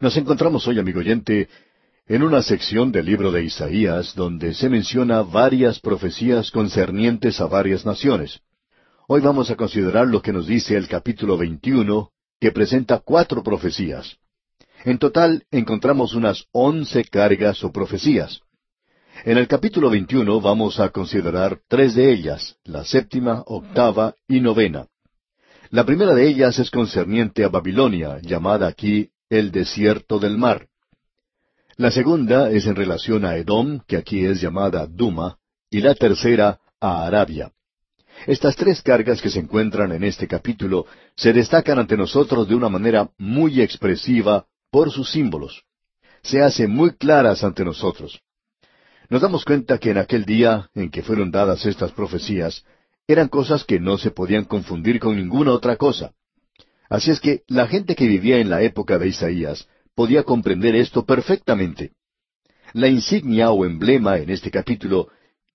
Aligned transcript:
Nos 0.00 0.16
encontramos 0.16 0.66
hoy, 0.66 0.78
amigo 0.78 1.00
oyente, 1.00 1.50
en 2.06 2.22
una 2.22 2.40
sección 2.40 2.90
del 2.90 3.04
libro 3.04 3.30
de 3.30 3.44
Isaías 3.44 4.14
donde 4.14 4.54
se 4.54 4.70
menciona 4.70 5.20
varias 5.20 5.78
profecías 5.78 6.50
concernientes 6.50 7.38
a 7.38 7.46
varias 7.46 7.84
naciones. 7.84 8.40
Hoy 9.08 9.20
vamos 9.20 9.50
a 9.50 9.56
considerar 9.56 10.06
lo 10.06 10.22
que 10.22 10.32
nos 10.32 10.46
dice 10.46 10.74
el 10.74 10.88
capítulo 10.88 11.36
21, 11.36 12.08
que 12.40 12.50
presenta 12.50 13.00
cuatro 13.00 13.42
profecías. 13.42 14.16
En 14.86 14.96
total 14.96 15.44
encontramos 15.50 16.14
unas 16.14 16.46
once 16.50 17.04
cargas 17.04 17.62
o 17.62 17.70
profecías. 17.70 18.40
En 19.26 19.36
el 19.36 19.46
capítulo 19.46 19.90
21 19.90 20.40
vamos 20.40 20.80
a 20.80 20.88
considerar 20.88 21.60
tres 21.68 21.94
de 21.94 22.10
ellas, 22.10 22.56
la 22.64 22.86
séptima, 22.86 23.42
octava 23.44 24.14
y 24.26 24.40
novena. 24.40 24.86
La 25.68 25.84
primera 25.84 26.14
de 26.14 26.26
ellas 26.26 26.58
es 26.58 26.70
concerniente 26.70 27.44
a 27.44 27.48
Babilonia, 27.48 28.18
llamada 28.22 28.66
aquí 28.66 29.10
el 29.30 29.52
desierto 29.52 30.18
del 30.18 30.36
mar. 30.36 30.66
La 31.76 31.92
segunda 31.92 32.50
es 32.50 32.66
en 32.66 32.74
relación 32.74 33.24
a 33.24 33.36
Edom, 33.36 33.80
que 33.86 33.96
aquí 33.96 34.26
es 34.26 34.40
llamada 34.40 34.86
Duma, 34.86 35.38
y 35.70 35.80
la 35.80 35.94
tercera 35.94 36.60
a 36.80 37.06
Arabia. 37.06 37.52
Estas 38.26 38.56
tres 38.56 38.82
cargas 38.82 39.22
que 39.22 39.30
se 39.30 39.38
encuentran 39.38 39.92
en 39.92 40.04
este 40.04 40.26
capítulo 40.26 40.84
se 41.16 41.32
destacan 41.32 41.78
ante 41.78 41.96
nosotros 41.96 42.48
de 42.48 42.56
una 42.56 42.68
manera 42.68 43.08
muy 43.16 43.62
expresiva 43.62 44.46
por 44.70 44.90
sus 44.90 45.10
símbolos. 45.10 45.62
Se 46.22 46.42
hacen 46.42 46.70
muy 46.70 46.96
claras 46.96 47.44
ante 47.44 47.64
nosotros. 47.64 48.20
Nos 49.08 49.22
damos 49.22 49.44
cuenta 49.44 49.78
que 49.78 49.90
en 49.90 49.98
aquel 49.98 50.24
día 50.24 50.68
en 50.74 50.90
que 50.90 51.02
fueron 51.02 51.30
dadas 51.30 51.64
estas 51.64 51.92
profecías, 51.92 52.64
eran 53.06 53.28
cosas 53.28 53.64
que 53.64 53.80
no 53.80 53.96
se 53.96 54.10
podían 54.10 54.44
confundir 54.44 55.00
con 55.00 55.16
ninguna 55.16 55.52
otra 55.52 55.76
cosa. 55.76 56.12
Así 56.90 57.12
es 57.12 57.20
que 57.20 57.44
la 57.46 57.68
gente 57.68 57.94
que 57.94 58.08
vivía 58.08 58.38
en 58.38 58.50
la 58.50 58.62
época 58.62 58.98
de 58.98 59.08
Isaías 59.08 59.68
podía 59.94 60.24
comprender 60.24 60.74
esto 60.74 61.06
perfectamente. 61.06 61.92
La 62.72 62.88
insignia 62.88 63.52
o 63.52 63.64
emblema 63.64 64.18
en 64.18 64.28
este 64.28 64.50
capítulo 64.50 65.08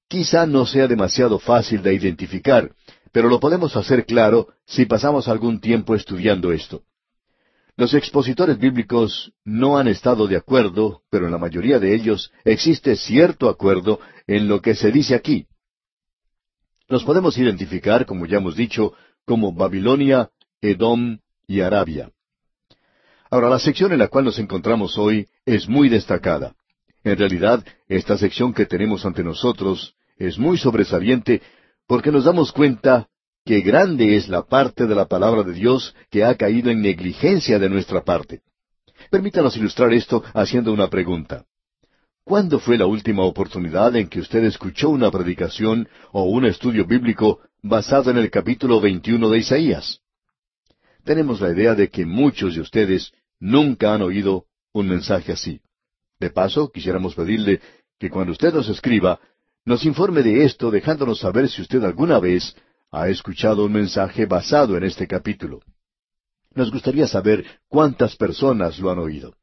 quizá 0.08 0.45
no 0.45 0.66
sea 0.66 0.88
demasiado 0.88 1.38
fácil 1.38 1.81
de 1.81 1.94
identificar, 1.94 2.72
pero 3.11 3.28
lo 3.28 3.41
podemos 3.41 3.75
hacer 3.75 4.06
claro 4.06 4.47
si 4.66 4.86
pasamos 4.86 5.28
algún 5.28 5.59
tiempo 5.59 5.94
estudiando 5.94 6.53
esto. 6.53 6.83
Los 7.75 7.94
expositores 7.94 8.58
bíblicos 8.58 9.33
no 9.44 9.78
han 9.78 9.89
estado 9.89 10.28
de 10.28 10.38
acuerdo, 10.38 11.02
pero 11.09 11.25
en 11.25 11.33
la 11.33 11.38
mayoría 11.38 11.80
de 11.80 11.94
ellos 11.94 12.31
existe 12.45 12.95
cierto 12.95 13.50
acuerdo 13.50 14.00
en 14.25 14.47
lo 14.47 14.61
que 14.61 14.73
se 14.73 14.89
dice 14.89 15.16
aquí. 15.16 15.47
Los 16.88 17.03
podemos 17.03 17.38
identificar, 17.38 18.06
como 18.06 18.25
ya 18.25 18.38
hemos 18.38 18.56
dicho, 18.56 18.94
como 19.25 19.53
Babilonia, 19.53 20.30
Edom 20.61 21.19
y 21.47 21.61
Arabia. 21.61 22.11
Ahora, 23.29 23.49
la 23.49 23.59
sección 23.59 23.91
en 23.91 23.99
la 23.99 24.07
cual 24.07 24.25
nos 24.25 24.39
encontramos 24.39 24.97
hoy 24.97 25.27
es 25.45 25.67
muy 25.67 25.89
destacada. 25.89 26.55
En 27.03 27.17
realidad, 27.17 27.65
esta 27.88 28.17
sección 28.17 28.53
que 28.53 28.65
tenemos 28.65 29.05
ante 29.05 29.23
nosotros 29.23 29.95
es 30.17 30.38
muy 30.38 30.57
sobresaliente 30.57 31.41
porque 31.88 32.11
nos 32.11 32.25
damos 32.25 32.51
cuenta 32.51 33.07
que 33.43 33.61
grande 33.61 34.16
es 34.16 34.27
la 34.27 34.43
parte 34.43 34.88
de 34.88 34.95
la 34.95 35.05
palabra 35.05 35.43
de 35.43 35.53
Dios 35.53 35.95
que 36.09 36.23
ha 36.23 36.35
caído 36.35 36.71
en 36.71 36.81
negligencia 36.81 37.59
de 37.59 37.69
nuestra 37.69 38.03
parte. 38.03 38.41
Permítanos 39.11 39.55
ilustrar 39.55 39.93
esto 39.93 40.23
haciendo 40.33 40.73
una 40.73 40.89
pregunta. 40.89 41.45
¿Cuándo 42.23 42.57
fue 42.57 42.77
la 42.77 42.88
última 42.88 43.23
oportunidad 43.23 43.95
en 43.95 44.07
que 44.07 44.19
usted 44.19 44.43
escuchó 44.45 44.89
una 44.89 45.11
predicación 45.11 45.88
o 46.11 46.23
un 46.23 46.45
estudio 46.45 46.85
bíblico 46.85 47.39
basado 47.61 48.09
en 48.09 48.17
el 48.17 48.31
capítulo 48.31 48.81
21 48.81 49.29
de 49.29 49.38
Isaías? 49.38 50.01
Tenemos 51.06 51.39
la 51.39 51.52
idea 51.52 51.75
de 51.75 51.89
que 51.89 52.06
muchos 52.06 52.56
de 52.56 52.61
ustedes 52.61 53.14
nunca 53.39 53.94
han 53.94 54.02
oído 54.02 54.45
un 54.73 54.88
mensaje 54.89 55.31
así. 55.31 55.62
De 56.20 56.31
paso, 56.31 56.72
quisiéramos 56.72 57.14
pedirle 57.14 57.62
que 58.00 58.09
cuando 58.09 58.31
usted 58.31 58.52
nos 58.52 58.67
escriba, 58.70 59.20
nos 59.66 59.86
informe 59.86 60.23
de 60.23 60.44
esto 60.44 60.72
dejándonos 60.72 61.20
saber 61.20 61.47
si 61.47 61.62
usted 61.62 61.84
alguna 61.84 62.19
vez 62.19 62.56
ha 62.91 63.07
escuchado 63.07 63.66
un 63.66 63.74
mensaje 63.74 64.25
basado 64.25 64.78
en 64.78 64.84
este 64.84 65.07
capítulo. 65.07 65.62
Nos 66.56 66.72
gustaría 66.72 67.08
saber 67.08 67.46
cuántas 67.68 68.16
personas 68.16 68.79
lo 68.79 68.90
han 68.90 68.97
oído. 68.97 69.35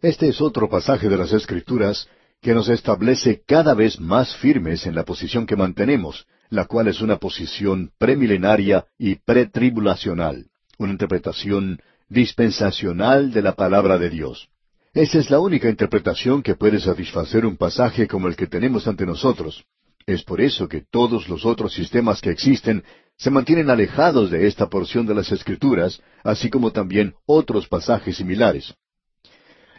Este 0.00 0.28
es 0.28 0.40
otro 0.40 0.70
pasaje 0.70 1.08
de 1.08 1.18
las 1.18 1.32
Escrituras 1.32 2.08
que 2.40 2.54
nos 2.54 2.68
establece 2.68 3.42
cada 3.46 3.74
vez 3.74 4.00
más 4.00 4.36
firmes 4.36 4.86
en 4.86 4.94
la 4.94 5.04
posición 5.04 5.44
que 5.44 5.56
mantenemos, 5.56 6.26
la 6.48 6.64
cual 6.64 6.88
es 6.88 7.02
una 7.02 7.18
posición 7.18 7.90
premilenaria 7.98 8.86
y 8.96 9.16
pretribulacional, 9.16 10.46
una 10.78 10.92
interpretación 10.92 11.80
dispensacional 12.08 13.30
de 13.30 13.42
la 13.42 13.54
palabra 13.54 13.98
de 13.98 14.10
Dios. 14.10 14.48
Esa 14.94 15.18
es 15.18 15.30
la 15.30 15.38
única 15.38 15.68
interpretación 15.68 16.42
que 16.42 16.54
puede 16.54 16.80
satisfacer 16.80 17.44
un 17.44 17.56
pasaje 17.56 18.08
como 18.08 18.28
el 18.28 18.36
que 18.36 18.46
tenemos 18.46 18.88
ante 18.88 19.04
nosotros, 19.04 19.64
es 20.08 20.22
por 20.22 20.40
eso 20.40 20.68
que 20.68 20.80
todos 20.90 21.28
los 21.28 21.44
otros 21.44 21.74
sistemas 21.74 22.22
que 22.22 22.30
existen 22.30 22.82
se 23.18 23.30
mantienen 23.30 23.68
alejados 23.68 24.30
de 24.30 24.46
esta 24.46 24.70
porción 24.70 25.04
de 25.04 25.14
las 25.14 25.30
Escrituras, 25.30 26.00
así 26.24 26.48
como 26.48 26.72
también 26.72 27.14
otros 27.26 27.68
pasajes 27.68 28.16
similares. 28.16 28.72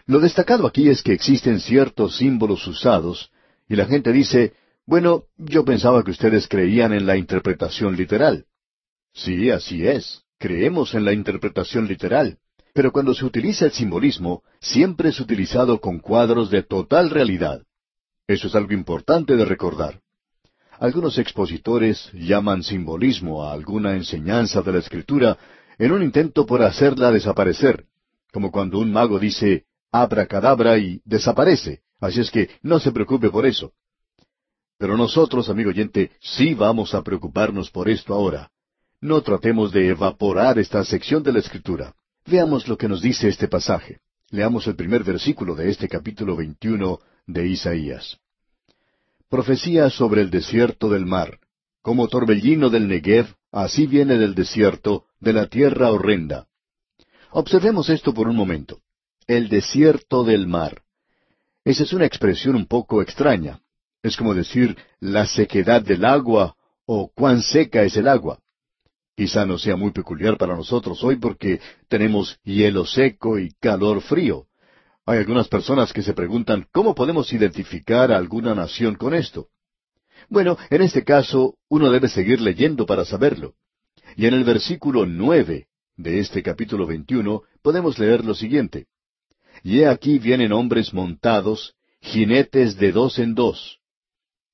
Lo 0.05 0.19
destacado 0.19 0.67
aquí 0.67 0.87
es 0.87 1.01
que 1.01 1.13
existen 1.13 1.59
ciertos 1.59 2.17
símbolos 2.17 2.67
usados, 2.67 3.31
y 3.67 3.75
la 3.75 3.87
gente 3.87 4.11
dice, 4.11 4.53
bueno, 4.85 5.23
yo 5.35 5.65
pensaba 5.65 6.03
que 6.03 6.11
ustedes 6.11 6.47
creían 6.47 6.93
en 6.93 7.07
la 7.07 7.17
interpretación 7.17 7.95
literal. 7.95 8.45
Sí, 9.15 9.49
así 9.49 9.87
es, 9.87 10.21
creemos 10.39 10.95
en 10.95 11.05
la 11.05 11.13
interpretación 11.13 11.87
literal, 11.87 12.39
pero 12.73 12.91
cuando 12.91 13.13
se 13.13 13.25
utiliza 13.25 13.65
el 13.65 13.71
simbolismo, 13.73 14.41
siempre 14.59 15.09
es 15.09 15.19
utilizado 15.19 15.79
con 15.79 15.99
cuadros 15.99 16.49
de 16.49 16.63
total 16.63 17.09
realidad. 17.09 17.61
Eso 18.25 18.47
es 18.47 18.55
algo 18.55 18.73
importante 18.73 19.35
de 19.35 19.45
recordar. 19.45 20.01
Algunos 20.79 21.17
expositores 21.17 22.09
llaman 22.13 22.63
simbolismo 22.63 23.43
a 23.43 23.51
alguna 23.51 23.95
enseñanza 23.95 24.61
de 24.61 24.71
la 24.71 24.79
Escritura 24.79 25.37
en 25.77 25.91
un 25.91 26.03
intento 26.03 26.45
por 26.45 26.61
hacerla 26.61 27.11
desaparecer, 27.11 27.85
como 28.31 28.49
cuando 28.51 28.79
un 28.79 28.91
mago 28.91 29.19
dice 29.19 29.65
abracadabra 29.91 30.77
y 30.77 31.01
desaparece. 31.03 31.81
Así 31.99 32.21
es 32.21 32.31
que 32.31 32.49
no 32.61 32.79
se 32.79 32.93
preocupe 32.93 33.29
por 33.29 33.45
eso. 33.45 33.73
Pero 34.77 34.95
nosotros, 34.95 35.49
amigo 35.49 35.71
oyente, 35.71 36.11
sí 36.21 36.53
vamos 36.53 36.93
a 36.93 37.03
preocuparnos 37.03 37.69
por 37.71 37.89
esto 37.89 38.13
ahora. 38.13 38.49
No 39.01 39.21
tratemos 39.21 39.71
de 39.71 39.87
evaporar 39.87 40.59
esta 40.59 40.83
sección 40.83 41.23
de 41.23 41.31
la 41.31 41.39
Escritura. 41.39 41.95
Veamos 42.25 42.67
lo 42.67 42.77
que 42.77 42.89
nos 42.89 43.01
dice 43.01 43.29
este 43.29 43.47
pasaje. 43.47 43.99
Leamos 44.29 44.67
el 44.67 44.75
primer 44.75 45.05
versículo 45.05 45.55
de 45.55 45.69
este 45.69 45.87
capítulo 45.87 46.35
21 46.35 46.99
de 47.25 47.47
Isaías. 47.47 48.17
Profecía 49.29 49.89
sobre 49.89 50.19
el 50.21 50.29
desierto 50.29 50.89
del 50.89 51.05
mar. 51.05 51.39
Como 51.81 52.09
torbellino 52.09 52.69
del 52.69 52.89
Negev, 52.89 53.35
así 53.53 53.87
viene 53.87 54.17
del 54.17 54.35
desierto, 54.35 55.05
de 55.21 55.31
la 55.31 55.47
tierra 55.47 55.91
horrenda. 55.91 56.47
Observemos 57.31 57.89
esto 57.89 58.13
por 58.13 58.27
un 58.27 58.35
momento. 58.35 58.81
El 59.27 59.47
desierto 59.47 60.25
del 60.25 60.45
mar. 60.45 60.81
Esa 61.63 61.83
es 61.83 61.93
una 61.93 62.05
expresión 62.05 62.53
un 62.55 62.65
poco 62.65 63.01
extraña. 63.01 63.61
Es 64.03 64.17
como 64.17 64.33
decir 64.33 64.75
la 64.99 65.25
sequedad 65.25 65.81
del 65.81 66.03
agua 66.03 66.57
o 66.85 67.09
cuán 67.15 67.41
seca 67.41 67.83
es 67.83 67.95
el 67.95 68.09
agua. 68.09 68.39
Quizá 69.19 69.45
no 69.45 69.57
sea 69.57 69.75
muy 69.75 69.91
peculiar 69.91 70.37
para 70.37 70.55
nosotros 70.55 71.03
hoy 71.03 71.17
porque 71.17 71.59
tenemos 71.89 72.39
hielo 72.45 72.85
seco 72.85 73.37
y 73.37 73.51
calor 73.59 73.99
frío. 73.99 74.45
Hay 75.05 75.17
algunas 75.17 75.49
personas 75.49 75.91
que 75.91 76.01
se 76.01 76.13
preguntan 76.13 76.67
cómo 76.71 76.95
podemos 76.95 77.33
identificar 77.33 78.13
a 78.13 78.15
alguna 78.15 78.55
nación 78.55 78.95
con 78.95 79.13
esto. 79.13 79.49
Bueno, 80.29 80.57
en 80.69 80.83
este 80.83 81.03
caso 81.03 81.55
uno 81.67 81.91
debe 81.91 82.07
seguir 82.07 82.39
leyendo 82.39 82.85
para 82.85 83.03
saberlo. 83.03 83.55
Y 84.15 84.25
en 84.25 84.35
el 84.35 84.45
versículo 84.45 85.05
nueve 85.05 85.67
de 85.97 86.19
este 86.19 86.41
capítulo 86.41 86.87
veintiuno 86.87 87.41
podemos 87.61 87.99
leer 87.99 88.23
lo 88.23 88.33
siguiente. 88.33 88.85
Y 89.63 89.79
he 89.79 89.87
aquí 89.87 90.17
vienen 90.17 90.53
hombres 90.53 90.93
montados, 90.93 91.73
jinetes 91.99 92.77
de 92.77 92.93
dos 92.93 93.19
en 93.19 93.35
dos. 93.35 93.79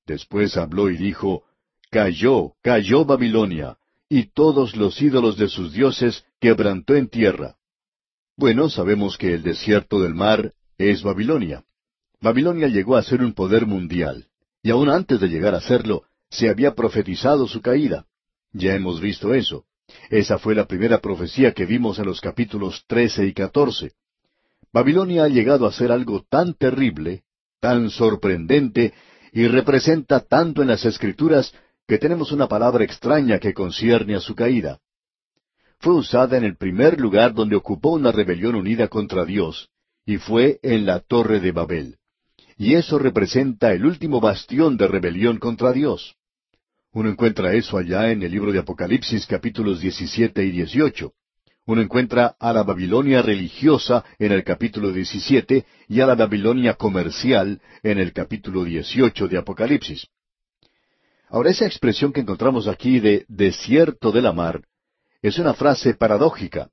Después 0.06 0.56
habló 0.56 0.90
y 0.90 0.96
dijo, 0.96 1.44
Cayó, 1.88 2.54
cayó 2.62 3.04
Babilonia, 3.04 3.78
y 4.08 4.30
todos 4.30 4.76
los 4.76 5.00
ídolos 5.02 5.36
de 5.36 5.48
sus 5.48 5.72
dioses 5.72 6.24
quebrantó 6.40 6.94
en 6.94 7.08
tierra. 7.08 7.56
Bueno, 8.36 8.68
sabemos 8.68 9.16
que 9.18 9.34
el 9.34 9.42
desierto 9.42 10.00
del 10.00 10.14
mar 10.14 10.52
es 10.78 11.02
Babilonia. 11.02 11.64
Babilonia 12.20 12.68
llegó 12.68 12.96
a 12.96 13.02
ser 13.02 13.22
un 13.22 13.32
poder 13.32 13.66
mundial, 13.66 14.26
y 14.62 14.70
aún 14.70 14.88
antes 14.88 15.20
de 15.20 15.28
llegar 15.28 15.54
a 15.54 15.60
serlo, 15.60 16.04
se 16.30 16.48
había 16.48 16.74
profetizado 16.74 17.46
su 17.46 17.60
caída. 17.60 18.06
Ya 18.52 18.74
hemos 18.74 19.00
visto 19.00 19.34
eso. 19.34 19.64
Esa 20.10 20.38
fue 20.38 20.54
la 20.54 20.66
primera 20.66 21.00
profecía 21.00 21.52
que 21.52 21.66
vimos 21.66 21.98
en 21.98 22.06
los 22.06 22.20
capítulos 22.20 22.84
trece 22.86 23.26
y 23.26 23.32
catorce. 23.32 23.92
Babilonia 24.72 25.24
ha 25.24 25.28
llegado 25.28 25.66
a 25.66 25.72
ser 25.72 25.92
algo 25.92 26.24
tan 26.28 26.54
terrible, 26.54 27.22
tan 27.60 27.90
sorprendente, 27.90 28.92
y 29.32 29.46
representa 29.48 30.20
tanto 30.20 30.62
en 30.62 30.68
las 30.68 30.84
Escrituras 30.84 31.54
que 31.86 31.98
tenemos 31.98 32.32
una 32.32 32.48
palabra 32.48 32.84
extraña 32.84 33.38
que 33.38 33.54
concierne 33.54 34.16
a 34.16 34.20
su 34.20 34.34
caída 34.34 34.80
fue 35.78 35.94
usada 35.94 36.36
en 36.36 36.44
el 36.44 36.56
primer 36.56 37.00
lugar 37.00 37.34
donde 37.34 37.56
ocupó 37.56 37.90
una 37.90 38.12
rebelión 38.12 38.54
unida 38.54 38.88
contra 38.88 39.24
Dios, 39.24 39.68
y 40.04 40.16
fue 40.16 40.58
en 40.62 40.86
la 40.86 41.00
torre 41.00 41.40
de 41.40 41.52
Babel. 41.52 41.96
Y 42.56 42.74
eso 42.74 42.98
representa 42.98 43.72
el 43.72 43.84
último 43.84 44.20
bastión 44.20 44.76
de 44.76 44.88
rebelión 44.88 45.38
contra 45.38 45.72
Dios. 45.72 46.16
Uno 46.92 47.10
encuentra 47.10 47.52
eso 47.52 47.76
allá 47.76 48.10
en 48.10 48.22
el 48.22 48.32
libro 48.32 48.52
de 48.52 48.60
Apocalipsis 48.60 49.26
capítulos 49.26 49.80
17 49.80 50.44
y 50.44 50.50
18. 50.50 51.12
Uno 51.66 51.82
encuentra 51.82 52.36
a 52.38 52.52
la 52.52 52.62
Babilonia 52.62 53.20
religiosa 53.20 54.04
en 54.18 54.32
el 54.32 54.44
capítulo 54.44 54.92
17 54.92 55.66
y 55.88 56.00
a 56.00 56.06
la 56.06 56.14
Babilonia 56.14 56.74
comercial 56.74 57.60
en 57.82 57.98
el 57.98 58.12
capítulo 58.12 58.64
18 58.64 59.28
de 59.28 59.36
Apocalipsis. 59.36 60.06
Ahora 61.28 61.50
esa 61.50 61.66
expresión 61.66 62.12
que 62.12 62.20
encontramos 62.20 62.68
aquí 62.68 63.00
de 63.00 63.24
desierto 63.28 64.12
de 64.12 64.22
la 64.22 64.32
mar 64.32 64.62
es 65.22 65.38
una 65.38 65.54
frase 65.54 65.94
paradójica. 65.94 66.70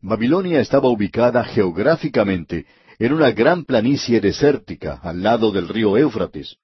Babilonia 0.00 0.60
estaba 0.60 0.88
ubicada 0.88 1.44
geográficamente 1.44 2.66
en 2.98 3.12
una 3.12 3.30
gran 3.32 3.64
planicie 3.64 4.20
desértica 4.20 5.00
al 5.02 5.22
lado 5.22 5.52
del 5.52 5.68
río 5.68 5.96
Éufrates. 5.96 6.56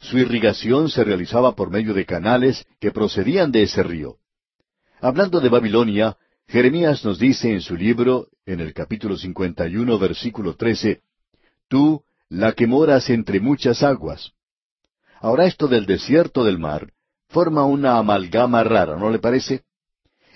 Su 0.00 0.18
irrigación 0.18 0.88
se 0.88 1.04
realizaba 1.04 1.54
por 1.54 1.70
medio 1.70 1.92
de 1.92 2.06
canales 2.06 2.66
que 2.80 2.90
procedían 2.90 3.52
de 3.52 3.64
ese 3.64 3.82
río. 3.82 4.16
Hablando 5.00 5.40
de 5.40 5.50
Babilonia, 5.50 6.16
Jeremías 6.48 7.04
nos 7.04 7.18
dice 7.18 7.52
en 7.52 7.60
su 7.60 7.76
libro, 7.76 8.28
en 8.46 8.60
el 8.60 8.72
capítulo 8.72 9.16
51, 9.16 9.98
versículo 9.98 10.56
13, 10.56 11.00
Tú, 11.68 12.02
la 12.28 12.52
que 12.52 12.66
moras 12.66 13.10
entre 13.10 13.38
muchas 13.38 13.82
aguas. 13.82 14.32
Ahora 15.20 15.44
esto 15.44 15.68
del 15.68 15.84
desierto 15.84 16.44
del 16.44 16.58
mar 16.58 16.92
forma 17.28 17.64
una 17.64 17.98
amalgama 17.98 18.64
rara, 18.64 18.96
¿no 18.96 19.10
le 19.10 19.18
parece? 19.18 19.62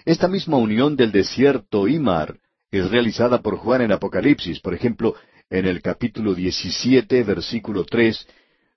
Esta 0.04 0.28
misma 0.28 0.58
unión 0.58 0.94
del 0.94 1.10
desierto 1.10 1.88
y 1.88 1.98
mar 1.98 2.38
es 2.70 2.90
realizada 2.90 3.40
por 3.40 3.56
Juan 3.56 3.80
en 3.80 3.92
Apocalipsis, 3.92 4.60
por 4.60 4.74
ejemplo, 4.74 5.14
en 5.48 5.66
el 5.66 5.80
capítulo 5.80 6.34
17, 6.34 7.22
versículo 7.22 7.84
3, 7.84 8.26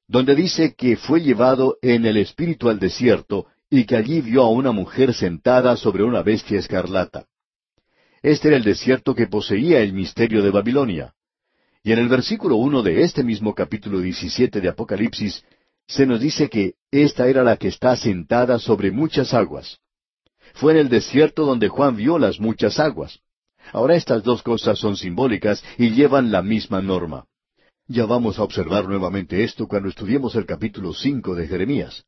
donde 0.08 0.34
dice 0.34 0.76
que 0.76 0.96
fue 0.96 1.22
llevado 1.22 1.78
en 1.82 2.06
el 2.06 2.16
espíritu 2.16 2.70
al 2.70 2.80
desierto 2.80 3.48
y 3.70 3.84
que 3.84 3.98
allí 3.98 4.22
vio 4.22 4.44
a 4.44 4.50
una 4.50 4.72
mujer 4.72 5.14
sentada 5.14 5.76
sobre 5.76 6.04
una 6.04 6.24
bestia 6.24 6.58
escarlata. 6.58 7.26
Este 8.22 8.48
era 8.48 8.58
el 8.58 8.64
desierto 8.64 9.14
que 9.14 9.28
poseía 9.28 9.82
el 9.82 9.92
misterio 9.92 10.42
de 10.42 10.52
Babilonia. 10.52 11.14
Y 11.84 11.92
en 11.92 12.00
el 12.00 12.08
versículo 12.08 12.56
uno 12.56 12.82
de 12.82 13.04
este 13.04 13.24
mismo 13.24 13.54
capítulo 13.54 14.00
17 14.00 14.62
de 14.62 14.70
Apocalipsis 14.70 15.44
se 15.88 16.06
nos 16.06 16.20
dice 16.20 16.50
que 16.50 16.76
esta 16.92 17.28
era 17.28 17.44
la 17.44 17.58
que 17.58 17.70
está 17.70 17.96
sentada 17.96 18.60
sobre 18.60 18.92
muchas 18.92 19.34
aguas. 19.34 19.80
Fue 20.54 20.74
en 20.74 20.80
el 20.80 20.90
desierto 20.90 21.46
donde 21.46 21.70
Juan 21.70 21.96
vio 21.96 22.20
las 22.20 22.40
muchas 22.40 22.80
aguas. 22.80 23.20
Ahora 23.72 23.96
estas 23.96 24.24
dos 24.24 24.44
cosas 24.44 24.80
son 24.80 24.98
simbólicas 24.98 25.64
y 25.78 25.92
llevan 25.92 26.32
la 26.32 26.42
misma 26.42 26.82
norma. 26.82 27.26
Ya 27.88 28.06
vamos 28.06 28.38
a 28.38 28.44
observar 28.44 28.88
nuevamente 28.88 29.44
esto 29.44 29.68
cuando 29.68 29.90
estudiemos 29.90 30.36
el 30.36 30.46
capítulo 30.46 30.94
cinco 30.94 31.36
de 31.36 31.48
Jeremías. 31.48 32.04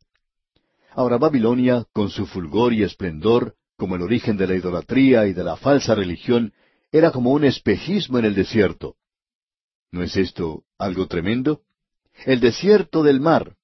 Ahora 0.92 1.18
Babilonia, 1.18 1.86
con 1.94 2.10
su 2.10 2.26
fulgor 2.26 2.74
y 2.74 2.84
esplendor, 2.84 3.56
como 3.78 3.96
el 3.96 4.02
origen 4.02 4.36
de 4.36 4.48
la 4.48 4.56
idolatría 4.56 5.26
y 5.28 5.34
de 5.34 5.44
la 5.44 5.56
falsa 5.56 5.96
religión, 5.96 6.54
era 6.92 7.12
como 7.12 7.32
un 7.32 7.46
espejismo 7.46 8.20
en 8.20 8.26
el 8.26 8.36
desierto. 8.36 8.96
¿No 9.92 10.04
es 10.04 10.18
esto 10.18 10.64
algo 10.78 11.08
tremendo? 11.08 11.62
El 12.26 12.42
desierto 12.42 13.04
del 13.04 13.22
mar. 13.22 13.56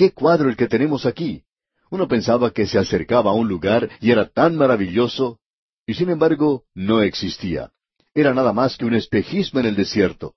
¿Qué 0.00 0.12
cuadro 0.12 0.48
el 0.48 0.56
que 0.56 0.66
tenemos 0.66 1.04
aquí? 1.04 1.42
Uno 1.90 2.08
pensaba 2.08 2.52
que 2.52 2.66
se 2.66 2.78
acercaba 2.78 3.32
a 3.32 3.34
un 3.34 3.48
lugar 3.48 3.90
y 4.00 4.10
era 4.10 4.30
tan 4.30 4.56
maravilloso, 4.56 5.40
y 5.86 5.92
sin 5.92 6.08
embargo 6.08 6.64
no 6.74 7.02
existía. 7.02 7.70
Era 8.14 8.32
nada 8.32 8.54
más 8.54 8.78
que 8.78 8.86
un 8.86 8.94
espejismo 8.94 9.60
en 9.60 9.66
el 9.66 9.76
desierto. 9.76 10.32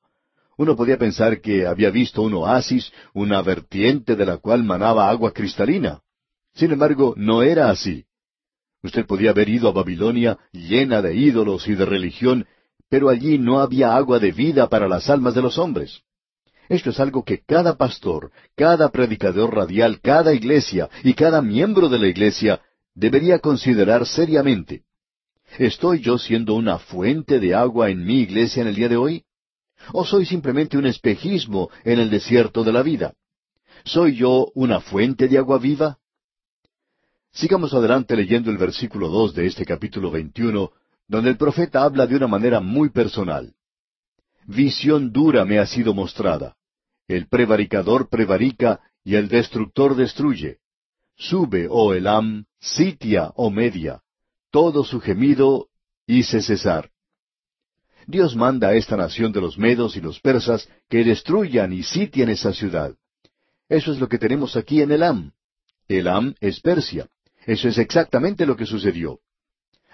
Uno 0.57 0.75
podía 0.75 0.98
pensar 0.98 1.39
que 1.39 1.65
había 1.65 1.92
visto 1.92 2.24
un 2.24 2.33
oasis, 2.33 2.92
una 3.13 3.42
vertiente 3.42 4.18
de 4.18 4.25
la 4.25 4.36
cual 4.36 4.65
manaba 4.65 5.10
agua 5.10 5.31
cristalina. 5.31 6.01
Sin 6.54 6.74
embargo, 6.74 7.13
no 7.16 7.42
era 7.42 7.69
así. 7.69 8.04
Usted 8.81 9.06
podía 9.06 9.30
haber 9.30 9.48
ido 9.48 9.69
a 9.69 9.71
Babilonia 9.71 10.39
llena 10.51 11.01
de 11.01 11.16
ídolos 11.16 11.69
y 11.69 11.75
de 11.75 11.86
religión, 11.86 12.48
pero 12.89 13.07
allí 13.07 13.38
no 13.38 13.62
había 13.62 13.95
agua 13.95 14.19
de 14.19 14.33
vida 14.33 14.68
para 14.68 14.89
las 14.89 15.09
almas 15.09 15.33
de 15.36 15.42
los 15.42 15.57
hombres. 15.57 16.04
Esto 16.69 16.92
es 16.92 17.00
algo 17.00 17.24
que 17.24 17.44
cada 17.44 17.75
pastor, 17.75 18.31
cada 18.56 18.89
predicador 18.89 19.54
radial, 19.54 20.00
cada 20.01 20.33
iglesia 20.33 20.89
y 21.04 21.13
cada 21.13 21.42
miembro 21.42 21.89
de 21.89 22.00
la 22.00 22.07
iglesia 22.07 22.62
debería 22.95 23.39
considerar 23.39 24.06
seriamente. 24.06 24.83
¿Estoy 25.57 26.00
yo 26.00 26.18
siendo 26.18 26.56
una 26.56 26.80
fuente 26.80 27.39
de 27.39 27.54
agua 27.54 27.89
en 27.89 28.04
mi 28.06 28.21
iglesia 28.21 28.62
en 28.62 28.69
el 28.69 28.75
día 28.75 28.89
de 28.89 28.98
hoy? 28.98 29.24
¿O 29.92 30.06
soy 30.06 30.25
simplemente 30.25 30.77
un 30.77 30.86
espejismo 30.86 31.69
en 31.83 32.00
el 32.00 32.10
desierto 32.10 32.63
de 32.63 32.71
la 32.71 32.81
vida? 32.81 33.13
¿Soy 33.83 34.16
yo 34.16 34.50
una 34.56 34.80
fuente 34.80 35.27
de 35.27 35.38
agua 35.38 35.59
viva? 35.59 35.98
Sigamos 37.33 37.74
adelante 37.74 38.16
leyendo 38.16 38.50
el 38.50 38.57
versículo 38.57 39.09
dos 39.09 39.33
de 39.33 39.45
este 39.48 39.66
capítulo 39.66 40.09
veintiuno, 40.12 40.71
donde 41.07 41.31
el 41.31 41.38
profeta 41.38 41.83
habla 41.83 42.07
de 42.07 42.16
una 42.16 42.27
manera 42.27 42.62
muy 42.62 42.89
personal. 42.89 43.54
Visión 44.48 45.12
dura 45.12 45.45
me 45.45 45.60
ha 45.60 45.66
sido 45.66 45.94
mostrada. 45.94 46.56
El 47.07 47.28
prevaricador 47.28 48.10
prevarica 48.10 48.81
y 49.04 49.16
el 49.16 49.28
destructor 49.28 49.95
destruye. 49.95 50.57
Sube, 51.16 51.68
oh 51.69 51.94
Elam, 51.94 52.45
sitia, 52.60 53.31
oh 53.36 53.50
Media. 53.50 54.01
Todo 54.51 54.84
su 54.84 55.00
gemido 55.00 55.68
hice 56.07 56.42
cesar. 56.42 56.90
Dios 58.06 58.36
manda 58.36 58.69
a 58.69 58.74
esta 58.75 58.98
nación 58.98 59.31
de 59.31 59.42
los 59.42 59.57
medos 59.57 59.95
y 59.95 60.01
los 60.01 60.19
persas 60.19 60.68
que 60.90 61.04
destruyan 61.04 61.72
y 61.72 61.84
sitien 61.84 62.30
esa 62.30 62.54
ciudad. 62.54 62.95
Eso 63.69 63.94
es 63.94 64.00
lo 64.00 64.10
que 64.10 64.18
tenemos 64.18 64.57
aquí 64.57 64.81
en 64.81 64.92
Elam. 64.92 65.31
Elam 65.88 66.36
es 66.40 66.60
Persia. 66.60 67.07
Eso 67.45 67.68
es 67.68 67.78
exactamente 67.78 68.45
lo 68.45 68.56
que 68.56 68.66
sucedió. 68.66 69.19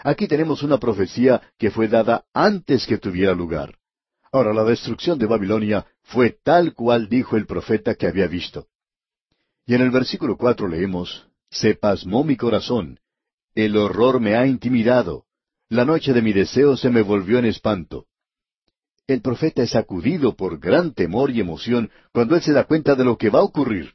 Aquí 0.04 0.28
tenemos 0.28 0.63
una 0.63 0.78
profecía 0.78 1.42
que 1.57 1.72
fue 1.72 1.88
dada 1.88 2.25
antes 2.34 2.86
que 2.88 2.98
tuviera 2.98 3.34
lugar. 3.34 3.79
Ahora, 4.31 4.54
la 4.54 4.64
destrucción 4.64 5.18
de 5.18 5.26
Babilonia 5.26 5.86
fue 6.04 6.38
tal 6.44 6.74
cual 6.74 7.10
dijo 7.10 7.36
el 7.36 7.46
profeta 7.46 7.96
que 7.96 8.08
había 8.08 8.28
visto. 8.28 8.68
Y 9.66 9.76
en 9.76 9.81
el 9.81 9.92
versículo 9.92 10.38
cuatro 10.38 10.68
leemos, 10.68 11.28
Se 11.50 11.76
pasmó 11.76 12.24
mi 12.24 12.38
corazón, 12.38 13.00
el 13.56 13.76
horror 13.76 14.20
me 14.20 14.36
ha 14.36 14.46
intimidado, 14.46 15.26
la 15.68 15.84
noche 15.84 16.14
de 16.14 16.22
mi 16.22 16.34
deseo 16.34 16.78
se 16.78 16.90
me 16.90 17.02
volvió 17.02 17.40
en 17.40 17.46
espanto. 17.46 18.06
El 19.08 19.22
profeta 19.22 19.64
es 19.64 19.72
sacudido 19.72 20.36
por 20.36 20.60
gran 20.60 20.94
temor 20.94 21.32
y 21.32 21.39
emoción 21.39 21.92
cuando 22.13 22.36
él 22.36 22.42
se 22.42 22.53
da 22.53 22.65
cuenta 22.65 22.96
de 22.96 23.03
lo 23.03 23.18
que 23.18 23.30
va 23.30 23.39
a 23.39 23.44
ocurrir. 23.44 23.94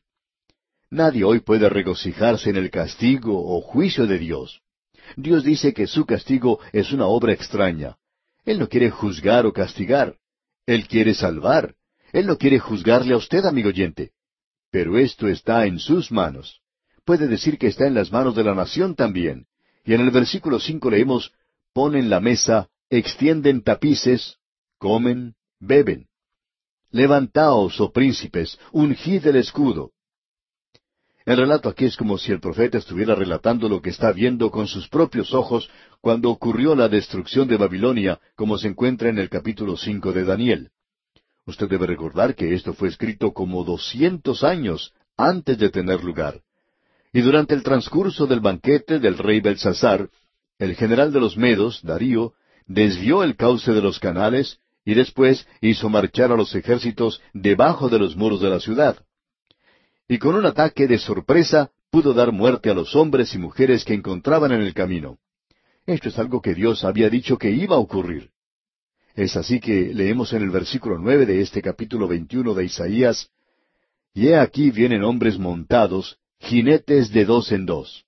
Nadie 0.91 1.25
hoy 1.25 1.41
puede 1.41 1.69
regocijarse 1.69 2.51
en 2.51 2.57
el 2.57 2.71
castigo 2.71 3.57
o 3.57 3.61
juicio 3.61 4.07
de 4.07 4.19
Dios. 4.19 4.61
Dios 5.17 5.45
dice 5.45 5.73
que 5.73 5.87
su 5.87 6.05
castigo 6.05 6.59
es 6.73 6.93
una 6.93 7.07
obra 7.07 7.33
extraña. 7.33 7.97
Él 8.45 8.59
no 8.59 8.69
quiere 8.69 8.91
juzgar 8.91 9.47
o 9.47 9.53
castigar. 9.53 10.17
Él 10.67 10.89
quiere 10.89 11.15
salvar. 11.15 11.75
Él 12.13 12.27
no 12.27 12.39
quiere 12.39 12.59
juzgarle 12.59 13.15
a 13.15 13.17
usted, 13.17 13.45
amigo 13.45 13.69
oyente. 13.69 14.13
Pero 14.71 14.99
esto 14.99 15.29
está 15.29 15.67
en 15.67 15.79
sus 15.79 16.11
manos. 16.11 16.61
Puede 17.05 17.29
decir 17.29 17.59
que 17.59 17.67
está 17.67 17.87
en 17.87 17.95
las 17.95 18.11
manos 18.13 18.35
de 18.35 18.45
la 18.45 18.55
nación 18.55 18.95
también. 18.95 19.47
Y 19.85 19.95
en 19.95 20.01
el 20.01 20.11
versículo 20.11 20.59
cinco 20.59 20.91
leemos, 20.91 21.33
ponen 21.73 22.09
la 22.09 22.21
mesa, 22.21 22.69
extienden 22.89 23.63
tapices, 23.63 24.39
comen, 24.79 25.35
beben. 25.61 26.07
Levantaos, 26.91 27.81
oh 27.81 27.93
príncipes, 27.93 28.59
ungid 28.73 29.27
el 29.27 29.37
escudo. 29.37 29.93
El 31.27 31.39
relato 31.39 31.71
aquí 31.71 31.87
es 31.87 31.97
como 31.97 32.19
si 32.19 32.33
el 32.33 32.41
profeta 32.41 32.77
estuviera 32.77 33.15
relatando 33.15 33.67
lo 33.69 33.81
que 33.81 33.89
está 33.89 34.13
viendo 34.13 34.51
con 34.51 34.67
sus 34.67 34.89
propios 34.89 35.33
ojos 35.33 35.71
cuando 36.03 36.29
ocurrió 36.31 36.75
la 36.75 36.89
destrucción 36.89 37.49
de 37.49 37.57
Babilonia, 37.57 38.21
como 38.37 38.59
se 38.59 38.69
encuentra 38.69 39.09
en 39.09 39.19
el 39.19 39.31
capítulo 39.31 39.79
cinco 39.79 40.13
de 40.13 40.25
Daniel. 40.25 40.71
Usted 41.47 41.67
debe 41.67 41.87
recordar 41.87 42.35
que 42.35 42.55
esto 42.55 42.75
fue 42.75 42.89
escrito 42.89 43.33
como 43.33 43.65
doscientos 43.65 44.45
años 44.45 44.93
antes 45.17 45.57
de 45.57 45.71
tener 45.71 46.05
lugar. 46.05 46.43
Y 47.11 47.23
durante 47.23 47.55
el 47.55 47.63
transcurso 47.63 48.27
del 48.27 48.41
banquete 48.41 48.99
del 48.99 49.17
rey 49.17 49.41
Belsasar, 49.41 50.11
el 50.59 50.75
general 50.75 51.11
de 51.11 51.21
los 51.21 51.39
Medos, 51.39 51.81
Darío, 51.83 52.35
desvió 52.67 53.23
el 53.23 53.37
cauce 53.37 53.73
de 53.73 53.81
los 53.81 53.99
canales 53.99 54.59
y 54.85 54.93
después 54.93 55.47
hizo 55.63 55.89
marchar 55.89 56.33
a 56.33 56.37
los 56.37 56.55
ejércitos 56.55 57.23
debajo 57.33 57.89
de 57.89 57.99
los 57.99 58.15
muros 58.15 58.43
de 58.43 58.51
la 58.51 58.61
ciudad. 58.61 58.99
Y 60.09 60.19
con 60.19 60.35
un 60.35 60.47
ataque 60.47 60.87
de 60.87 60.99
sorpresa 60.99 61.71
pudo 61.91 62.13
dar 62.13 62.33
muerte 62.33 62.71
a 62.71 62.75
los 62.75 62.95
hombres 62.95 63.35
y 63.35 63.39
mujeres 63.39 63.85
que 63.85 63.95
encontraban 63.95 64.53
en 64.53 64.61
el 64.61 64.75
camino. 64.75 65.19
Esto 65.87 66.09
es 66.09 66.19
algo 66.19 66.41
que 66.41 66.55
Dios 66.55 66.85
había 66.85 67.09
dicho 67.09 67.39
que 67.39 67.51
iba 67.51 67.77
a 67.77 67.81
ocurrir. 67.81 68.31
Es 69.15 69.37
así 69.37 69.61
que 69.61 69.95
leemos 69.95 70.33
en 70.33 70.43
el 70.43 70.51
versículo 70.51 70.99
nueve 70.99 71.25
de 71.25 71.41
este 71.41 71.63
capítulo 71.63 72.09
veintiuno 72.09 72.55
de 72.55 72.65
Isaías, 72.65 73.31
Y 74.13 74.29
he 74.29 74.37
aquí 74.37 74.71
vienen 74.71 75.05
hombres 75.05 75.39
montados, 75.39 76.19
jinetes 76.39 77.11
de 77.13 77.25
dos 77.25 77.53
en 77.53 77.67
dos. 77.67 78.05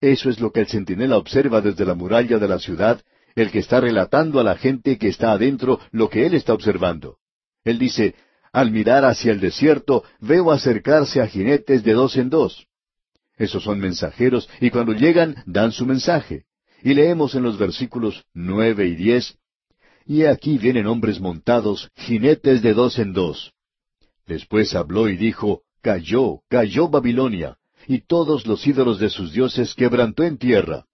Eso 0.00 0.30
es 0.30 0.40
lo 0.40 0.52
que 0.52 0.60
el 0.60 0.66
centinela 0.66 1.16
observa 1.16 1.60
desde 1.60 1.84
la 1.84 1.94
muralla 1.94 2.38
de 2.38 2.48
la 2.48 2.58
ciudad 2.58 3.02
el 3.34 3.50
que 3.50 3.60
está 3.60 3.80
relatando 3.80 4.40
a 4.40 4.44
la 4.44 4.56
gente 4.56 4.98
que 4.98 5.08
está 5.08 5.32
adentro 5.32 5.80
lo 5.90 6.08
que 6.08 6.26
él 6.26 6.34
está 6.34 6.52
observando. 6.52 7.18
Él 7.64 7.78
dice, 7.78 8.14
al 8.52 8.70
mirar 8.70 9.04
hacia 9.04 9.32
el 9.32 9.40
desierto, 9.40 10.04
veo 10.20 10.52
acercarse 10.52 11.20
a 11.20 11.26
jinetes 11.26 11.82
de 11.82 11.92
dos 11.92 12.16
en 12.16 12.28
dos. 12.28 12.66
Esos 13.36 13.64
son 13.64 13.80
mensajeros 13.80 14.48
y 14.60 14.70
cuando 14.70 14.92
llegan 14.92 15.42
dan 15.46 15.72
su 15.72 15.86
mensaje. 15.86 16.44
Y 16.82 16.94
leemos 16.94 17.34
en 17.34 17.44
los 17.44 17.58
versículos 17.58 18.24
nueve 18.34 18.86
y 18.86 18.94
diez, 18.94 19.38
Y 20.04 20.24
aquí 20.24 20.58
vienen 20.58 20.86
hombres 20.86 21.20
montados, 21.20 21.90
jinetes 21.96 22.60
de 22.60 22.74
dos 22.74 22.98
en 22.98 23.12
dos. 23.12 23.52
Después 24.26 24.74
habló 24.74 25.08
y 25.08 25.16
dijo, 25.16 25.62
Cayó, 25.80 26.40
cayó 26.48 26.88
Babilonia, 26.88 27.56
y 27.86 28.00
todos 28.00 28.46
los 28.46 28.66
ídolos 28.66 28.98
de 28.98 29.10
sus 29.10 29.32
dioses 29.32 29.74
quebrantó 29.74 30.24
en 30.24 30.38
tierra. 30.38 30.86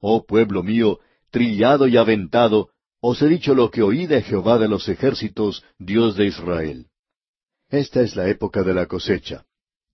Oh 0.00 0.24
pueblo 0.24 0.62
mío, 0.62 0.98
trillado 1.30 1.86
y 1.88 1.96
aventado, 1.96 2.70
os 3.04 3.20
he 3.20 3.28
dicho 3.28 3.52
lo 3.54 3.68
que 3.68 3.82
oí 3.82 4.06
de 4.06 4.22
Jehová 4.22 4.58
de 4.58 4.68
los 4.68 4.88
ejércitos, 4.88 5.64
Dios 5.76 6.16
de 6.16 6.26
Israel. 6.26 6.86
Esta 7.68 8.00
es 8.00 8.14
la 8.14 8.28
época 8.28 8.62
de 8.62 8.74
la 8.74 8.86
cosecha. 8.86 9.44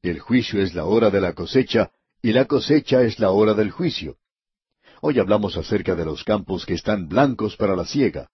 El 0.02 0.20
juicio 0.20 0.60
es 0.62 0.74
la 0.74 0.84
hora 0.84 1.08
de 1.08 1.22
la 1.22 1.32
cosecha, 1.32 1.90
y 2.20 2.32
la 2.32 2.44
cosecha 2.44 3.00
es 3.02 3.18
la 3.18 3.30
hora 3.30 3.54
del 3.54 3.70
juicio. 3.70 4.18
Hoy 5.00 5.18
hablamos 5.18 5.56
acerca 5.56 5.94
de 5.94 6.04
los 6.04 6.22
campos 6.22 6.66
que 6.66 6.74
están 6.74 7.08
blancos 7.08 7.56
para 7.56 7.74
la 7.74 7.86
siega. 7.86 8.28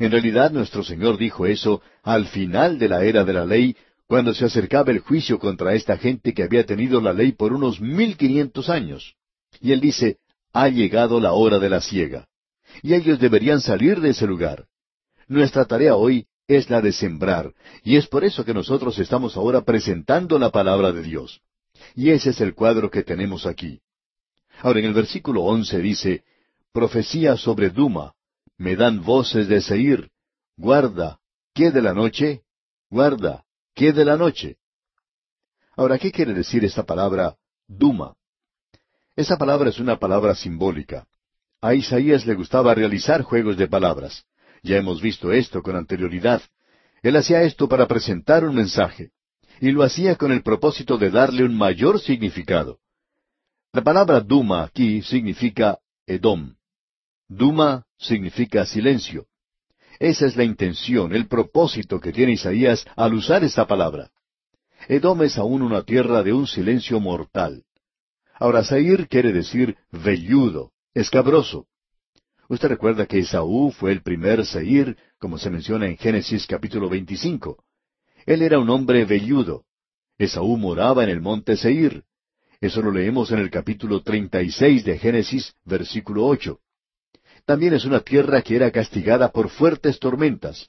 En 0.00 0.10
realidad 0.10 0.50
nuestro 0.50 0.82
Señor 0.82 1.16
dijo 1.16 1.46
eso 1.46 1.80
al 2.02 2.26
final 2.26 2.78
de 2.80 2.88
la 2.88 3.04
era 3.04 3.24
de 3.24 3.32
la 3.32 3.46
ley, 3.46 3.76
cuando 4.08 4.34
se 4.34 4.46
acercaba 4.46 4.90
el 4.90 4.98
juicio 4.98 5.38
contra 5.38 5.74
esta 5.74 5.96
gente 5.96 6.34
que 6.34 6.42
había 6.42 6.66
tenido 6.66 7.00
la 7.00 7.12
ley 7.12 7.32
por 7.32 7.52
unos 7.52 7.80
mil 7.80 8.16
quinientos 8.16 8.68
años. 8.68 9.14
Y 9.60 9.70
Él 9.70 9.80
dice, 9.80 10.18
ha 10.52 10.68
llegado 10.68 11.20
la 11.20 11.34
hora 11.34 11.60
de 11.60 11.68
la 11.68 11.80
siega. 11.80 12.26
Y 12.82 12.94
ellos 12.94 13.18
deberían 13.18 13.60
salir 13.60 14.00
de 14.00 14.10
ese 14.10 14.26
lugar. 14.26 14.66
Nuestra 15.26 15.64
tarea 15.64 15.96
hoy 15.96 16.26
es 16.46 16.70
la 16.70 16.80
de 16.80 16.92
sembrar, 16.92 17.52
y 17.82 17.96
es 17.96 18.06
por 18.06 18.24
eso 18.24 18.44
que 18.44 18.54
nosotros 18.54 18.98
estamos 18.98 19.36
ahora 19.36 19.62
presentando 19.62 20.38
la 20.38 20.50
palabra 20.50 20.92
de 20.92 21.02
Dios. 21.02 21.42
Y 21.94 22.10
ese 22.10 22.30
es 22.30 22.40
el 22.40 22.54
cuadro 22.54 22.90
que 22.90 23.02
tenemos 23.02 23.44
aquí. 23.46 23.80
Ahora 24.62 24.78
en 24.80 24.86
el 24.86 24.94
versículo 24.94 25.42
once 25.42 25.78
dice, 25.78 26.24
Profecía 26.72 27.36
sobre 27.36 27.70
Duma, 27.70 28.14
me 28.56 28.76
dan 28.76 29.04
voces 29.04 29.48
de 29.48 29.60
Seir, 29.60 30.10
guarda, 30.56 31.20
¿qué 31.54 31.70
de 31.70 31.82
la 31.82 31.92
noche? 31.92 32.42
Guarda, 32.90 33.44
¿qué 33.74 33.92
de 33.92 34.04
la 34.04 34.16
noche? 34.16 34.56
Ahora, 35.76 35.98
¿qué 35.98 36.10
quiere 36.10 36.34
decir 36.34 36.64
esta 36.64 36.84
palabra 36.84 37.36
Duma? 37.68 38.14
Esa 39.14 39.36
palabra 39.36 39.68
es 39.68 39.78
una 39.78 39.98
palabra 39.98 40.34
simbólica. 40.34 41.06
A 41.60 41.74
Isaías 41.74 42.24
le 42.24 42.34
gustaba 42.34 42.72
realizar 42.72 43.22
juegos 43.22 43.56
de 43.56 43.66
palabras. 43.66 44.24
Ya 44.62 44.76
hemos 44.76 45.02
visto 45.02 45.32
esto 45.32 45.60
con 45.60 45.74
anterioridad. 45.74 46.40
Él 47.02 47.16
hacía 47.16 47.42
esto 47.42 47.68
para 47.68 47.88
presentar 47.88 48.44
un 48.44 48.54
mensaje, 48.54 49.10
y 49.60 49.72
lo 49.72 49.82
hacía 49.82 50.14
con 50.14 50.30
el 50.30 50.42
propósito 50.42 50.98
de 50.98 51.10
darle 51.10 51.44
un 51.44 51.56
mayor 51.56 52.00
significado. 52.00 52.78
La 53.72 53.82
palabra 53.82 54.20
Duma 54.20 54.64
aquí 54.64 55.02
significa 55.02 55.78
Edom. 56.06 56.54
Duma 57.28 57.84
significa 57.98 58.64
silencio. 58.64 59.26
Esa 59.98 60.26
es 60.26 60.36
la 60.36 60.44
intención, 60.44 61.12
el 61.12 61.26
propósito 61.26 61.98
que 61.98 62.12
tiene 62.12 62.32
Isaías 62.32 62.86
al 62.94 63.14
usar 63.14 63.42
esta 63.42 63.66
palabra. 63.66 64.10
Edom 64.86 65.22
es 65.22 65.36
aún 65.38 65.62
una 65.62 65.82
tierra 65.82 66.22
de 66.22 66.32
un 66.32 66.46
silencio 66.46 67.00
mortal. 67.00 67.64
Ahora, 68.34 68.62
Sair 68.62 69.08
quiere 69.08 69.32
decir 69.32 69.76
velludo, 69.90 70.70
escabroso. 71.00 71.66
Usted 72.48 72.68
recuerda 72.68 73.06
que 73.06 73.18
Esaú 73.18 73.70
fue 73.70 73.92
el 73.92 74.02
primer 74.02 74.44
Seir, 74.44 74.96
como 75.18 75.38
se 75.38 75.50
menciona 75.50 75.86
en 75.86 75.96
Génesis 75.96 76.46
capítulo 76.46 76.88
25. 76.88 77.62
Él 78.26 78.42
era 78.42 78.58
un 78.58 78.68
hombre 78.70 79.04
velludo. 79.04 79.64
Esaú 80.18 80.56
moraba 80.56 81.04
en 81.04 81.10
el 81.10 81.20
monte 81.20 81.56
Seir. 81.56 82.02
Eso 82.60 82.82
lo 82.82 82.90
leemos 82.90 83.30
en 83.30 83.38
el 83.38 83.50
capítulo 83.50 84.02
36 84.02 84.84
de 84.84 84.98
Génesis, 84.98 85.54
versículo 85.64 86.26
8. 86.26 86.58
También 87.44 87.74
es 87.74 87.84
una 87.84 88.00
tierra 88.00 88.42
que 88.42 88.56
era 88.56 88.70
castigada 88.72 89.30
por 89.30 89.50
fuertes 89.50 90.00
tormentas. 90.00 90.68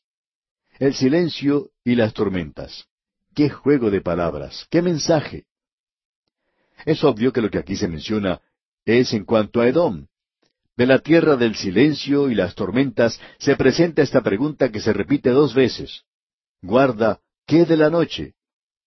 El 0.78 0.94
silencio 0.94 1.72
y 1.84 1.96
las 1.96 2.14
tormentas. 2.14 2.86
¡Qué 3.34 3.50
juego 3.50 3.90
de 3.90 4.02
palabras! 4.02 4.68
¡Qué 4.70 4.82
mensaje! 4.82 5.46
Es 6.86 7.04
obvio 7.04 7.34
que 7.34 7.42
lo 7.42 7.50
que 7.50 7.58
aquí 7.58 7.76
se 7.76 7.88
menciona 7.88 8.42
es 8.86 9.14
en 9.14 9.26
cuanto 9.26 9.62
a 9.62 9.68
Edom. 9.68 10.09
De 10.80 10.86
la 10.86 11.00
tierra 11.00 11.36
del 11.36 11.56
silencio 11.56 12.30
y 12.30 12.36
las 12.36 12.56
tormentas 12.56 13.20
se 13.38 13.58
presenta 13.58 14.02
esta 14.02 14.22
pregunta 14.22 14.72
que 14.72 14.80
se 14.80 14.94
repite 14.94 15.30
dos 15.30 15.54
veces. 15.54 16.04
Guarda, 16.62 17.20
¿qué 17.46 17.66
de 17.66 17.76
la 17.76 17.90
noche? 17.90 18.36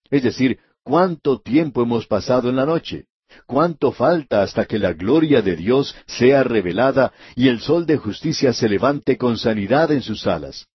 Es 0.09 0.23
decir, 0.23 0.59
¿cuánto 0.83 1.43
tiempo 1.43 1.83
hemos 1.83 2.07
pasado 2.07 2.49
en 2.49 2.57
la 2.57 2.65
noche? 2.65 3.09
¿Cuánto 3.45 3.93
falta 3.93 4.41
hasta 4.41 4.65
que 4.65 4.79
la 4.79 4.95
gloria 4.95 5.43
de 5.43 5.55
Dios 5.55 5.95
sea 6.07 6.43
revelada 6.43 7.13
y 7.37 7.49
el 7.49 7.61
sol 7.61 7.85
de 7.85 7.99
justicia 7.99 8.55
se 8.55 8.71
levante 8.71 9.19
con 9.19 9.37
sanidad 9.37 9.93
en 9.93 10.01
sus 10.01 10.27
alas? 10.27 10.69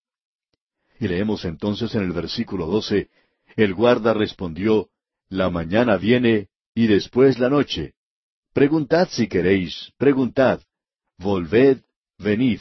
Y 1.00 1.08
leemos 1.08 1.44
entonces 1.44 1.96
en 1.96 2.02
el 2.02 2.12
versículo 2.12 2.66
doce, 2.66 3.08
el 3.56 3.74
guarda 3.74 4.14
respondió, 4.14 4.90
La 5.28 5.50
mañana 5.50 5.96
viene 5.96 6.46
y 6.76 6.86
después 6.86 7.40
la 7.40 7.48
noche. 7.48 7.94
Preguntad 8.52 9.08
si 9.10 9.26
queréis, 9.26 9.90
preguntad. 9.98 10.60
Volved, 11.18 11.82
venid. 12.18 12.60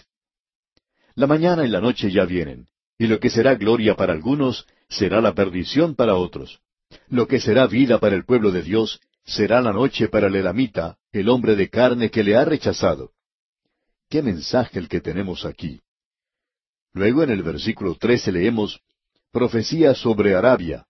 La 1.15 1.27
mañana 1.27 1.65
y 1.65 1.69
la 1.69 1.79
noche 1.79 2.11
ya 2.11 2.25
vienen, 2.25 2.67
y 2.97 3.07
lo 3.07 3.19
que 3.19 3.29
será 3.29 3.55
gloria 3.55 3.95
para 3.95 4.13
algunos 4.13 4.65
será 4.89 5.21
la 5.21 5.33
perdición 5.33 5.95
para 5.95 6.15
otros. 6.15 6.59
Lo 7.07 7.27
que 7.27 7.39
será 7.39 7.67
vida 7.67 7.99
para 7.99 8.15
el 8.15 8.25
pueblo 8.25 8.51
de 8.51 8.63
Dios 8.63 8.99
será 9.25 9.61
la 9.61 9.73
noche 9.73 10.07
para 10.07 10.27
el 10.27 10.35
elamita, 10.35 10.97
el 11.11 11.29
hombre 11.29 11.55
de 11.55 11.69
carne 11.69 12.09
que 12.09 12.23
le 12.23 12.35
ha 12.35 12.45
rechazado. 12.45 13.11
Qué 14.09 14.23
mensaje 14.23 14.79
el 14.79 14.87
que 14.87 15.01
tenemos 15.01 15.45
aquí. 15.45 15.81
Luego 16.93 17.23
en 17.23 17.29
el 17.29 17.43
versículo 17.43 17.95
trece 17.95 18.31
leemos, 18.31 18.81
Profecía 19.31 19.93
sobre 19.93 20.35
Arabia. 20.35 20.87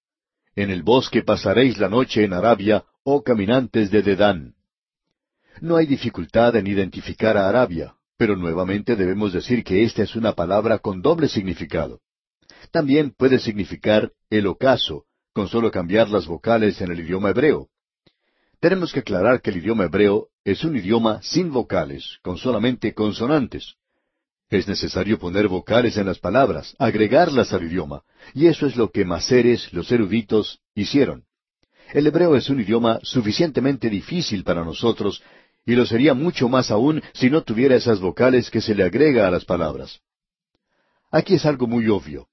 En 0.55 0.69
el 0.69 0.83
bosque 0.83 1.23
pasaréis 1.23 1.79
la 1.79 1.89
noche 1.89 2.23
en 2.23 2.33
Arabia, 2.33 2.85
oh 3.03 3.23
caminantes 3.23 3.91
de 3.91 4.03
Dedán. 4.03 4.56
No 5.61 5.77
hay 5.77 5.85
dificultad 5.85 6.55
en 6.55 6.67
identificar 6.67 7.37
a 7.37 7.49
Arabia, 7.49 7.95
pero 8.17 8.35
nuevamente 8.35 8.95
debemos 8.95 9.33
decir 9.33 9.63
que 9.63 9.83
esta 9.83 10.03
es 10.03 10.15
una 10.15 10.33
palabra 10.33 10.79
con 10.79 11.01
doble 11.01 11.27
significado. 11.27 12.01
También 12.71 13.11
puede 13.11 13.39
significar 13.39 14.11
el 14.29 14.47
ocaso, 14.47 15.05
con 15.33 15.47
solo 15.47 15.71
cambiar 15.71 16.09
las 16.09 16.25
vocales 16.27 16.81
en 16.81 16.91
el 16.91 16.99
idioma 16.99 17.29
hebreo. 17.29 17.69
Tenemos 18.59 18.91
que 18.91 18.99
aclarar 18.99 19.41
que 19.41 19.51
el 19.51 19.57
idioma 19.57 19.85
hebreo 19.85 20.29
es 20.43 20.63
un 20.63 20.75
idioma 20.75 21.21
sin 21.21 21.51
vocales, 21.51 22.17
con 22.23 22.37
solamente 22.37 22.93
consonantes. 22.93 23.75
Es 24.49 24.67
necesario 24.67 25.19
poner 25.19 25.47
vocales 25.47 25.97
en 25.97 26.05
las 26.05 26.19
palabras, 26.19 26.75
agregarlas 26.79 27.53
al 27.53 27.63
idioma, 27.63 28.01
y 28.33 28.47
eso 28.47 28.65
es 28.65 28.75
lo 28.75 28.91
que 28.91 29.05
Maceres, 29.05 29.71
los 29.73 29.91
eruditos, 29.91 30.59
hicieron. 30.73 31.25
El 31.93 32.07
hebreo 32.07 32.35
es 32.35 32.49
un 32.49 32.59
idioma 32.59 32.99
suficientemente 33.03 33.89
difícil 33.89 34.43
para 34.43 34.63
nosotros, 34.65 35.21
y 35.67 35.75
lo 35.75 35.85
sería 35.85 36.13
mucho 36.13 36.47
más 36.47 36.71
aún 36.71 37.03
si 37.13 37.29
no 37.29 37.43
tuviera 37.43 37.75
esas 37.75 37.99
vocales 37.99 38.49
que 38.49 38.61
se 38.61 38.73
le 38.73 38.85
agrega 38.85 39.27
a 39.27 39.31
las 39.31 39.43
palabras. 39.43 39.99
Aquí 41.11 41.35
es 41.35 41.45
algo 41.45 41.67
muy 41.67 41.89
obvio. 41.89 42.29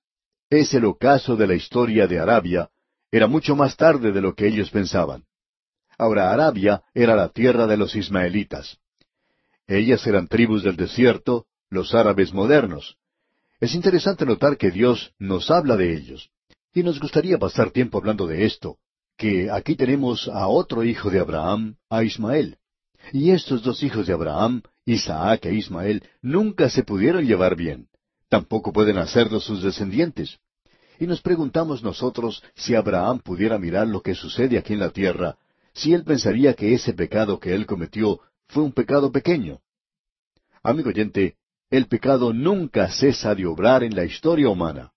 Es 0.48 0.72
el 0.72 0.84
ocaso 0.84 1.34
de 1.34 1.48
la 1.48 1.54
historia 1.54 2.06
de 2.06 2.20
Arabia, 2.20 2.70
era 3.10 3.26
mucho 3.26 3.56
más 3.56 3.76
tarde 3.76 4.12
de 4.12 4.20
lo 4.20 4.34
que 4.34 4.46
ellos 4.46 4.70
pensaban. 4.70 5.24
Ahora 5.98 6.32
Arabia 6.32 6.82
era 6.94 7.16
la 7.16 7.28
tierra 7.28 7.66
de 7.66 7.76
los 7.76 7.96
ismaelitas. 7.96 8.78
Ellas 9.66 10.06
eran 10.06 10.28
tribus 10.28 10.62
del 10.62 10.76
desierto, 10.76 11.46
los 11.70 11.92
árabes 11.92 12.32
modernos. 12.32 12.96
Es 13.58 13.74
interesante 13.74 14.24
notar 14.24 14.56
que 14.56 14.70
Dios 14.70 15.12
nos 15.18 15.50
habla 15.50 15.76
de 15.76 15.92
ellos. 15.92 16.30
Y 16.72 16.84
nos 16.84 17.00
gustaría 17.00 17.38
pasar 17.38 17.70
tiempo 17.70 17.98
hablando 17.98 18.28
de 18.28 18.44
esto, 18.44 18.78
que 19.16 19.50
aquí 19.50 19.74
tenemos 19.74 20.28
a 20.28 20.46
otro 20.46 20.84
hijo 20.84 21.10
de 21.10 21.18
Abraham, 21.18 21.76
a 21.88 22.04
Ismael. 22.04 22.58
Y 23.12 23.30
estos 23.30 23.62
dos 23.62 23.82
hijos 23.82 24.06
de 24.06 24.12
Abraham, 24.12 24.62
Isaac 24.84 25.46
e 25.46 25.54
Ismael, 25.54 26.02
nunca 26.22 26.68
se 26.68 26.82
pudieron 26.82 27.24
llevar 27.26 27.56
bien. 27.56 27.88
Tampoco 28.28 28.72
pueden 28.72 28.98
hacerlo 28.98 29.40
sus 29.40 29.62
descendientes. 29.62 30.38
Y 30.98 31.06
nos 31.06 31.20
preguntamos 31.20 31.82
nosotros 31.82 32.42
si 32.54 32.74
Abraham 32.74 33.20
pudiera 33.20 33.58
mirar 33.58 33.86
lo 33.86 34.00
que 34.00 34.14
sucede 34.14 34.58
aquí 34.58 34.72
en 34.72 34.80
la 34.80 34.90
tierra 34.90 35.36
si 35.74 35.92
él 35.92 36.04
pensaría 36.04 36.54
que 36.54 36.72
ese 36.72 36.94
pecado 36.94 37.40
que 37.40 37.54
él 37.54 37.66
cometió 37.66 38.20
fue 38.48 38.62
un 38.62 38.72
pecado 38.72 39.10
pequeño. 39.10 39.60
Amigo 40.62 40.90
oyente, 40.90 41.36
el 41.68 41.86
pecado 41.86 42.32
nunca 42.32 42.88
cesa 42.90 43.34
de 43.34 43.46
obrar 43.46 43.82
en 43.82 43.94
la 43.94 44.04
historia 44.04 44.48
humana. 44.48 44.92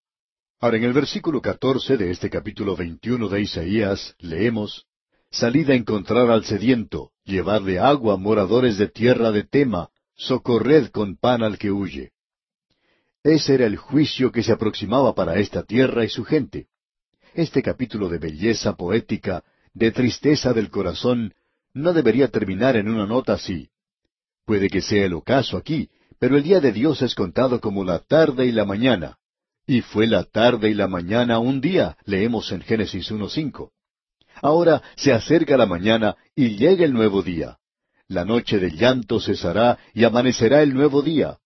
Ahora, 0.59 0.77
en 0.77 0.83
el 0.83 0.93
versículo 0.93 1.41
catorce 1.41 1.97
de 1.97 2.11
este 2.11 2.29
capítulo 2.29 2.75
veintiuno 2.75 3.27
de 3.27 3.41
Isaías, 3.41 4.15
leemos, 4.19 4.85
Salid 5.37 5.69
a 5.69 5.75
encontrar 5.75 6.31
al 6.31 6.45
sediento, 6.45 7.11
llevarle 7.23 7.77
agua 7.77 8.17
moradores 8.17 8.79
de 8.79 8.87
tierra 8.87 9.31
de 9.31 9.43
Tema, 9.43 9.89
socorred 10.15 10.87
con 10.87 11.15
pan 11.15 11.43
al 11.43 11.59
que 11.59 11.69
huye. 11.71 12.13
Ese 13.21 13.53
era 13.53 13.67
el 13.67 13.77
juicio 13.77 14.31
que 14.31 14.41
se 14.41 14.51
aproximaba 14.51 15.13
para 15.13 15.37
esta 15.37 15.61
tierra 15.61 16.03
y 16.03 16.09
su 16.09 16.23
gente. 16.23 16.69
Este 17.35 17.61
capítulo 17.61 18.09
de 18.09 18.17
belleza 18.17 18.75
poética, 18.75 19.43
de 19.75 19.91
tristeza 19.91 20.53
del 20.53 20.71
corazón, 20.71 21.35
no 21.71 21.93
debería 21.93 22.29
terminar 22.29 22.75
en 22.75 22.89
una 22.89 23.05
nota 23.05 23.33
así. 23.33 23.69
Puede 24.43 24.69
que 24.69 24.81
sea 24.81 25.05
el 25.05 25.13
ocaso 25.13 25.55
aquí, 25.55 25.91
pero 26.17 26.35
el 26.35 26.41
día 26.41 26.59
de 26.61 26.71
Dios 26.71 27.03
es 27.03 27.13
contado 27.13 27.61
como 27.61 27.83
la 27.83 27.99
tarde 27.99 28.47
y 28.47 28.51
la 28.51 28.65
mañana. 28.65 29.19
Y 29.67 29.81
fue 29.81 30.07
la 30.07 30.23
tarde 30.23 30.71
y 30.71 30.73
la 30.73 30.87
mañana 30.87 31.37
un 31.37 31.61
día, 31.61 31.95
leemos 32.05 32.51
en 32.51 32.61
Génesis 32.61 33.11
1.5. 33.11 33.69
Ahora 34.41 34.81
se 34.95 35.11
acerca 35.11 35.57
la 35.57 35.65
mañana 35.65 36.15
y 36.35 36.57
llega 36.57 36.85
el 36.85 36.93
nuevo 36.93 37.21
día. 37.21 37.57
La 38.07 38.23
noche 38.23 38.59
del 38.59 38.77
llanto 38.77 39.19
cesará 39.19 39.77
y 39.93 40.03
amanecerá 40.03 40.61
el 40.61 40.73
nuevo 40.73 41.01
día. 41.01 41.37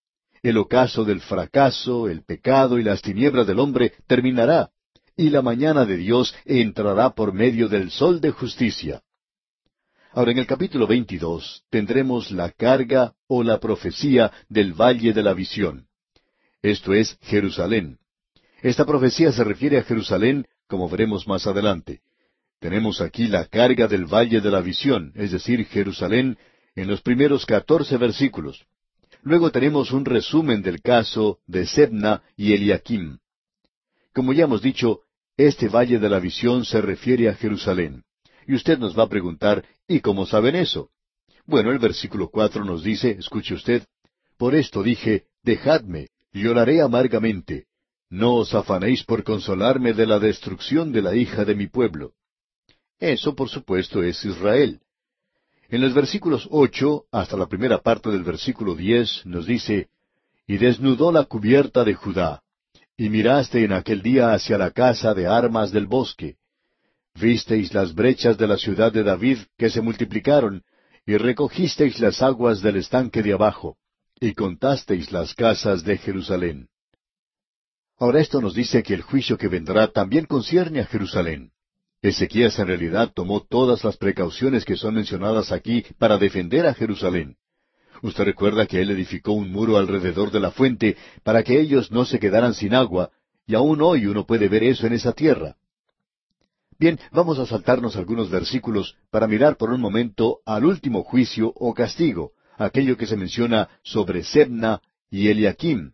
El 0.43 0.57
ocaso 0.57 1.05
del 1.05 1.21
fracaso, 1.21 2.07
el 2.07 2.24
pecado 2.24 2.79
y 2.79 2.83
las 2.83 3.01
tinieblas 3.01 3.48
del 3.48 3.60
hombre 3.60 3.93
terminará, 4.07 4.71
y 5.15 5.29
la 5.29 5.41
mañana 5.41 5.86
de 5.86 5.98
Dios 5.98 6.36
entrará 6.45 7.12
por 7.12 7.33
medio 7.33 7.67
del 7.67 7.91
sol 7.91 8.21
de 8.21 8.31
justicia. 8.31 9.01
Ahora 10.13 10.31
en 10.31 10.39
el 10.39 10.48
capítulo 10.48 10.88
22 10.88 11.63
tendremos 11.69 12.31
la 12.31 12.50
carga 12.51 13.13
o 13.27 13.43
la 13.43 13.60
profecía 13.60 14.31
del 14.50 14.74
valle 14.74 15.13
de 15.13 15.24
la 15.24 15.33
visión. 15.33 15.88
Esto 16.62 16.93
es 16.93 17.17
Jerusalén. 17.21 17.98
Esta 18.62 18.86
profecía 18.86 19.31
se 19.31 19.43
refiere 19.43 19.77
a 19.77 19.83
Jerusalén, 19.83 20.48
como 20.67 20.89
veremos 20.89 21.27
más 21.27 21.48
adelante. 21.48 22.01
Tenemos 22.62 23.01
aquí 23.01 23.27
la 23.27 23.46
carga 23.46 23.88
del 23.88 24.06
valle 24.06 24.39
de 24.39 24.51
la 24.51 24.62
visión, 24.62 25.12
es 25.15 25.32
decir, 25.32 25.65
Jerusalén, 25.65 26.38
en 26.75 26.88
los 26.88 27.01
primeros 27.01 27.44
catorce 27.48 27.98
versículos. 27.98 28.68
Luego 29.24 29.50
tenemos 29.50 29.91
un 29.91 30.06
resumen 30.06 30.62
del 30.62 30.80
caso 30.80 31.39
de 31.48 31.65
Sebna 31.65 32.22
y 32.38 32.53
Eliakim. 32.53 33.18
Como 34.13 34.32
ya 34.32 34.44
hemos 34.44 34.62
dicho, 34.62 35.00
este 35.38 35.70
valle 35.70 35.98
de 35.98 36.08
la 36.08 36.20
visión 36.20 36.63
se 36.63 36.82
refiere 36.82 37.30
a 37.30 37.34
Jerusalén. 37.34 38.03
Y 38.46 38.53
usted 38.53 38.77
nos 38.77 38.98
va 38.98 39.03
a 39.06 39.10
preguntar, 39.10 39.65
¿y 39.88 40.01
cómo 40.01 40.27
saben 40.27 40.56
eso? 40.56 40.91
Bueno, 41.48 41.72
el 41.72 41.80
versículo 41.80 42.30
cuatro 42.30 42.63
nos 42.63 42.84
dice, 42.84 43.10
escuche 43.18 43.56
usted, 43.56 43.88
Por 44.38 44.53
esto 44.53 44.84
dije, 44.84 45.24
dejadme, 45.41 46.10
lloraré 46.32 46.82
amargamente. 46.82 47.65
No 48.12 48.36
os 48.36 48.53
afanéis 48.53 49.03
por 49.03 49.24
consolarme 49.24 49.94
de 49.94 50.06
la 50.06 50.20
destrucción 50.20 50.91
de 50.91 51.01
la 51.01 51.15
hija 51.15 51.44
de 51.44 51.56
mi 51.56 51.65
pueblo. 51.65 52.13
Eso, 53.01 53.36
por 53.36 53.50
supuesto, 53.50 54.03
es 54.03 54.24
Israel. 54.24 54.79
En 55.70 55.81
los 55.81 55.93
versículos 55.93 56.48
ocho 56.51 57.05
hasta 57.12 57.36
la 57.36 57.48
primera 57.48 57.79
parte 57.79 58.10
del 58.10 58.24
versículo 58.24 58.75
diez 58.75 59.25
nos 59.25 59.48
dice, 59.48 59.89
Y 60.48 60.58
desnudó 60.58 61.12
la 61.12 61.25
cubierta 61.25 61.84
de 61.84 61.96
Judá, 61.96 62.43
y 62.96 63.10
miraste 63.10 63.63
en 63.63 63.74
aquel 63.74 64.03
día 64.03 64.34
hacia 64.34 64.60
la 64.60 64.70
casa 64.70 65.15
de 65.15 65.25
armas 65.25 65.72
del 65.72 65.88
bosque, 65.88 66.38
Visteis 67.15 67.74
las 67.74 67.93
brechas 67.93 68.38
de 68.38 68.48
la 68.48 68.58
ciudad 68.58 68.91
de 68.91 69.03
David 69.03 69.39
que 69.58 69.72
se 69.72 69.81
multiplicaron, 69.81 70.63
y 71.05 71.17
recogisteis 71.17 72.00
las 72.00 72.22
aguas 72.22 72.62
del 72.62 72.77
estanque 72.77 73.24
de 73.24 73.34
abajo, 73.34 73.77
y 74.20 74.34
contasteis 74.34 75.12
las 75.12 75.34
casas 75.34 75.84
de 75.84 75.98
Jerusalén. 75.98 76.70
Ahora 77.98 78.22
esto 78.22 78.39
nos 78.41 78.53
dice 78.53 78.84
que 78.84 78.93
el 78.93 79.01
juicio 79.01 79.38
que 79.39 79.48
vendrá 79.48 79.88
también 79.88 80.25
concierne 80.25 80.81
a 80.81 80.86
Jerusalén. 80.86 81.51
Ezequías 82.01 82.58
en 82.58 82.67
realidad 82.67 83.12
tomó 83.13 83.41
todas 83.41 83.84
las 83.84 83.98
precauciones 83.98 84.65
que 84.65 84.75
son 84.75 84.96
mencionadas 84.96 85.51
aquí 85.51 85.86
para 86.00 86.17
defender 86.17 86.65
a 86.65 86.74
Jerusalén. 86.74 87.38
Usted 88.01 88.24
recuerda 88.24 88.65
que 88.65 88.81
él 88.81 88.89
edificó 88.89 89.34
un 89.34 89.51
muro 89.51 89.77
alrededor 89.77 90.31
de 90.31 90.39
la 90.39 90.50
fuente 90.50 90.98
para 91.24 91.43
que 91.43 91.60
ellos 91.60 91.91
no 91.91 92.05
se 92.05 92.17
quedaran 92.17 92.55
sin 92.55 92.74
agua, 92.74 93.12
y 93.46 93.53
aún 93.53 93.81
hoy 93.81 94.08
uno 94.08 94.25
puede 94.25 94.50
ver 94.50 94.63
eso 94.63 94.88
en 94.88 94.93
esa 94.93 95.13
tierra. 95.13 95.55
Bien, 96.79 97.00
vamos 97.11 97.37
a 97.37 97.46
saltarnos 97.46 97.96
algunos 97.96 98.31
versículos 98.31 98.96
para 99.11 99.27
mirar 99.27 99.55
por 99.55 99.70
un 99.70 99.79
momento 99.79 100.40
al 100.48 100.66
último 100.66 101.03
juicio 101.03 101.53
o 101.55 101.75
castigo, 101.75 102.31
aquello 102.57 102.98
que 102.98 103.05
se 103.05 103.16
menciona 103.16 103.70
sobre 103.83 104.24
Sebna 104.24 104.81
y 105.11 105.27
Eliakim. 105.27 105.92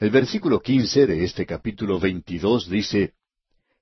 El 0.00 0.10
versículo 0.10 0.60
quince 0.60 1.06
de 1.06 1.22
este 1.22 1.46
capítulo 1.46 2.00
veintidós 2.00 2.68
dice, 2.68 3.12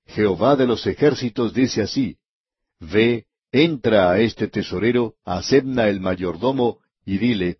Jehová 0.09 0.55
de 0.55 0.65
los 0.65 0.85
ejércitos 0.87 1.53
dice 1.53 1.81
así, 1.83 2.17
Ve, 2.79 3.25
entra 3.51 4.11
a 4.11 4.19
este 4.19 4.47
tesorero, 4.47 5.15
a 5.23 5.41
Sebna 5.43 5.87
el 5.87 5.99
mayordomo, 5.99 6.79
y 7.05 7.17
dile, 7.17 7.57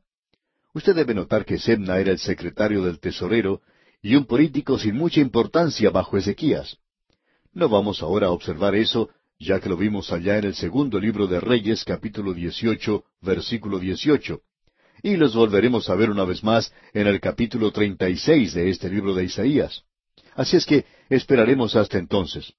Usted 0.73 0.95
debe 0.95 1.13
notar 1.13 1.45
que 1.45 1.57
Sebna 1.57 1.99
era 1.99 2.11
el 2.11 2.19
secretario 2.19 2.83
del 2.83 2.99
tesorero 2.99 3.61
y 4.01 4.15
un 4.15 4.25
político 4.25 4.77
sin 4.77 4.95
mucha 4.95 5.19
importancia 5.19 5.89
bajo 5.89 6.17
Ezequías. 6.17 6.77
No 7.53 7.69
vamos 7.69 8.01
ahora 8.01 8.27
a 8.27 8.31
observar 8.31 8.75
eso, 8.75 9.09
ya 9.39 9.59
que 9.59 9.69
lo 9.69 9.77
vimos 9.77 10.11
allá 10.11 10.37
en 10.37 10.45
el 10.45 10.55
segundo 10.55 10.99
libro 10.99 11.27
de 11.27 11.39
Reyes, 11.39 11.83
capítulo 11.83 12.33
18, 12.33 13.03
versículo 13.21 13.79
18. 13.79 14.41
Y 15.03 15.17
los 15.17 15.35
volveremos 15.35 15.89
a 15.89 15.95
ver 15.95 16.09
una 16.09 16.23
vez 16.23 16.43
más 16.43 16.73
en 16.93 17.07
el 17.07 17.19
capítulo 17.19 17.71
36 17.71 18.53
de 18.53 18.69
este 18.69 18.89
libro 18.89 19.13
de 19.13 19.25
Isaías. 19.25 19.83
Así 20.35 20.57
es 20.57 20.65
que 20.65 20.85
esperaremos 21.09 21.75
hasta 21.75 21.97
entonces. 21.97 22.53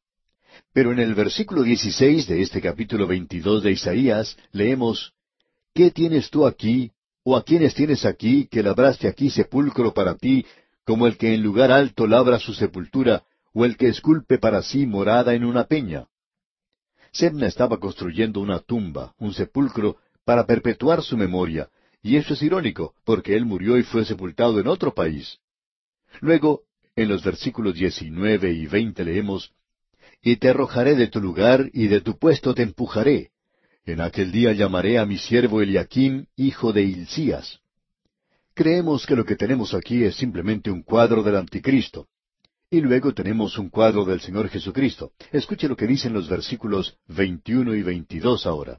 Pero 0.73 0.93
en 0.93 0.99
el 0.99 1.15
versículo 1.15 1.63
16 1.63 2.27
de 2.27 2.43
este 2.43 2.61
capítulo 2.61 3.07
22 3.07 3.63
de 3.63 3.73
Isaías 3.73 4.37
leemos, 4.53 5.13
¿Qué 5.75 5.91
tienes 5.91 6.31
tú 6.31 6.47
aquí, 6.47 6.93
o 7.23 7.37
a 7.37 7.45
quiénes 7.45 7.75
tienes 7.75 8.05
aquí, 8.05 8.49
que 8.51 8.63
labraste 8.63 9.09
aquí 9.09 9.31
sepulcro 9.31 9.95
para 9.95 10.17
ti, 10.17 10.45
como 10.85 11.07
el 11.07 11.17
que 11.17 11.35
en 11.35 11.43
lugar 11.43 11.71
alto 11.71 12.07
labra 12.07 12.39
su 12.39 12.55
sepultura, 12.55 13.23
o 13.53 13.65
el 13.65 13.77
que 13.77 13.89
esculpe 13.89 14.39
para 14.39 14.63
sí 14.63 14.87
morada 14.87 15.35
en 15.35 15.45
una 15.45 15.65
peña. 15.65 16.07
Sebna 17.13 17.47
estaba 17.47 17.79
construyendo 17.79 18.41
una 18.41 18.61
tumba, 18.61 19.15
un 19.19 19.33
sepulcro, 19.33 19.97
para 20.25 20.47
perpetuar 20.47 21.03
su 21.03 21.17
memoria, 21.17 21.69
y 22.03 22.17
eso 22.17 22.35
es 22.35 22.43
irónico, 22.43 22.95
porque 23.05 23.37
él 23.37 23.45
murió 23.45 23.77
y 23.79 23.83
fue 23.83 24.05
sepultado 24.05 24.59
en 24.61 24.69
otro 24.69 24.95
país. 24.95 25.39
Luego, 26.21 26.63
en 27.03 27.09
los 27.09 27.25
versículos 27.25 27.75
diecinueve 27.75 28.53
y 28.53 28.67
veinte 28.67 29.05
leemos, 29.05 29.53
Y 30.23 30.37
te 30.37 30.51
arrojaré 30.51 30.97
de 30.97 31.09
tu 31.09 31.21
lugar, 31.21 31.71
y 31.73 31.89
de 31.89 32.01
tu 32.01 32.19
puesto 32.19 32.55
te 32.55 32.63
empujaré. 32.63 33.31
En 33.87 34.01
aquel 34.01 34.31
día 34.31 34.53
llamaré 34.53 34.99
a 34.99 35.07
mi 35.07 35.17
siervo 35.17 35.63
Eliakim, 35.63 36.27
hijo 36.37 36.73
de 36.73 36.83
Hilcías. 36.83 37.61
Creemos 38.55 39.07
que 39.07 39.17
lo 39.17 39.25
que 39.25 39.37
tenemos 39.37 39.73
aquí 39.73 40.05
es 40.05 40.17
simplemente 40.17 40.71
un 40.71 40.83
cuadro 40.83 41.23
del 41.23 41.37
anticristo. 41.37 42.07
Y 42.71 42.83
luego 42.83 43.15
tenemos 43.15 43.59
un 43.59 43.71
cuadro 43.71 44.05
del 44.05 44.21
Señor 44.21 44.49
Jesucristo. 44.49 45.13
Escuche 45.33 45.67
lo 45.67 45.77
que 45.77 45.87
dicen 45.87 46.13
los 46.13 46.29
versículos 46.29 46.99
21 47.09 47.75
y 47.75 47.83
22 47.83 48.47
ahora. 48.47 48.79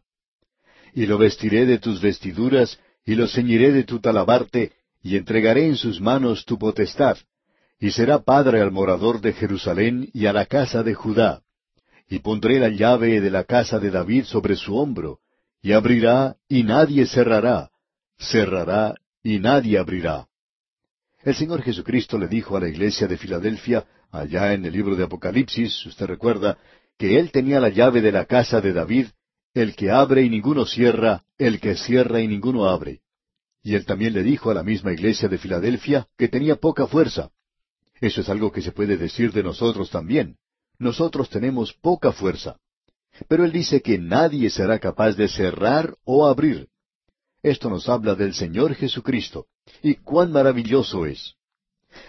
Y 0.94 1.08
lo 1.08 1.18
vestiré 1.18 1.66
de 1.66 1.80
tus 1.80 2.00
vestiduras, 2.00 2.80
y 3.04 3.16
lo 3.16 3.28
ceñiré 3.28 3.72
de 3.72 3.84
tu 3.84 4.00
talabarte, 4.00 4.74
y 5.02 5.18
entregaré 5.18 5.66
en 5.66 5.76
sus 5.76 6.00
manos 6.00 6.46
tu 6.46 6.60
potestad, 6.60 7.18
y 7.82 7.90
será 7.90 8.20
padre 8.20 8.62
al 8.62 8.72
morador 8.72 9.22
de 9.22 9.34
Jerusalén 9.34 10.08
y 10.14 10.28
a 10.28 10.34
la 10.34 10.46
casa 10.46 10.84
de 10.84 10.94
Judá. 10.94 11.42
Y 12.08 12.20
pondré 12.20 12.60
la 12.60 12.70
llave 12.70 13.20
de 13.20 13.32
la 13.32 13.44
casa 13.44 13.80
de 13.80 13.90
David 13.90 14.26
sobre 14.26 14.56
su 14.56 14.78
hombro, 14.78 15.20
y 15.64 15.72
abrirá, 15.72 16.36
y 16.48 16.62
nadie 16.64 17.08
cerrará, 17.08 17.72
cerrará, 18.20 18.94
y 19.24 19.40
nadie 19.40 19.80
abrirá. 19.80 20.28
El 21.24 21.34
Señor 21.34 21.64
Jesucristo 21.64 22.20
le 22.20 22.28
dijo 22.28 22.56
a 22.56 22.60
la 22.60 22.70
iglesia 22.70 23.08
de 23.08 23.18
Filadelfia, 23.18 23.84
allá 24.12 24.54
en 24.54 24.64
el 24.66 24.74
libro 24.74 24.96
de 24.96 25.06
Apocalipsis, 25.06 25.84
usted 25.88 26.06
recuerda, 26.06 26.60
que 27.00 27.18
Él 27.18 27.32
tenía 27.32 27.60
la 27.60 27.70
llave 27.70 28.02
de 28.02 28.12
la 28.12 28.26
casa 28.26 28.62
de 28.62 28.74
David, 28.74 29.08
el 29.56 29.76
que 29.76 29.90
abre 29.90 30.22
y 30.22 30.30
ninguno 30.30 30.68
cierra, 30.68 31.24
el 31.40 31.60
que 31.60 31.76
cierra 31.76 32.22
y 32.22 32.28
ninguno 32.28 32.70
abre. 32.70 33.02
Y 33.64 33.74
Él 33.74 33.86
también 33.86 34.14
le 34.14 34.22
dijo 34.22 34.52
a 34.52 34.54
la 34.54 34.64
misma 34.64 34.94
iglesia 34.94 35.28
de 35.28 35.40
Filadelfia 35.40 36.08
que 36.16 36.28
tenía 36.28 36.58
poca 36.58 36.86
fuerza. 36.86 37.32
Eso 38.02 38.22
es 38.22 38.30
algo 38.30 38.52
que 38.52 38.64
se 38.64 38.72
puede 38.72 38.98
decir 38.98 39.32
de 39.32 39.44
nosotros 39.44 39.92
también. 39.92 40.38
Nosotros 40.80 41.30
tenemos 41.30 41.74
poca 41.74 42.12
fuerza. 42.12 42.58
Pero 43.28 43.46
Él 43.46 43.52
dice 43.52 43.82
que 43.82 44.00
nadie 44.00 44.50
será 44.50 44.80
capaz 44.80 45.14
de 45.14 45.28
cerrar 45.28 45.96
o 46.04 46.26
abrir. 46.26 46.68
Esto 47.44 47.70
nos 47.70 47.88
habla 47.88 48.16
del 48.16 48.34
Señor 48.34 48.74
Jesucristo. 48.74 49.46
Y 49.84 49.96
cuán 49.96 50.32
maravilloso 50.32 51.06
es. 51.06 51.36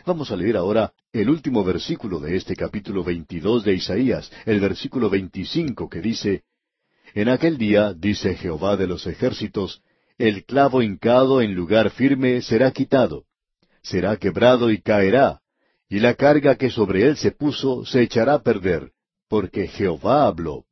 Vamos 0.07 0.31
a 0.31 0.37
leer 0.37 0.57
ahora 0.57 0.94
el 1.12 1.28
último 1.28 1.62
versículo 1.62 2.20
de 2.20 2.37
este 2.37 2.57
capítulo 2.57 3.05
22 3.05 3.64
de 3.64 3.74
Isaías, 3.74 4.33
el 4.46 4.61
versículo 4.61 5.11
25 5.11 5.90
que 5.90 6.00
dice, 6.00 6.44
En 7.14 7.28
aquel 7.28 7.59
día, 7.59 7.92
dice 7.92 8.35
Jehová 8.37 8.76
de 8.76 8.87
los 8.87 9.07
ejércitos, 9.07 9.83
el 10.16 10.44
clavo 10.44 10.83
hincado 10.83 11.42
en 11.42 11.55
lugar 11.55 11.90
firme 11.90 12.40
será 12.40 12.70
quitado, 12.70 13.24
será 13.83 14.16
quebrado 14.16 14.70
y 14.70 14.81
caerá, 14.81 15.41
y 15.92 16.00
la 16.00 16.14
carga 16.14 16.57
que 16.57 16.70
sobre 16.70 17.07
él 17.07 17.18
se 17.18 17.33
puso 17.33 17.85
se 17.85 18.00
echará 18.00 18.33
a 18.33 18.42
perder, 18.42 18.92
porque 19.28 19.66
Jehová 19.68 20.26
habló. 20.26 20.64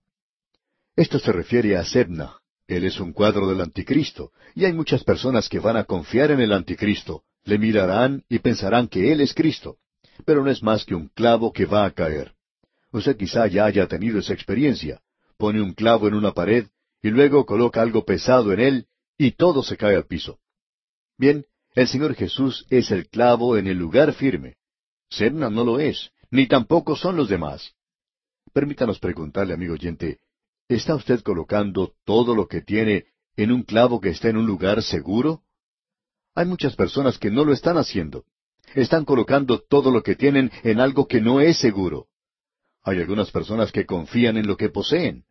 Esto 0.97 1.19
se 1.19 1.31
refiere 1.31 1.77
a 1.77 1.85
Sebna, 1.85 2.39
Él 2.67 2.85
es 2.85 2.99
un 2.99 3.13
cuadro 3.13 3.47
del 3.47 3.61
anticristo, 3.61 4.33
y 4.55 4.65
hay 4.65 4.73
muchas 4.73 5.05
personas 5.05 5.51
que 5.51 5.59
van 5.59 5.77
a 5.77 5.85
confiar 5.85 6.31
en 6.31 6.41
el 6.41 6.55
anticristo, 6.55 7.25
le 7.45 7.59
mirarán 7.59 8.25
y 8.31 8.39
pensarán 8.39 8.89
que 8.89 9.13
Él 9.13 9.21
es 9.21 9.35
Cristo, 9.35 9.77
pero 10.25 10.43
no 10.43 10.51
es 10.51 10.63
más 10.63 10.87
que 10.87 10.95
un 10.95 11.09
clavo 11.09 11.53
que 11.53 11.67
va 11.67 11.85
a 11.85 11.91
caer. 11.91 12.33
Usted 12.91 13.19
quizá 13.19 13.47
ya 13.47 13.67
haya 13.67 13.87
tenido 13.89 14.21
esa 14.21 14.33
experiencia. 14.33 15.03
Pone 15.37 15.61
un 15.61 15.75
clavo 15.75 16.09
en 16.09 16.15
una 16.15 16.33
pared 16.33 16.69
y 17.03 17.11
luego 17.11 17.45
coloca 17.45 17.83
algo 17.83 18.07
pesado 18.07 18.55
en 18.55 18.61
él 18.61 18.87
y 19.19 19.33
todo 19.33 19.63
se 19.63 19.77
cae 19.77 19.97
al 19.97 20.07
piso. 20.07 20.39
Bien, 21.19 21.45
el 21.75 21.89
Señor 21.89 22.15
Jesús 22.15 22.65
es 22.71 22.91
el 22.91 23.07
clavo 23.11 23.59
en 23.59 23.67
el 23.67 23.77
lugar 23.77 24.15
firme. 24.15 24.57
Serna 25.11 25.51
no 25.51 25.65
lo 25.65 25.81
es, 25.81 26.13
ni 26.31 26.47
tampoco 26.47 26.97
son 26.97 27.17
los 27.17 27.29
demás. 27.29 27.75
Permítanos 28.53 28.99
preguntarle, 28.99 29.55
amigo 29.55 29.75
oyente, 29.75 30.21
¿está 30.69 30.95
usted 30.95 31.21
colocando 31.21 31.95
todo 32.05 32.35
lo 32.35 32.47
que 32.47 32.63
tiene 32.63 33.07
en 33.37 33.53
un 33.53 33.65
clavo 33.65 34.01
que 34.01 34.11
está 34.11 34.29
en 34.29 34.37
un 34.37 34.47
lugar 34.47 34.83
seguro? 34.83 35.43
Hay 36.35 36.47
muchas 36.47 36.77
personas 36.77 37.19
que 37.19 37.31
no 37.31 37.45
lo 37.45 37.53
están 37.53 37.77
haciendo. 37.77 38.25
Están 38.75 39.05
colocando 39.05 39.61
todo 39.61 39.91
lo 39.91 40.03
que 40.03 40.15
tienen 40.15 40.51
en 40.63 40.81
algo 40.81 41.09
que 41.09 41.21
no 41.21 41.41
es 41.41 41.59
seguro. 41.59 42.07
Hay 42.83 42.99
algunas 43.01 43.31
personas 43.33 43.73
que 43.73 43.85
confían 43.85 44.37
en 44.37 44.47
lo 44.47 44.57
que 44.57 44.71
poseen, 44.71 45.25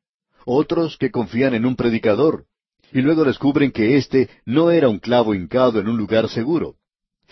otros 0.46 0.98
que 0.98 1.10
confían 1.10 1.54
en 1.54 1.66
un 1.66 1.76
predicador, 1.76 2.46
y 2.92 3.02
luego 3.02 3.24
descubren 3.24 3.72
que 3.72 3.98
éste 3.98 4.30
no 4.46 4.72
era 4.72 4.90
un 4.90 5.00
clavo 5.00 5.34
hincado 5.34 5.80
en 5.80 5.88
un 5.88 5.98
lugar 5.98 6.28
seguro. 6.30 6.76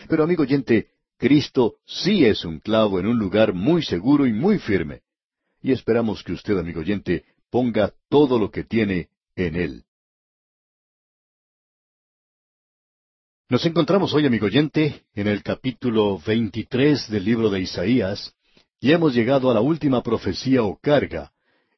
Pero 0.07 0.23
amigo 0.23 0.43
oyente, 0.43 0.87
Cristo 1.17 1.77
sí 1.85 2.25
es 2.25 2.45
un 2.45 2.59
clavo 2.59 2.99
en 2.99 3.07
un 3.07 3.17
lugar 3.17 3.53
muy 3.53 3.81
seguro 3.81 4.27
y 4.27 4.33
muy 4.33 4.59
firme. 4.59 5.01
Y 5.61 5.71
esperamos 5.71 6.23
que 6.23 6.33
usted, 6.33 6.57
amigo 6.57 6.81
oyente, 6.81 7.25
ponga 7.49 7.93
todo 8.09 8.37
lo 8.37 8.51
que 8.51 8.63
tiene 8.63 9.09
en 9.35 9.55
Él. 9.55 9.83
Nos 13.49 13.65
encontramos 13.65 14.13
hoy, 14.13 14.25
amigo 14.25 14.45
oyente, 14.45 15.05
en 15.15 15.27
el 15.27 15.41
capítulo 15.41 16.19
23 16.19 17.09
del 17.09 17.25
libro 17.25 17.49
de 17.49 17.61
Isaías, 17.61 18.35
y 18.79 18.91
hemos 18.91 19.15
llegado 19.15 19.49
a 19.49 19.53
la 19.53 19.61
última 19.61 20.03
profecía 20.03 20.63
o 20.63 20.77
carga. 20.77 21.31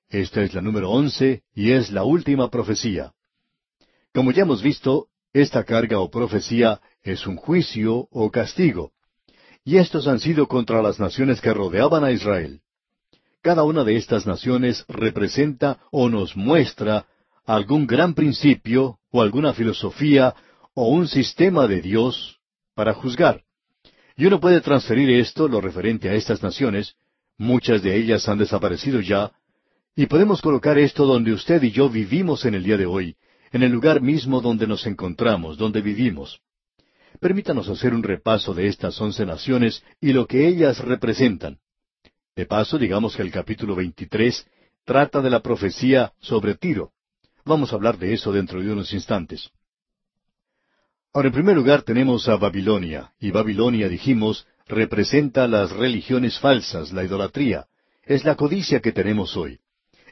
Esta 0.10 0.42
es 0.42 0.54
la 0.54 0.62
número 0.62 0.90
once 0.90 1.44
y 1.54 1.72
es 1.72 1.92
la 1.92 2.04
última 2.04 2.50
profecía. 2.50 3.14
Como 4.14 4.32
ya 4.32 4.42
hemos 4.42 4.62
visto, 4.62 5.08
esta 5.32 5.64
carga 5.64 6.00
o 6.00 6.10
profecía 6.10 6.82
es 7.04 7.28
un 7.28 7.38
juicio 7.38 8.08
o 8.10 8.32
castigo. 8.32 8.92
Y 9.64 9.78
estos 9.78 10.08
han 10.08 10.20
sido 10.20 10.48
contra 10.48 10.82
las 10.82 11.00
naciones 11.00 11.42
que 11.42 11.54
rodeaban 11.54 12.04
a 12.04 12.12
Israel. 12.12 12.62
Cada 13.42 13.64
una 13.64 13.84
de 13.84 13.96
estas 13.96 14.26
naciones 14.26 14.86
representa 14.88 15.80
o 15.92 16.10
nos 16.10 16.36
muestra 16.36 17.06
algún 17.46 17.88
gran 17.88 18.14
principio 18.14 19.00
o 19.12 19.22
alguna 19.22 19.54
filosofía 19.54 20.36
o 20.74 20.90
un 20.90 21.08
sistema 21.08 21.68
de 21.68 21.82
Dios 21.82 22.40
para 22.76 22.94
juzgar. 22.94 23.44
Y 24.16 24.26
uno 24.26 24.40
puede 24.40 24.62
transferir 24.62 25.10
esto, 25.12 25.48
lo 25.48 25.62
referente 25.62 26.10
a 26.10 26.14
estas 26.14 26.44
naciones, 26.44 26.96
muchas 27.38 27.82
de 27.82 27.96
ellas 27.96 28.28
han 28.28 28.38
desaparecido 28.38 29.00
ya, 29.00 29.32
y 29.96 30.06
podemos 30.06 30.42
colocar 30.42 30.78
esto 30.78 31.06
donde 31.06 31.34
usted 31.34 31.64
y 31.64 31.72
yo 31.72 31.90
vivimos 31.90 32.46
en 32.46 32.54
el 32.54 32.64
día 32.64 32.78
de 32.78 32.86
hoy, 32.86 33.16
en 33.52 33.64
el 33.64 33.72
lugar 33.72 34.02
mismo 34.02 34.42
donde 34.42 34.68
nos 34.68 34.86
encontramos, 34.86 35.58
donde 35.58 35.82
vivimos. 35.82 36.42
Permítanos 37.20 37.68
hacer 37.70 37.94
un 37.94 38.04
repaso 38.04 38.54
de 38.54 38.68
estas 38.68 39.00
once 39.02 39.26
naciones 39.26 39.84
y 40.00 40.14
lo 40.14 40.28
que 40.28 40.48
ellas 40.48 40.80
representan. 40.80 41.60
De 42.36 42.46
paso, 42.46 42.78
digamos 42.78 43.16
que 43.16 43.22
el 43.22 43.32
capítulo 43.32 43.76
23 43.76 44.46
trata 44.86 45.22
de 45.22 45.30
la 45.30 45.42
profecía 45.42 46.14
sobre 46.20 46.56
Tiro. 46.56 46.92
Vamos 47.46 47.72
a 47.72 47.76
hablar 47.76 47.98
de 47.98 48.14
eso 48.14 48.32
dentro 48.32 48.62
de 48.62 48.72
unos 48.72 48.94
instantes. 48.94 49.50
Ahora, 51.14 51.30
en 51.30 51.34
primer 51.34 51.56
lugar 51.56 51.82
tenemos 51.82 52.30
a 52.30 52.38
Babilonia, 52.38 53.12
y 53.20 53.32
Babilonia, 53.32 53.90
dijimos, 53.90 54.48
representa 54.68 55.48
las 55.48 55.72
religiones 55.72 56.40
falsas, 56.40 56.94
la 56.94 57.04
idolatría. 57.04 57.66
Es 58.04 58.24
la 58.24 58.36
codicia 58.36 58.80
que 58.80 58.92
tenemos 58.92 59.36
hoy. 59.36 59.60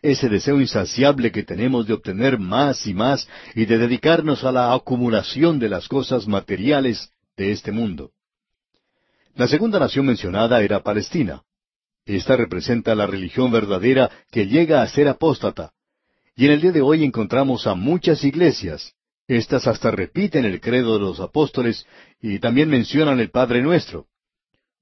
Ese 0.01 0.29
deseo 0.29 0.61
insaciable 0.61 1.31
que 1.31 1.43
tenemos 1.43 1.87
de 1.87 1.93
obtener 1.93 2.37
más 2.37 2.85
y 2.87 2.93
más 2.93 3.27
y 3.55 3.65
de 3.65 3.77
dedicarnos 3.77 4.43
a 4.43 4.51
la 4.51 4.73
acumulación 4.73 5.59
de 5.59 5.69
las 5.69 5.87
cosas 5.87 6.27
materiales 6.27 7.11
de 7.35 7.51
este 7.51 7.71
mundo. 7.71 8.11
La 9.35 9.47
segunda 9.47 9.79
nación 9.79 10.05
mencionada 10.05 10.61
era 10.61 10.81
Palestina. 10.81 11.43
Esta 12.05 12.35
representa 12.35 12.95
la 12.95 13.05
religión 13.05 13.51
verdadera 13.51 14.09
que 14.31 14.47
llega 14.47 14.81
a 14.81 14.87
ser 14.87 15.07
apóstata. 15.07 15.73
Y 16.35 16.45
en 16.45 16.53
el 16.53 16.61
día 16.61 16.71
de 16.71 16.81
hoy 16.81 17.03
encontramos 17.03 17.67
a 17.67 17.75
muchas 17.75 18.23
iglesias, 18.23 18.93
estas 19.27 19.67
hasta 19.67 19.91
repiten 19.91 20.45
el 20.45 20.61
credo 20.61 20.93
de 20.93 21.01
los 21.01 21.19
apóstoles 21.19 21.85
y 22.21 22.39
también 22.39 22.69
mencionan 22.69 23.19
el 23.19 23.29
Padre 23.29 23.61
Nuestro. 23.61 24.07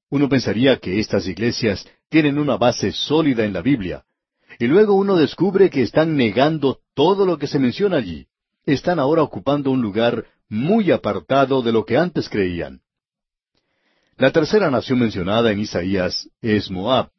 Uno 0.10 0.30
pensaría 0.30 0.78
que 0.78 1.00
estas 1.00 1.28
iglesias 1.28 1.88
tienen 2.10 2.38
una 2.38 2.58
base 2.58 2.92
sólida 2.92 3.44
en 3.44 3.54
la 3.54 3.62
Biblia, 3.62 4.04
y 4.60 4.68
luego 4.68 4.94
uno 4.94 5.16
descubre 5.16 5.70
que 5.70 5.82
están 5.82 6.16
negando 6.16 6.80
todo 6.94 7.26
lo 7.26 7.38
que 7.38 7.48
se 7.48 7.60
menciona 7.60 7.98
allí. 7.98 8.28
Están 8.66 9.00
ahora 9.00 9.22
ocupando 9.22 9.72
un 9.72 9.82
lugar 9.82 10.26
muy 10.50 10.92
apartado 10.92 11.62
de 11.62 11.72
lo 11.72 11.86
que 11.86 11.98
antes 11.98 12.30
creían. 12.30 12.82
La 14.18 14.32
tercera 14.32 14.72
nación 14.72 15.00
mencionada 15.00 15.52
en 15.52 15.60
Isaías 15.60 16.30
es 16.42 16.72
Moab. 16.72 17.10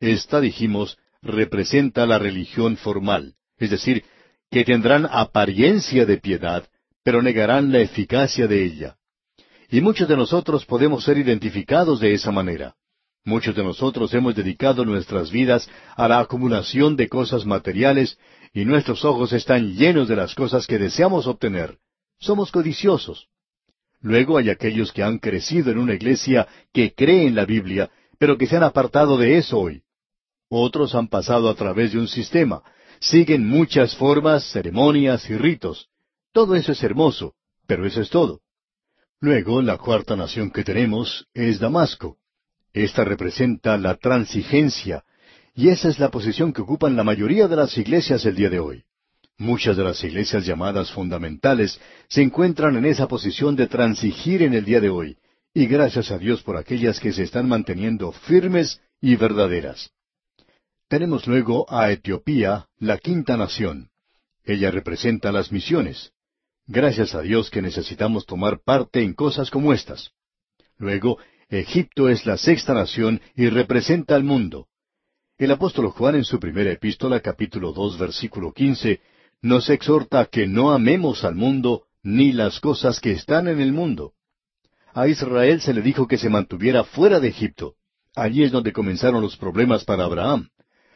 Esta, 0.00 0.40
dijimos, 0.40 0.98
representa 1.22 2.06
la 2.06 2.18
religión 2.18 2.76
formal, 2.76 3.34
es 3.56 3.70
decir, 3.70 4.04
que 4.50 4.64
tendrán 4.64 5.08
apariencia 5.10 6.04
de 6.04 6.18
piedad, 6.18 6.68
pero 7.02 7.22
negarán 7.22 7.72
la 7.72 7.80
eficacia 7.80 8.46
de 8.46 8.64
ella. 8.64 8.96
Y 9.70 9.80
muchos 9.80 10.06
de 10.06 10.16
nosotros 10.16 10.66
podemos 10.66 11.04
ser 11.04 11.16
identificados 11.18 12.00
de 12.00 12.12
esa 12.12 12.30
manera. 12.30 12.76
Muchos 13.26 13.54
de 13.54 13.64
nosotros 13.64 14.12
hemos 14.12 14.34
dedicado 14.34 14.84
nuestras 14.84 15.30
vidas 15.30 15.66
a 15.96 16.08
la 16.08 16.20
acumulación 16.20 16.94
de 16.94 17.08
cosas 17.08 17.46
materiales 17.46 18.18
y 18.52 18.66
nuestros 18.66 19.02
ojos 19.02 19.32
están 19.32 19.74
llenos 19.76 20.08
de 20.08 20.16
las 20.16 20.34
cosas 20.34 20.66
que 20.66 20.78
deseamos 20.78 21.26
obtener. 21.26 21.78
Somos 22.18 22.52
codiciosos. 22.52 23.28
Luego 24.02 24.36
hay 24.36 24.50
aquellos 24.50 24.92
que 24.92 25.02
han 25.02 25.18
crecido 25.18 25.70
en 25.70 25.78
una 25.78 25.94
iglesia 25.94 26.46
que 26.70 26.92
cree 26.92 27.26
en 27.26 27.34
la 27.34 27.46
Biblia, 27.46 27.90
pero 28.18 28.36
que 28.36 28.46
se 28.46 28.58
han 28.58 28.62
apartado 28.62 29.16
de 29.16 29.38
eso 29.38 29.58
hoy. 29.58 29.82
Otros 30.50 30.94
han 30.94 31.08
pasado 31.08 31.48
a 31.48 31.54
través 31.54 31.92
de 31.92 32.00
un 32.00 32.08
sistema, 32.08 32.62
siguen 33.00 33.48
muchas 33.48 33.96
formas, 33.96 34.52
ceremonias 34.52 35.30
y 35.30 35.36
ritos. 35.38 35.88
Todo 36.30 36.56
eso 36.56 36.72
es 36.72 36.82
hermoso, 36.82 37.32
pero 37.66 37.86
eso 37.86 38.02
es 38.02 38.10
todo. 38.10 38.42
Luego, 39.18 39.62
la 39.62 39.78
cuarta 39.78 40.14
nación 40.14 40.50
que 40.50 40.62
tenemos 40.62 41.26
es 41.32 41.58
Damasco. 41.58 42.18
Esta 42.74 43.04
representa 43.04 43.78
la 43.78 43.94
transigencia, 43.94 45.04
y 45.54 45.68
esa 45.68 45.88
es 45.88 46.00
la 46.00 46.10
posición 46.10 46.52
que 46.52 46.62
ocupan 46.62 46.96
la 46.96 47.04
mayoría 47.04 47.46
de 47.46 47.54
las 47.54 47.78
iglesias 47.78 48.26
el 48.26 48.34
día 48.34 48.50
de 48.50 48.58
hoy. 48.58 48.82
Muchas 49.38 49.76
de 49.76 49.84
las 49.84 50.02
iglesias 50.02 50.44
llamadas 50.44 50.90
fundamentales 50.90 51.80
se 52.08 52.22
encuentran 52.22 52.76
en 52.76 52.84
esa 52.84 53.06
posición 53.06 53.54
de 53.54 53.68
transigir 53.68 54.42
en 54.42 54.54
el 54.54 54.64
día 54.64 54.80
de 54.80 54.90
hoy, 54.90 55.16
y 55.54 55.66
gracias 55.66 56.10
a 56.10 56.18
Dios 56.18 56.42
por 56.42 56.56
aquellas 56.56 56.98
que 56.98 57.12
se 57.12 57.22
están 57.22 57.48
manteniendo 57.48 58.10
firmes 58.10 58.80
y 59.00 59.14
verdaderas. 59.14 59.90
Tenemos 60.88 61.28
luego 61.28 61.66
a 61.72 61.92
Etiopía, 61.92 62.66
la 62.80 62.98
quinta 62.98 63.36
nación. 63.36 63.90
Ella 64.42 64.72
representa 64.72 65.30
las 65.30 65.52
misiones. 65.52 66.10
Gracias 66.66 67.14
a 67.14 67.20
Dios 67.20 67.50
que 67.50 67.62
necesitamos 67.62 68.26
tomar 68.26 68.62
parte 68.64 69.00
en 69.02 69.14
cosas 69.14 69.50
como 69.50 69.72
estas. 69.72 70.10
Luego, 70.76 71.18
Egipto 71.48 72.08
es 72.08 72.26
la 72.26 72.36
sexta 72.36 72.74
nación 72.74 73.20
y 73.36 73.48
representa 73.48 74.14
al 74.14 74.24
mundo. 74.24 74.68
El 75.36 75.50
apóstol 75.50 75.88
Juan 75.88 76.14
en 76.14 76.24
su 76.24 76.38
primera 76.38 76.70
epístola, 76.70 77.20
capítulo 77.20 77.72
dos, 77.72 77.98
versículo 77.98 78.52
quince, 78.52 79.00
nos 79.42 79.68
exhorta 79.68 80.26
que 80.26 80.46
no 80.46 80.72
amemos 80.72 81.24
al 81.24 81.34
mundo 81.34 81.84
ni 82.02 82.32
las 82.32 82.60
cosas 82.60 83.00
que 83.00 83.12
están 83.12 83.48
en 83.48 83.60
el 83.60 83.72
mundo. 83.72 84.12
A 84.92 85.08
Israel 85.08 85.60
se 85.60 85.74
le 85.74 85.82
dijo 85.82 86.06
que 86.06 86.18
se 86.18 86.30
mantuviera 86.30 86.84
fuera 86.84 87.18
de 87.18 87.28
Egipto. 87.28 87.74
Allí 88.14 88.44
es 88.44 88.52
donde 88.52 88.72
comenzaron 88.72 89.20
los 89.20 89.36
problemas 89.36 89.84
para 89.84 90.04
Abraham. 90.04 90.48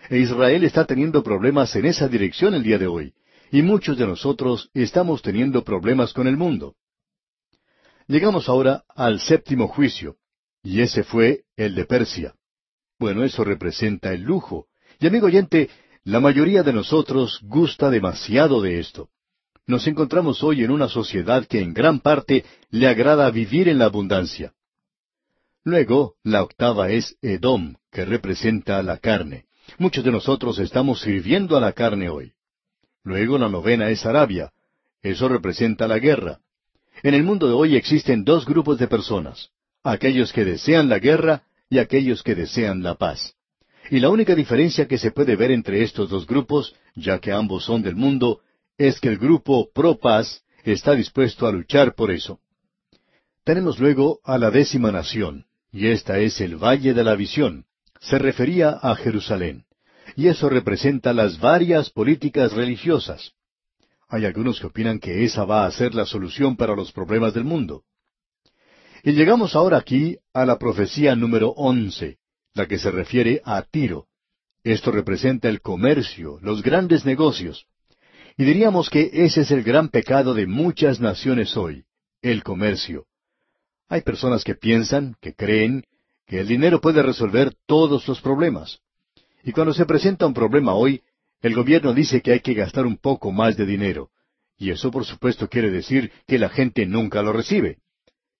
E 0.09 0.19
Israel 0.19 0.63
está 0.65 0.85
teniendo 0.85 1.23
problemas 1.23 1.75
en 1.75 1.87
esa 1.87 2.09
dirección 2.09 2.55
el 2.55 2.63
día 2.63 2.79
de 2.79 2.87
hoy. 2.87 3.13
Y 3.51 3.63
muchos 3.63 3.99
de 3.99 4.07
nosotros 4.07 4.71
estamos 4.73 5.21
teniendo 5.21 5.65
problemas 5.65 6.13
con 6.13 6.29
el 6.29 6.37
mundo. 6.37 6.77
Llegamos 8.07 8.49
ahora 8.49 8.85
al 8.95 9.21
séptimo 9.21 9.69
juicio, 9.69 10.17
y 10.69 10.83
ese 10.83 11.03
fue 11.03 11.45
el 11.57 11.75
de 11.75 11.87
Persia. 11.87 12.35
Bueno, 12.99 13.25
eso 13.25 13.43
representa 13.43 14.13
el 14.13 14.21
lujo. 14.21 14.67
Y 15.01 15.07
amigo 15.07 15.27
oyente, 15.27 15.71
la 16.05 16.21
mayoría 16.21 16.63
de 16.63 16.75
nosotros 16.75 17.41
gusta 17.43 17.89
demasiado 17.89 18.61
de 18.61 18.79
esto. 18.79 19.09
Nos 19.67 19.87
encontramos 19.87 20.43
hoy 20.43 20.65
en 20.65 20.71
una 20.71 20.89
sociedad 20.89 21.47
que 21.47 21.63
en 21.63 21.73
gran 21.73 22.01
parte 22.01 22.45
le 22.69 22.87
agrada 22.87 23.31
vivir 23.31 23.67
en 23.67 23.79
la 23.79 23.87
abundancia. 23.87 24.53
Luego, 25.65 26.17
la 26.23 26.43
octava 26.43 26.91
es 26.91 27.17
Edom, 27.23 27.77
que 27.91 28.05
representa 28.05 28.83
la 28.83 28.99
carne. 28.99 29.47
Muchos 29.79 30.05
de 30.05 30.13
nosotros 30.13 30.59
estamos 30.59 31.01
sirviendo 31.01 31.57
a 31.57 31.63
la 31.63 31.73
carne 31.73 32.11
hoy. 32.11 32.35
Luego 33.05 33.39
la 33.39 33.49
novena 33.49 33.89
es 33.89 34.05
Arabia. 34.05 34.53
Eso 35.01 35.31
representa 35.31 35.89
la 35.89 35.99
guerra. 35.99 36.41
En 37.03 37.15
el 37.15 37.23
mundo 37.23 37.47
de 37.47 37.55
hoy 37.55 37.75
existen 37.75 38.23
dos 38.23 38.45
grupos 38.45 38.79
de 38.79 38.87
personas, 38.87 39.51
aquellos 39.83 40.33
que 40.33 40.45
desean 40.45 40.88
la 40.88 40.99
guerra 40.99 41.43
y 41.71 41.79
aquellos 41.79 42.23
que 42.23 42.35
desean 42.35 42.83
la 42.83 42.95
paz. 42.95 43.35
Y 43.91 44.01
la 44.01 44.11
única 44.11 44.35
diferencia 44.35 44.87
que 44.87 44.99
se 44.99 45.11
puede 45.11 45.37
ver 45.37 45.51
entre 45.51 45.83
estos 45.83 46.11
dos 46.11 46.27
grupos, 46.27 46.75
ya 46.95 47.19
que 47.19 47.33
ambos 47.33 47.64
son 47.64 47.83
del 47.83 47.97
mundo, 47.97 48.41
es 48.77 49.01
que 49.01 49.09
el 49.09 49.19
grupo 49.19 49.71
pro 49.73 49.99
paz 49.99 50.43
está 50.62 50.95
dispuesto 50.95 51.47
a 51.47 51.53
luchar 51.53 51.95
por 51.95 52.11
eso. 52.11 52.41
Tenemos 53.45 53.79
luego 53.79 54.21
a 54.25 54.37
la 54.37 54.51
décima 54.51 54.93
nación, 54.93 55.47
y 55.73 55.87
esta 55.87 56.19
es 56.19 56.41
el 56.41 56.57
Valle 56.57 56.93
de 56.93 57.05
la 57.05 57.14
Visión. 57.14 57.64
Se 58.01 58.19
refería 58.19 58.71
a 58.71 58.95
Jerusalén, 58.95 59.64
y 60.17 60.29
eso 60.29 60.49
representa 60.49 61.12
las 61.12 61.41
varias 61.41 61.91
políticas 61.91 62.53
religiosas. 62.53 63.33
Hay 64.09 64.25
algunos 64.25 64.61
que 64.61 64.67
opinan 64.67 64.99
que 64.99 65.25
esa 65.25 65.45
va 65.45 65.67
a 65.67 65.71
ser 65.71 65.95
la 65.95 66.07
solución 66.07 66.57
para 66.57 66.75
los 66.75 66.93
problemas 66.93 67.35
del 67.35 67.45
mundo. 67.45 67.85
Y 69.09 69.12
llegamos 69.12 69.57
ahora 69.57 69.79
aquí 69.79 70.18
a 70.35 70.44
la 70.44 70.59
profecía 70.59 71.16
número 71.16 71.49
once, 71.57 72.18
la 72.53 72.66
que 72.66 72.79
se 72.79 72.90
refiere 72.90 73.40
a 73.42 73.62
Tiro. 73.62 74.05
Esto 74.62 74.90
representa 74.90 75.49
el 75.49 75.62
comercio, 75.62 76.38
los 76.42 76.62
grandes 76.62 77.07
negocios. 77.07 77.64
Y 78.37 78.44
diríamos 78.44 78.90
que 78.90 79.09
ese 79.11 79.40
es 79.40 79.51
el 79.51 79.62
gran 79.62 79.88
pecado 79.88 80.35
de 80.35 80.47
muchas 80.47 81.01
naciones 81.01 81.57
hoy, 81.57 81.87
el 82.21 82.42
comercio. 82.42 83.07
Hay 83.88 84.03
personas 84.03 84.44
que 84.44 84.55
piensan, 84.55 85.16
que 85.23 85.33
creen, 85.33 85.85
que 86.27 86.40
el 86.40 86.47
dinero 86.47 86.83
puede 86.83 87.03
resolver 87.03 87.55
todos 87.64 88.07
los 88.07 88.21
problemas. 88.21 88.81
Y 89.42 89.53
cuando 89.53 89.73
se 89.73 89.87
presenta 89.87 90.27
un 90.27 90.35
problema 90.35 90.75
hoy, 90.75 91.01
el 91.40 91.55
gobierno 91.55 91.94
dice 91.94 92.21
que 92.21 92.33
hay 92.33 92.40
que 92.40 92.53
gastar 92.53 92.85
un 92.85 92.99
poco 92.99 93.33
más 93.33 93.57
de 93.57 93.64
dinero. 93.64 94.11
Y 94.59 94.68
eso 94.68 94.90
por 94.90 95.07
supuesto 95.07 95.49
quiere 95.49 95.71
decir 95.71 96.12
que 96.27 96.38
la 96.38 96.51
gente 96.51 96.85
nunca 96.85 97.23
lo 97.23 97.33
recibe. 97.33 97.79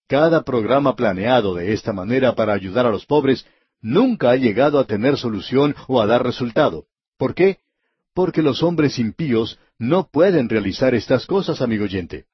Cada 0.09 0.43
programa 0.43 0.97
planeado 0.97 1.55
de 1.55 1.75
esta 1.75 1.93
manera 1.93 2.35
para 2.35 2.55
ayudar 2.55 2.87
a 2.87 2.91
los 2.91 3.05
pobres 3.05 3.45
nunca 3.83 4.31
ha 4.31 4.37
llegado 4.37 4.79
a 4.79 4.87
tener 4.87 5.19
solución 5.19 5.77
o 5.87 6.01
a 6.01 6.07
dar 6.07 6.25
resultado. 6.25 6.87
¿Por 7.19 7.35
qué? 7.35 7.59
Porque 8.15 8.41
los 8.41 8.63
hombres 8.63 8.99
impíos 8.99 9.59
no 9.79 10.09
pueden 10.11 10.49
realizar 10.49 10.95
estas 10.95 11.27
cosas, 11.27 11.61
amigo 11.61 11.85
oyente. 11.85 12.25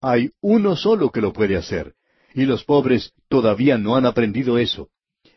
Hay 0.00 0.32
uno 0.40 0.74
solo 0.74 1.10
que 1.10 1.20
lo 1.20 1.32
puede 1.32 1.56
hacer, 1.56 1.94
y 2.34 2.46
los 2.46 2.64
pobres 2.64 3.12
todavía 3.28 3.78
no 3.78 3.94
han 3.94 4.06
aprendido 4.06 4.58
eso. 4.58 4.88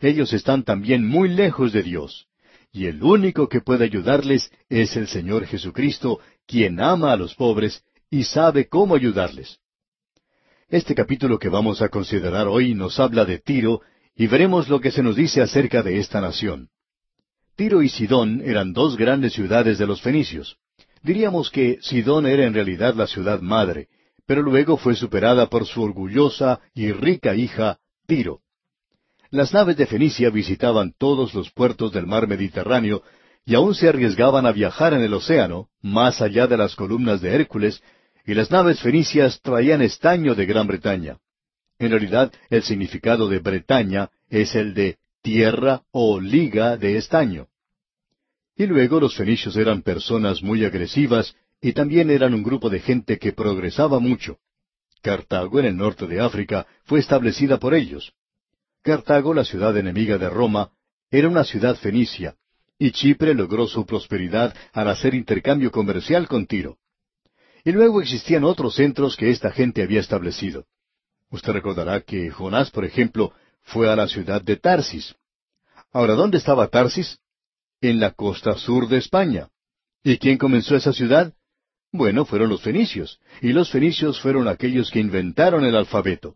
Ellos 0.01 0.33
están 0.33 0.63
también 0.63 1.05
muy 1.05 1.29
lejos 1.29 1.73
de 1.73 1.83
Dios. 1.83 2.25
Y 2.71 2.87
el 2.87 3.03
único 3.03 3.47
que 3.47 3.61
puede 3.61 3.85
ayudarles 3.85 4.51
es 4.67 4.97
el 4.97 5.07
Señor 5.07 5.45
Jesucristo, 5.45 6.19
quien 6.47 6.81
ama 6.81 7.11
a 7.11 7.17
los 7.17 7.35
pobres 7.35 7.83
y 8.09 8.23
sabe 8.23 8.67
cómo 8.67 8.95
ayudarles. 8.95 9.59
Este 10.73 10.95
capítulo 10.95 11.37
que 11.37 11.49
vamos 11.49 11.83
a 11.83 11.89
considerar 11.89 12.47
hoy 12.47 12.73
nos 12.73 12.99
habla 12.99 13.25
de 13.25 13.37
Tiro 13.37 13.81
y 14.15 14.25
veremos 14.25 14.69
lo 14.69 14.81
que 14.81 14.89
se 14.89 15.03
nos 15.03 15.15
dice 15.15 15.39
acerca 15.39 15.83
de 15.83 15.99
esta 15.99 16.19
nación. 16.19 16.69
Tiro 17.55 17.83
y 17.83 17.89
Sidón 17.89 18.41
eran 18.43 18.73
dos 18.73 18.97
grandes 18.97 19.33
ciudades 19.33 19.77
de 19.77 19.85
los 19.85 20.01
fenicios. 20.01 20.57
Diríamos 21.03 21.51
que 21.51 21.77
Sidón 21.83 22.25
era 22.25 22.45
en 22.45 22.55
realidad 22.55 22.95
la 22.95 23.05
ciudad 23.05 23.39
madre, 23.39 23.87
pero 24.25 24.41
luego 24.41 24.77
fue 24.77 24.95
superada 24.95 25.47
por 25.47 25.67
su 25.67 25.83
orgullosa 25.83 26.59
y 26.73 26.91
rica 26.91 27.35
hija, 27.35 27.77
Tiro. 28.07 28.39
Las 29.29 29.53
naves 29.53 29.77
de 29.77 29.85
Fenicia 29.85 30.31
visitaban 30.31 30.95
todos 30.97 31.35
los 31.35 31.51
puertos 31.51 31.91
del 31.91 32.07
mar 32.07 32.27
Mediterráneo 32.27 33.03
y 33.45 33.53
aún 33.53 33.75
se 33.75 33.89
arriesgaban 33.89 34.47
a 34.47 34.51
viajar 34.51 34.95
en 34.95 35.01
el 35.01 35.13
océano, 35.13 35.67
más 35.83 36.19
allá 36.19 36.47
de 36.47 36.57
las 36.57 36.75
columnas 36.75 37.21
de 37.21 37.35
Hércules, 37.35 37.83
y 38.25 38.33
las 38.33 38.51
naves 38.51 38.79
fenicias 38.81 39.41
traían 39.41 39.81
estaño 39.81 40.35
de 40.35 40.45
Gran 40.45 40.67
Bretaña. 40.67 41.17
En 41.77 41.91
realidad, 41.91 42.31
el 42.49 42.63
significado 42.63 43.27
de 43.27 43.39
Bretaña 43.39 44.09
es 44.29 44.55
el 44.55 44.73
de 44.73 44.97
tierra 45.21 45.83
o 45.91 46.19
liga 46.19 46.77
de 46.77 46.97
estaño. 46.97 47.47
Y 48.55 48.65
luego 48.67 48.99
los 48.99 49.15
fenicios 49.15 49.57
eran 49.57 49.81
personas 49.81 50.41
muy 50.43 50.63
agresivas 50.63 51.35
y 51.59 51.73
también 51.73 52.09
eran 52.11 52.33
un 52.33 52.43
grupo 52.43 52.69
de 52.69 52.79
gente 52.79 53.17
que 53.17 53.33
progresaba 53.33 53.99
mucho. 53.99 54.37
Cartago, 55.01 55.59
en 55.59 55.65
el 55.65 55.77
norte 55.77 56.07
de 56.07 56.21
África, 56.21 56.67
fue 56.85 56.99
establecida 56.99 57.57
por 57.57 57.73
ellos. 57.73 58.13
Cartago, 58.83 59.33
la 59.33 59.43
ciudad 59.43 59.75
enemiga 59.77 60.17
de 60.17 60.29
Roma, 60.29 60.71
era 61.09 61.27
una 61.27 61.43
ciudad 61.43 61.75
fenicia, 61.75 62.35
y 62.77 62.91
Chipre 62.91 63.33
logró 63.33 63.67
su 63.67 63.85
prosperidad 63.85 64.55
al 64.71 64.89
hacer 64.89 65.13
intercambio 65.13 65.71
comercial 65.71 66.27
con 66.27 66.45
Tiro. 66.45 66.77
Y 67.63 67.71
luego 67.71 68.01
existían 68.01 68.43
otros 68.43 68.75
centros 68.75 69.15
que 69.15 69.29
esta 69.29 69.51
gente 69.51 69.81
había 69.81 70.01
establecido. 70.01 70.65
Usted 71.29 71.53
recordará 71.53 72.01
que 72.01 72.29
Jonás, 72.29 72.69
por 72.71 72.85
ejemplo, 72.85 73.33
fue 73.61 73.89
a 73.89 73.95
la 73.95 74.07
ciudad 74.07 74.41
de 74.41 74.57
Tarsis. 74.57 75.15
Ahora, 75.91 76.13
¿dónde 76.13 76.37
estaba 76.37 76.67
Tarsis? 76.67 77.19
En 77.81 77.99
la 77.99 78.11
costa 78.11 78.57
sur 78.57 78.87
de 78.87 78.97
España. 78.97 79.49
¿Y 80.03 80.17
quién 80.17 80.37
comenzó 80.37 80.75
esa 80.75 80.93
ciudad? 80.93 81.33
Bueno, 81.91 82.25
fueron 82.25 82.49
los 82.49 82.61
fenicios, 82.61 83.19
y 83.41 83.53
los 83.53 83.71
fenicios 83.71 84.19
fueron 84.19 84.47
aquellos 84.47 84.89
que 84.91 84.99
inventaron 84.99 85.63
el 85.63 85.75
alfabeto. 85.75 86.35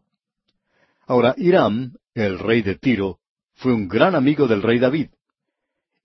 Ahora, 1.07 1.33
Hiram, 1.37 1.95
el 2.13 2.39
rey 2.39 2.61
de 2.61 2.75
Tiro, 2.75 3.19
fue 3.55 3.73
un 3.73 3.87
gran 3.87 4.15
amigo 4.15 4.47
del 4.47 4.61
rey 4.61 4.77
David. 4.77 5.09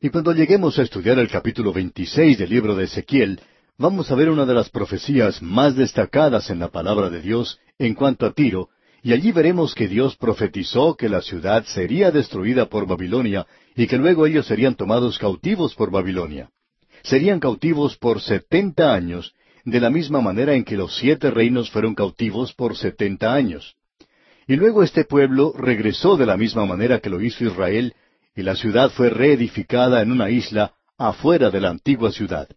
Y 0.01 0.09
cuando 0.09 0.33
lleguemos 0.33 0.79
a 0.79 0.83
estudiar 0.83 1.19
el 1.19 1.29
capítulo 1.29 1.73
26 1.73 2.39
del 2.39 2.51
libro 2.51 2.75
de 2.75 2.85
Ezequiel, 2.85 3.41
vamos 3.79 4.11
a 4.11 4.15
ver 4.15 4.31
una 4.31 4.47
de 4.47 4.55
las 4.55 4.71
profecías 4.71 5.43
más 5.43 5.75
destacadas 5.75 6.51
en 6.51 6.59
la 6.59 6.69
palabra 6.69 7.11
de 7.11 7.21
Dios 7.21 7.59
en 7.79 7.95
cuanto 7.95 8.27
a 8.27 8.33
Tiro, 8.33 8.69
y 9.03 9.13
allí 9.13 9.33
veremos 9.33 9.75
que 9.75 9.89
Dios 9.89 10.17
profetizó 10.17 10.97
que 10.97 11.09
la 11.09 11.23
ciudad 11.23 11.65
sería 11.65 12.11
destruida 12.11 12.67
por 12.67 12.87
Babilonia 12.87 13.47
y 13.75 13.87
que 13.89 13.99
luego 13.99 14.27
ellos 14.27 14.47
serían 14.47 14.77
tomados 14.77 15.19
cautivos 15.19 15.75
por 15.75 15.91
Babilonia. 15.91 16.51
Serían 17.03 17.41
cautivos 17.41 17.97
por 17.97 18.21
setenta 18.21 18.95
años, 18.95 19.35
de 19.65 19.81
la 19.81 19.91
misma 19.91 20.21
manera 20.21 20.55
en 20.55 20.65
que 20.65 20.77
los 20.77 20.97
siete 20.97 21.31
reinos 21.31 21.71
fueron 21.71 21.95
cautivos 21.95 22.53
por 22.53 22.77
setenta 22.77 23.35
años. 23.35 23.75
Y 24.47 24.57
luego 24.57 24.83
este 24.85 25.05
pueblo 25.05 25.53
regresó 25.57 26.17
de 26.17 26.27
la 26.27 26.37
misma 26.37 26.65
manera 26.67 27.01
que 27.01 27.11
lo 27.11 27.21
hizo 27.21 27.45
Israel, 27.45 27.95
y 28.37 28.43
la 28.43 28.55
ciudad 28.55 28.91
fue 28.91 29.11
reedificada 29.11 30.01
en 30.03 30.13
una 30.13 30.31
isla 30.31 30.75
afuera 30.97 31.51
de 31.51 31.61
la 31.61 31.71
antigua 31.71 32.13
ciudad. 32.13 32.49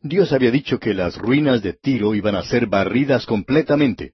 Dios 0.00 0.32
había 0.32 0.50
dicho 0.50 0.78
que 0.78 0.94
las 0.94 1.16
ruinas 1.16 1.62
de 1.62 1.72
Tiro 1.72 2.14
iban 2.14 2.36
a 2.36 2.44
ser 2.44 2.66
barridas 2.66 3.26
completamente. 3.26 4.12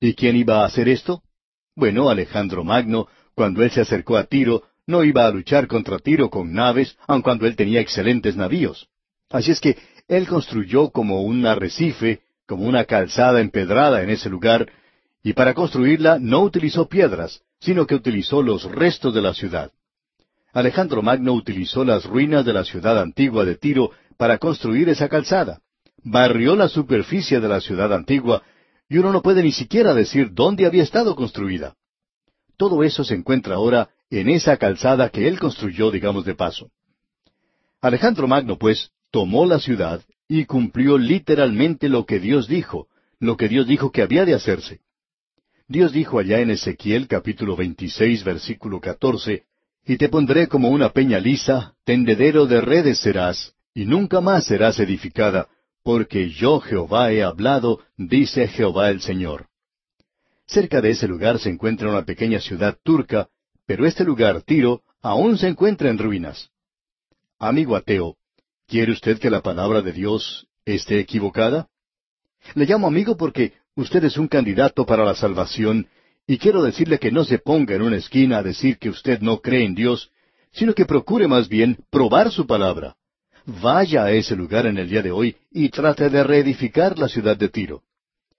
¿Y 0.00 0.14
quién 0.14 0.36
iba 0.36 0.62
a 0.62 0.64
hacer 0.64 0.88
esto? 0.88 1.22
Bueno, 1.76 2.08
Alejandro 2.08 2.64
Magno, 2.64 3.06
cuando 3.34 3.62
él 3.62 3.70
se 3.70 3.82
acercó 3.82 4.16
a 4.16 4.24
Tiro, 4.24 4.62
no 4.86 5.04
iba 5.04 5.26
a 5.26 5.30
luchar 5.30 5.66
contra 5.66 5.98
Tiro 5.98 6.30
con 6.30 6.52
naves, 6.52 6.96
aun 7.06 7.20
cuando 7.20 7.46
él 7.46 7.54
tenía 7.54 7.80
excelentes 7.80 8.34
navíos. 8.34 8.88
Así 9.28 9.50
es 9.50 9.60
que 9.60 9.76
él 10.08 10.26
construyó 10.26 10.90
como 10.90 11.22
un 11.22 11.46
arrecife, 11.46 12.22
como 12.46 12.64
una 12.64 12.84
calzada 12.84 13.40
empedrada 13.40 14.02
en 14.02 14.10
ese 14.10 14.30
lugar, 14.30 14.72
y 15.22 15.34
para 15.34 15.52
construirla 15.52 16.18
no 16.18 16.40
utilizó 16.40 16.88
piedras, 16.88 17.42
sino 17.60 17.86
que 17.86 17.94
utilizó 17.94 18.42
los 18.42 18.64
restos 18.64 19.14
de 19.14 19.20
la 19.20 19.34
ciudad. 19.34 19.70
Alejandro 20.52 21.02
Magno 21.02 21.34
utilizó 21.34 21.84
las 21.84 22.04
ruinas 22.06 22.44
de 22.44 22.54
la 22.54 22.64
ciudad 22.64 22.98
antigua 22.98 23.44
de 23.44 23.54
Tiro 23.54 23.92
para 24.20 24.36
construir 24.36 24.90
esa 24.90 25.08
calzada. 25.08 25.62
Barrió 26.04 26.54
la 26.54 26.68
superficie 26.68 27.40
de 27.40 27.48
la 27.48 27.58
ciudad 27.58 27.90
antigua 27.90 28.42
y 28.86 28.98
uno 28.98 29.12
no 29.12 29.22
puede 29.22 29.42
ni 29.42 29.50
siquiera 29.50 29.94
decir 29.94 30.34
dónde 30.34 30.66
había 30.66 30.82
estado 30.82 31.16
construida. 31.16 31.74
Todo 32.58 32.84
eso 32.84 33.02
se 33.02 33.14
encuentra 33.14 33.54
ahora 33.54 33.88
en 34.10 34.28
esa 34.28 34.58
calzada 34.58 35.08
que 35.08 35.26
él 35.26 35.40
construyó, 35.40 35.90
digamos 35.90 36.26
de 36.26 36.34
paso. 36.34 36.70
Alejandro 37.80 38.28
Magno, 38.28 38.58
pues, 38.58 38.90
tomó 39.10 39.46
la 39.46 39.58
ciudad 39.58 40.02
y 40.28 40.44
cumplió 40.44 40.98
literalmente 40.98 41.88
lo 41.88 42.04
que 42.04 42.20
Dios 42.20 42.46
dijo, 42.46 42.88
lo 43.20 43.38
que 43.38 43.48
Dios 43.48 43.66
dijo 43.66 43.90
que 43.90 44.02
había 44.02 44.26
de 44.26 44.34
hacerse. 44.34 44.80
Dios 45.66 45.92
dijo 45.92 46.18
allá 46.18 46.40
en 46.40 46.50
Ezequiel 46.50 47.08
capítulo 47.08 47.56
26 47.56 48.22
versículo 48.22 48.80
14, 48.80 49.44
Y 49.86 49.96
te 49.96 50.10
pondré 50.10 50.46
como 50.46 50.68
una 50.68 50.90
peña 50.90 51.18
lisa, 51.20 51.72
tendedero 51.86 52.44
de 52.44 52.60
redes 52.60 52.98
serás, 52.98 53.54
y 53.74 53.84
nunca 53.84 54.20
más 54.20 54.46
serás 54.46 54.78
edificada, 54.80 55.48
porque 55.82 56.30
yo 56.30 56.60
Jehová 56.60 57.12
he 57.12 57.22
hablado, 57.22 57.80
dice 57.96 58.48
Jehová 58.48 58.90
el 58.90 59.00
Señor. 59.00 59.46
Cerca 60.46 60.80
de 60.80 60.90
ese 60.90 61.06
lugar 61.06 61.38
se 61.38 61.48
encuentra 61.48 61.88
una 61.88 62.04
pequeña 62.04 62.40
ciudad 62.40 62.76
turca, 62.82 63.28
pero 63.66 63.86
este 63.86 64.04
lugar, 64.04 64.42
Tiro, 64.42 64.82
aún 65.00 65.38
se 65.38 65.46
encuentra 65.46 65.88
en 65.90 65.98
ruinas. 65.98 66.50
Amigo 67.38 67.76
ateo, 67.76 68.16
¿quiere 68.66 68.92
usted 68.92 69.18
que 69.18 69.30
la 69.30 69.40
palabra 69.40 69.80
de 69.80 69.92
Dios 69.92 70.48
esté 70.64 70.98
equivocada? 70.98 71.68
Le 72.54 72.66
llamo 72.66 72.88
amigo 72.88 73.16
porque 73.16 73.54
usted 73.76 74.04
es 74.04 74.18
un 74.18 74.26
candidato 74.26 74.84
para 74.84 75.04
la 75.04 75.14
salvación, 75.14 75.86
y 76.26 76.38
quiero 76.38 76.62
decirle 76.62 76.98
que 76.98 77.12
no 77.12 77.24
se 77.24 77.38
ponga 77.38 77.74
en 77.74 77.82
una 77.82 77.96
esquina 77.96 78.38
a 78.38 78.42
decir 78.42 78.78
que 78.78 78.90
usted 78.90 79.20
no 79.20 79.40
cree 79.40 79.64
en 79.64 79.74
Dios, 79.74 80.10
sino 80.52 80.74
que 80.74 80.84
procure 80.84 81.28
más 81.28 81.48
bien 81.48 81.78
probar 81.90 82.30
su 82.30 82.46
palabra 82.46 82.96
vaya 83.46 84.04
a 84.04 84.12
ese 84.12 84.36
lugar 84.36 84.66
en 84.66 84.78
el 84.78 84.88
día 84.88 85.02
de 85.02 85.10
hoy 85.10 85.36
y 85.50 85.68
trate 85.68 86.10
de 86.10 86.22
reedificar 86.22 86.98
la 86.98 87.08
ciudad 87.08 87.36
de 87.36 87.48
Tiro. 87.48 87.82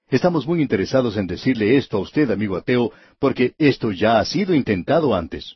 Estamos 0.10 0.46
muy 0.46 0.62
interesados 0.62 1.16
en 1.16 1.28
decirle 1.28 1.78
esto 1.78 1.98
a 1.98 2.02
usted, 2.02 2.30
amigo 2.32 2.58
ateo, 2.58 2.92
porque 3.18 3.54
esto 3.58 3.92
ya 3.92 4.20
ha 4.20 4.26
sido 4.26 4.54
intentado 4.54 5.16
antes. 5.16 5.56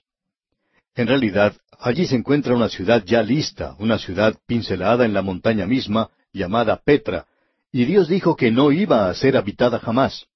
En 0.95 1.07
realidad, 1.07 1.53
allí 1.77 2.05
se 2.07 2.15
encuentra 2.15 2.55
una 2.55 2.69
ciudad 2.69 3.03
ya 3.05 3.21
lista, 3.21 3.75
una 3.79 3.97
ciudad 3.99 4.35
pincelada 4.47 5.03
en 5.03 5.13
la 5.13 5.21
montaña 5.21 5.65
misma, 5.65 6.09
llamada 6.31 6.77
Petra, 6.77 7.25
y 7.71 7.83
Dios 7.83 8.07
dijo 8.07 8.37
que 8.37 8.51
no 8.51 8.71
iba 8.71 9.09
a 9.09 9.13
ser 9.13 9.35
habitada 9.35 9.79
jamás. 9.79 10.27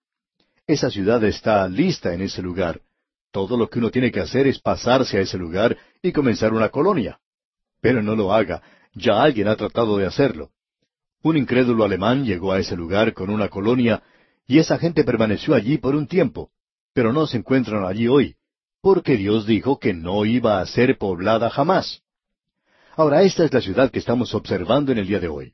Esa 0.67 0.91
ciudad 0.91 1.23
está 1.23 1.67
lista 1.69 2.13
en 2.13 2.21
ese 2.21 2.41
lugar. 2.41 2.81
Todo 3.31 3.55
lo 3.55 3.69
que 3.69 3.79
uno 3.79 3.89
tiene 3.89 4.11
que 4.11 4.19
hacer 4.19 4.47
es 4.47 4.59
pasarse 4.59 5.17
a 5.17 5.21
ese 5.21 5.37
lugar 5.37 5.77
y 6.01 6.11
comenzar 6.11 6.53
una 6.53 6.67
colonia. 6.67 7.19
Pero 7.79 8.03
no 8.03 8.15
lo 8.15 8.33
haga, 8.33 8.61
ya 8.99 9.23
alguien 9.23 9.47
ha 9.47 9.55
tratado 9.55 9.97
de 9.97 10.05
hacerlo. 10.05 10.51
Un 11.21 11.37
incrédulo 11.37 11.83
alemán 11.83 12.25
llegó 12.25 12.51
a 12.51 12.59
ese 12.59 12.75
lugar 12.75 13.13
con 13.13 13.29
una 13.29 13.49
colonia 13.49 14.03
y 14.47 14.59
esa 14.59 14.77
gente 14.77 15.03
permaneció 15.03 15.53
allí 15.53 15.77
por 15.77 15.95
un 15.95 16.07
tiempo, 16.07 16.51
pero 16.93 17.11
no 17.11 17.27
se 17.27 17.37
encuentran 17.37 17.85
allí 17.85 18.07
hoy, 18.07 18.35
porque 18.81 19.17
Dios 19.17 19.45
dijo 19.45 19.79
que 19.79 19.93
no 19.93 20.25
iba 20.25 20.61
a 20.61 20.65
ser 20.65 20.97
poblada 20.97 21.49
jamás. 21.49 22.01
Ahora, 22.95 23.23
esta 23.23 23.45
es 23.45 23.53
la 23.53 23.61
ciudad 23.61 23.91
que 23.91 23.99
estamos 23.99 24.33
observando 24.33 24.91
en 24.91 24.97
el 24.97 25.07
día 25.07 25.19
de 25.19 25.27
hoy. 25.27 25.53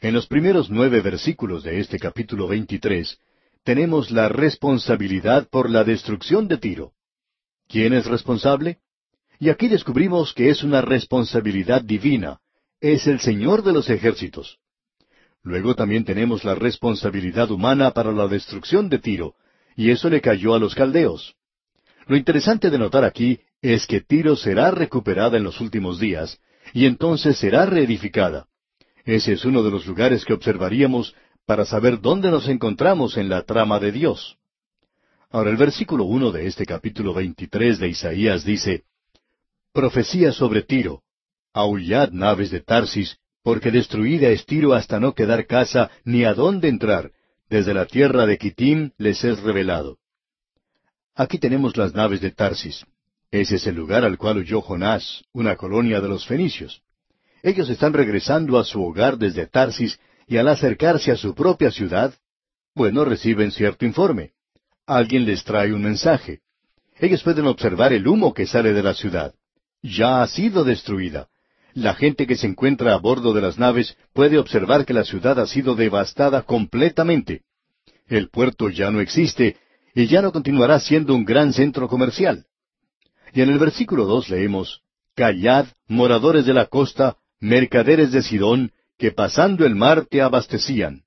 En 0.00 0.14
los 0.14 0.26
primeros 0.26 0.70
nueve 0.70 1.00
versículos 1.00 1.62
de 1.62 1.80
este 1.80 1.98
capítulo 1.98 2.48
23, 2.48 3.18
tenemos 3.64 4.10
la 4.10 4.28
responsabilidad 4.28 5.48
por 5.48 5.68
la 5.68 5.84
destrucción 5.84 6.48
de 6.48 6.58
Tiro. 6.58 6.92
¿Quién 7.68 7.92
es 7.92 8.06
responsable? 8.06 8.78
Y 9.38 9.48
aquí 9.48 9.68
descubrimos 9.68 10.32
que 10.34 10.50
es 10.50 10.62
una 10.62 10.80
responsabilidad 10.80 11.82
divina, 11.82 12.40
es 12.80 13.06
el 13.06 13.20
Señor 13.20 13.62
de 13.62 13.72
los 13.72 13.90
ejércitos. 13.90 14.58
Luego 15.42 15.74
también 15.74 16.04
tenemos 16.04 16.44
la 16.44 16.54
responsabilidad 16.54 17.50
humana 17.50 17.92
para 17.92 18.12
la 18.12 18.28
destrucción 18.28 18.88
de 18.88 18.98
Tiro, 18.98 19.34
y 19.76 19.90
eso 19.90 20.10
le 20.10 20.20
cayó 20.20 20.54
a 20.54 20.58
los 20.58 20.74
caldeos. 20.74 21.34
Lo 22.06 22.16
interesante 22.16 22.70
de 22.70 22.78
notar 22.78 23.04
aquí 23.04 23.40
es 23.62 23.86
que 23.86 24.00
Tiro 24.00 24.36
será 24.36 24.70
recuperada 24.70 25.36
en 25.36 25.44
los 25.44 25.60
últimos 25.60 25.98
días, 26.00 26.40
y 26.72 26.86
entonces 26.86 27.38
será 27.38 27.66
reedificada. 27.66 28.46
Ese 29.04 29.32
es 29.32 29.44
uno 29.44 29.62
de 29.62 29.70
los 29.70 29.86
lugares 29.86 30.24
que 30.24 30.34
observaríamos 30.34 31.14
para 31.46 31.64
saber 31.64 32.00
dónde 32.00 32.30
nos 32.30 32.48
encontramos 32.48 33.16
en 33.16 33.28
la 33.28 33.42
trama 33.42 33.78
de 33.78 33.92
Dios. 33.92 34.36
Ahora 35.30 35.50
el 35.50 35.56
versículo 35.56 36.04
uno 36.04 36.32
de 36.32 36.46
este 36.46 36.66
capítulo 36.66 37.14
veintitrés 37.14 37.78
de 37.78 37.88
Isaías 37.88 38.44
dice 38.44 38.84
Profecía 39.72 40.32
sobre 40.32 40.62
Tiro. 40.62 41.02
Aullad 41.52 42.10
naves 42.12 42.50
de 42.50 42.60
Tarsis, 42.60 43.18
porque 43.42 43.70
destruida 43.70 44.28
es 44.28 44.46
Tiro 44.46 44.74
hasta 44.74 45.00
no 45.00 45.14
quedar 45.14 45.46
casa 45.46 45.90
ni 46.04 46.24
a 46.24 46.34
dónde 46.34 46.68
entrar. 46.68 47.10
Desde 47.48 47.74
la 47.74 47.86
tierra 47.86 48.26
de 48.26 48.38
Kitim 48.38 48.92
les 48.96 49.24
es 49.24 49.40
revelado. 49.40 49.98
Aquí 51.16 51.38
tenemos 51.38 51.76
las 51.76 51.94
naves 51.94 52.20
de 52.20 52.30
Tarsis. 52.30 52.84
Ese 53.30 53.56
es 53.56 53.66
el 53.66 53.74
lugar 53.74 54.04
al 54.04 54.18
cual 54.18 54.38
huyó 54.38 54.60
Jonás, 54.60 55.24
una 55.32 55.56
colonia 55.56 56.00
de 56.00 56.08
los 56.08 56.26
fenicios. 56.26 56.82
Ellos 57.42 57.68
están 57.68 57.92
regresando 57.92 58.58
a 58.58 58.64
su 58.64 58.82
hogar 58.82 59.18
desde 59.18 59.46
Tarsis 59.46 59.98
y 60.26 60.36
al 60.36 60.48
acercarse 60.48 61.10
a 61.10 61.16
su 61.16 61.34
propia 61.34 61.70
ciudad, 61.70 62.14
bueno, 62.74 63.04
reciben 63.04 63.50
cierto 63.50 63.84
informe. 63.84 64.32
Alguien 64.86 65.24
les 65.24 65.42
trae 65.42 65.72
un 65.72 65.82
mensaje. 65.82 66.40
Ellos 66.98 67.22
pueden 67.22 67.46
observar 67.46 67.92
el 67.92 68.06
humo 68.06 68.32
que 68.32 68.46
sale 68.46 68.72
de 68.72 68.82
la 68.82 68.94
ciudad. 68.94 69.34
Ya 69.82 70.22
ha 70.22 70.26
sido 70.28 70.62
destruida. 70.62 71.28
La 71.74 71.94
gente 71.94 72.26
que 72.26 72.36
se 72.36 72.46
encuentra 72.46 72.94
a 72.94 72.98
bordo 72.98 73.32
de 73.32 73.40
las 73.40 73.58
naves 73.58 73.96
puede 74.12 74.38
observar 74.38 74.84
que 74.84 74.94
la 74.94 75.04
ciudad 75.04 75.38
ha 75.38 75.46
sido 75.46 75.74
devastada 75.74 76.42
completamente. 76.42 77.42
El 78.08 78.28
puerto 78.28 78.68
ya 78.68 78.90
no 78.90 79.00
existe 79.00 79.56
y 79.94 80.06
ya 80.06 80.22
no 80.22 80.32
continuará 80.32 80.80
siendo 80.80 81.14
un 81.14 81.24
gran 81.24 81.52
centro 81.52 81.88
comercial. 81.88 82.46
Y 83.32 83.42
en 83.42 83.50
el 83.50 83.58
versículo 83.58 84.04
dos 84.06 84.28
leemos, 84.28 84.82
Callad, 85.14 85.66
moradores 85.86 86.46
de 86.46 86.54
la 86.54 86.66
costa, 86.66 87.16
mercaderes 87.38 88.12
de 88.12 88.22
Sidón, 88.22 88.72
que 88.98 89.12
pasando 89.12 89.64
el 89.64 89.74
mar 89.74 90.06
te 90.10 90.20
abastecían. 90.20 91.04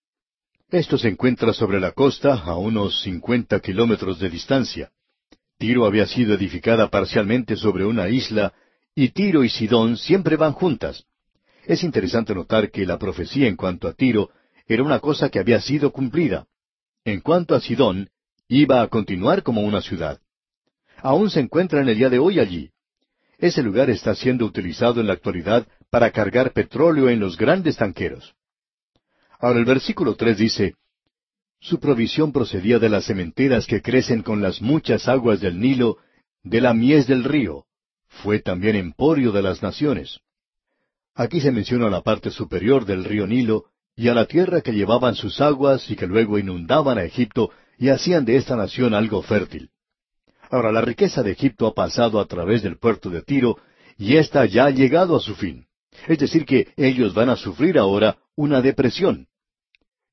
Esto 0.69 0.97
se 0.97 1.09
encuentra 1.09 1.53
sobre 1.53 1.79
la 1.79 1.91
costa 1.91 2.33
a 2.33 2.57
unos 2.57 3.01
cincuenta 3.01 3.59
kilómetros 3.59 4.19
de 4.19 4.29
distancia. 4.29 4.91
Tiro 5.59 5.85
había 5.85 6.07
sido 6.07 6.33
edificada 6.33 6.89
parcialmente 6.89 7.55
sobre 7.55 7.85
una 7.85 8.09
isla, 8.09 8.53
y 8.95 9.09
Tiro 9.09 9.43
y 9.43 9.49
Sidón 9.49 9.97
siempre 9.97 10.35
van 10.35 10.53
juntas. 10.53 11.05
Es 11.65 11.83
interesante 11.83 12.35
notar 12.35 12.71
que 12.71 12.85
la 12.85 12.99
profecía 12.99 13.47
en 13.47 13.55
cuanto 13.55 13.87
a 13.87 13.93
Tiro 13.93 14.29
era 14.67 14.83
una 14.83 14.99
cosa 14.99 15.29
que 15.29 15.39
había 15.39 15.59
sido 15.61 15.91
cumplida. 15.91 16.47
En 17.05 17.21
cuanto 17.21 17.55
a 17.55 17.61
Sidón, 17.61 18.09
iba 18.47 18.81
a 18.81 18.87
continuar 18.87 19.43
como 19.43 19.61
una 19.61 19.81
ciudad. 19.81 20.19
Aún 20.97 21.29
se 21.29 21.39
encuentra 21.39 21.81
en 21.81 21.89
el 21.89 21.97
día 21.97 22.09
de 22.09 22.19
hoy 22.19 22.39
allí. 22.39 22.69
Ese 23.37 23.63
lugar 23.63 23.89
está 23.89 24.15
siendo 24.15 24.45
utilizado 24.45 25.01
en 25.01 25.07
la 25.07 25.13
actualidad 25.13 25.67
para 25.89 26.11
cargar 26.11 26.53
petróleo 26.53 27.09
en 27.09 27.19
los 27.19 27.37
grandes 27.37 27.77
tanqueros. 27.77 28.35
Ahora 29.39 29.59
el 29.59 29.65
versículo 29.65 30.15
tres 30.15 30.37
dice, 30.37 30.75
Su 31.59 31.79
provisión 31.79 32.31
procedía 32.31 32.79
de 32.79 32.89
las 32.89 33.05
cementeras 33.05 33.65
que 33.65 33.81
crecen 33.81 34.21
con 34.21 34.41
las 34.41 34.61
muchas 34.61 35.07
aguas 35.09 35.41
del 35.41 35.59
Nilo, 35.59 35.97
de 36.43 36.61
la 36.61 36.73
mies 36.73 37.07
del 37.07 37.23
río. 37.23 37.65
Fue 38.21 38.39
también 38.39 38.75
emporio 38.75 39.31
de 39.31 39.41
las 39.41 39.61
naciones. 39.63 40.19
Aquí 41.15 41.41
se 41.41 41.51
menciona 41.51 41.89
la 41.89 42.01
parte 42.01 42.31
superior 42.31 42.85
del 42.85 43.03
río 43.03 43.27
Nilo 43.27 43.65
y 43.95 44.07
a 44.07 44.13
la 44.13 44.25
tierra 44.25 44.61
que 44.61 44.71
llevaban 44.71 45.15
sus 45.15 45.41
aguas 45.41 45.89
y 45.89 45.95
que 45.95 46.07
luego 46.07 46.37
inundaban 46.37 46.97
a 46.97 47.03
Egipto 47.03 47.51
y 47.77 47.89
hacían 47.89 48.25
de 48.25 48.37
esta 48.37 48.55
nación 48.55 48.93
algo 48.93 49.21
fértil. 49.21 49.69
Ahora 50.49 50.71
la 50.71 50.81
riqueza 50.81 51.23
de 51.23 51.31
Egipto 51.31 51.67
ha 51.67 51.73
pasado 51.73 52.19
a 52.19 52.25
través 52.25 52.61
del 52.63 52.77
puerto 52.77 53.09
de 53.09 53.21
Tiro 53.21 53.57
y 53.97 54.17
ésta 54.17 54.45
ya 54.45 54.65
ha 54.65 54.69
llegado 54.69 55.15
a 55.15 55.19
su 55.19 55.35
fin. 55.35 55.67
Es 56.07 56.19
decir, 56.19 56.45
que 56.45 56.73
ellos 56.77 57.13
van 57.13 57.29
a 57.29 57.35
sufrir 57.35 57.77
ahora 57.77 58.17
una 58.35 58.61
depresión. 58.61 59.27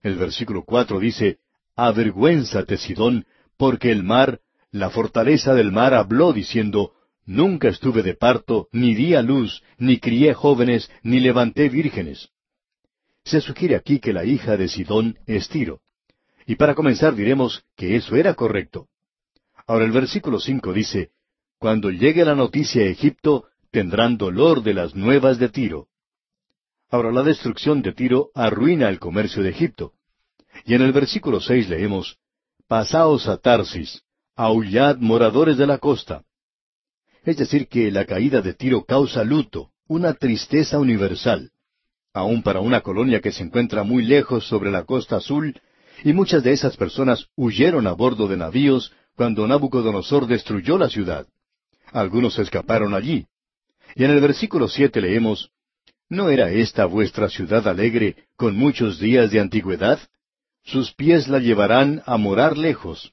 El 0.02 0.16
versículo 0.16 0.64
cuatro 0.64 0.98
dice, 0.98 1.38
Avergüénzate, 1.76 2.76
Sidón, 2.76 3.26
porque 3.56 3.90
el 3.90 4.02
mar, 4.02 4.40
la 4.70 4.90
fortaleza 4.90 5.54
del 5.54 5.72
mar 5.72 5.94
habló 5.94 6.32
diciendo, 6.32 6.92
Nunca 7.30 7.68
estuve 7.68 8.02
de 8.02 8.14
parto, 8.14 8.66
ni 8.72 8.92
di 8.92 9.14
a 9.14 9.22
luz, 9.22 9.62
ni 9.78 10.00
crié 10.00 10.34
jóvenes, 10.34 10.90
ni 11.04 11.20
levanté 11.20 11.68
vírgenes. 11.68 12.30
Se 13.22 13.40
sugiere 13.40 13.76
aquí 13.76 14.00
que 14.00 14.12
la 14.12 14.24
hija 14.24 14.56
de 14.56 14.66
Sidón 14.66 15.16
es 15.26 15.48
Tiro. 15.48 15.80
Y 16.44 16.56
para 16.56 16.74
comenzar 16.74 17.14
diremos 17.14 17.62
que 17.76 17.94
eso 17.94 18.16
era 18.16 18.34
correcto. 18.34 18.88
Ahora 19.68 19.84
el 19.84 19.92
versículo 19.92 20.40
cinco 20.40 20.72
dice, 20.72 21.10
Cuando 21.60 21.92
llegue 21.92 22.24
la 22.24 22.34
noticia 22.34 22.82
a 22.82 22.86
Egipto, 22.86 23.44
tendrán 23.70 24.16
dolor 24.16 24.64
de 24.64 24.74
las 24.74 24.96
nuevas 24.96 25.38
de 25.38 25.50
Tiro. 25.50 25.86
Ahora 26.90 27.12
la 27.12 27.22
destrucción 27.22 27.80
de 27.80 27.92
Tiro 27.92 28.30
arruina 28.34 28.88
el 28.88 28.98
comercio 28.98 29.44
de 29.44 29.50
Egipto. 29.50 29.92
Y 30.64 30.74
en 30.74 30.82
el 30.82 30.90
versículo 30.90 31.40
seis 31.40 31.68
leemos, 31.68 32.18
Pasaos 32.66 33.28
a 33.28 33.36
Tarsis, 33.36 34.02
aullad 34.34 34.96
moradores 34.96 35.58
de 35.58 35.68
la 35.68 35.78
costa. 35.78 36.24
Es 37.24 37.36
decir, 37.36 37.68
que 37.68 37.90
la 37.90 38.04
caída 38.04 38.40
de 38.40 38.54
Tiro 38.54 38.84
causa 38.84 39.24
luto, 39.24 39.70
una 39.86 40.14
tristeza 40.14 40.78
universal, 40.78 41.50
aun 42.12 42.42
para 42.42 42.60
una 42.60 42.80
colonia 42.80 43.20
que 43.20 43.32
se 43.32 43.42
encuentra 43.42 43.82
muy 43.82 44.04
lejos 44.04 44.46
sobre 44.46 44.70
la 44.70 44.84
costa 44.84 45.16
azul, 45.16 45.60
y 46.02 46.12
muchas 46.12 46.42
de 46.42 46.52
esas 46.52 46.76
personas 46.76 47.26
huyeron 47.36 47.86
a 47.86 47.92
bordo 47.92 48.26
de 48.26 48.36
navíos 48.36 48.92
cuando 49.16 49.46
Nabucodonosor 49.46 50.26
destruyó 50.26 50.78
la 50.78 50.88
ciudad. 50.88 51.26
Algunos 51.92 52.38
escaparon 52.38 52.94
allí, 52.94 53.26
y 53.94 54.04
en 54.04 54.10
el 54.12 54.20
versículo 54.20 54.68
siete 54.68 55.00
leemos, 55.00 55.50
¿No 56.08 56.28
era 56.28 56.50
esta 56.50 56.86
vuestra 56.86 57.28
ciudad 57.28 57.68
alegre 57.68 58.16
con 58.36 58.56
muchos 58.56 58.98
días 58.98 59.30
de 59.30 59.38
antigüedad? 59.38 60.00
Sus 60.64 60.92
pies 60.92 61.28
la 61.28 61.38
llevarán 61.38 62.02
a 62.04 62.16
morar 62.16 62.58
lejos. 62.58 63.12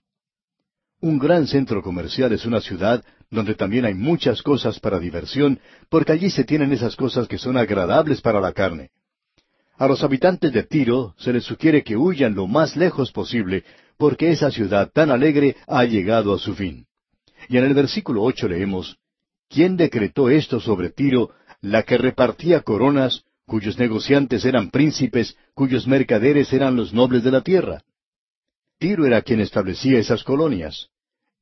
Un 1.00 1.20
gran 1.20 1.46
centro 1.46 1.84
comercial 1.84 2.32
es 2.34 2.46
una 2.46 2.60
ciudad 2.60 3.06
donde 3.30 3.56
también 3.56 3.86
hay 3.86 3.94
muchas 3.94 4.42
cosas 4.42 4.80
para 4.80 5.00
diversión, 5.00 5.60
porque 5.90 6.14
allí 6.14 6.30
se 6.30 6.44
tienen 6.44 6.72
esas 6.72 6.96
cosas 6.96 7.28
que 7.28 7.38
son 7.38 7.58
agradables 7.58 8.22
para 8.22 8.40
la 8.40 8.54
carne. 8.54 8.92
A 9.78 9.88
los 9.88 10.04
habitantes 10.04 10.52
de 10.54 10.64
Tiro 10.64 11.14
se 11.18 11.34
les 11.34 11.44
sugiere 11.44 11.84
que 11.84 11.98
huyan 11.98 12.34
lo 12.34 12.48
más 12.48 12.76
lejos 12.76 13.12
posible, 13.12 13.64
porque 13.98 14.32
esa 14.32 14.50
ciudad 14.50 14.92
tan 14.92 15.12
alegre 15.12 15.56
ha 15.68 15.84
llegado 15.84 16.34
a 16.34 16.40
su 16.40 16.56
fin. 16.56 16.88
Y 17.50 17.58
en 17.58 17.66
el 17.66 17.74
versículo 17.74 18.24
ocho 18.24 18.48
leemos, 18.48 18.98
¿Quién 19.50 19.78
decretó 19.78 20.30
esto 20.30 20.60
sobre 20.60 20.90
Tiro, 20.90 21.32
la 21.62 21.84
que 21.84 21.98
repartía 21.98 22.62
coronas, 22.62 23.24
cuyos 23.46 23.78
negociantes 23.78 24.46
eran 24.46 24.72
príncipes, 24.72 25.38
cuyos 25.54 25.88
mercaderes 25.88 26.52
eran 26.54 26.76
los 26.76 26.94
nobles 26.94 27.24
de 27.24 27.32
la 27.32 27.42
tierra? 27.42 27.82
Tiro 28.78 29.06
era 29.06 29.22
quien 29.22 29.40
establecía 29.40 30.00
esas 30.00 30.24
colonias. 30.24 30.90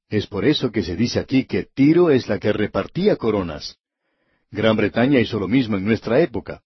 Es 0.10 0.28
por 0.28 0.46
eso 0.46 0.72
que 0.72 0.84
se 0.84 0.96
dice 0.96 1.20
aquí 1.20 1.46
que 1.46 1.68
Tiro 1.74 2.12
es 2.12 2.30
la 2.30 2.40
que 2.40 2.54
repartía 2.54 3.16
coronas. 3.16 3.78
Gran 4.52 4.78
Bretaña 4.78 5.20
hizo 5.20 5.40
lo 5.40 5.48
mismo 5.48 5.78
en 5.78 5.86
nuestra 5.86 6.20
época. 6.20 6.62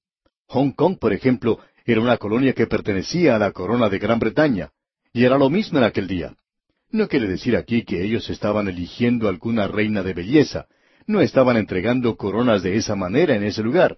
Hong 0.48 0.72
Kong, 0.72 0.98
por 1.00 1.14
ejemplo, 1.14 1.60
era 1.86 2.02
una 2.02 2.18
colonia 2.18 2.54
que 2.54 2.68
pertenecía 2.68 3.36
a 3.36 3.40
la 3.40 3.52
corona 3.52 3.90
de 3.90 4.00
Gran 4.00 4.20
Bretaña, 4.20 4.72
y 5.14 5.24
era 5.24 5.38
lo 5.38 5.50
mismo 5.50 5.80
en 5.80 5.86
aquel 5.86 6.08
día. 6.08 6.36
No 6.92 7.08
quiere 7.08 7.28
decir 7.28 7.56
aquí 7.56 7.84
que 7.84 8.04
ellos 8.04 8.30
estaban 8.30 8.68
eligiendo 8.68 9.30
alguna 9.30 9.68
reina 9.68 10.04
de 10.04 10.14
belleza, 10.14 10.68
no 11.08 11.22
estaban 11.22 11.58
entregando 11.58 12.18
coronas 12.18 12.62
de 12.62 12.76
esa 12.76 12.96
manera 12.96 13.36
en 13.36 13.44
ese 13.44 13.64
lugar. 13.64 13.98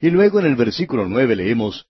Y 0.00 0.10
luego 0.10 0.40
en 0.40 0.46
el 0.46 0.56
versículo 0.56 1.08
nueve 1.08 1.36
leemos, 1.36 1.86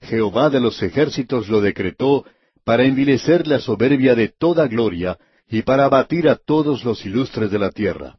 Jehová 0.00 0.50
de 0.50 0.60
los 0.60 0.82
ejércitos 0.82 1.48
lo 1.48 1.60
decretó 1.60 2.24
para 2.64 2.84
envilecer 2.84 3.46
la 3.46 3.58
soberbia 3.58 4.14
de 4.14 4.28
toda 4.28 4.66
gloria 4.66 5.18
y 5.50 5.62
para 5.62 5.84
abatir 5.84 6.28
a 6.28 6.36
todos 6.36 6.84
los 6.84 7.04
ilustres 7.04 7.50
de 7.50 7.58
la 7.58 7.72
tierra. 7.72 8.18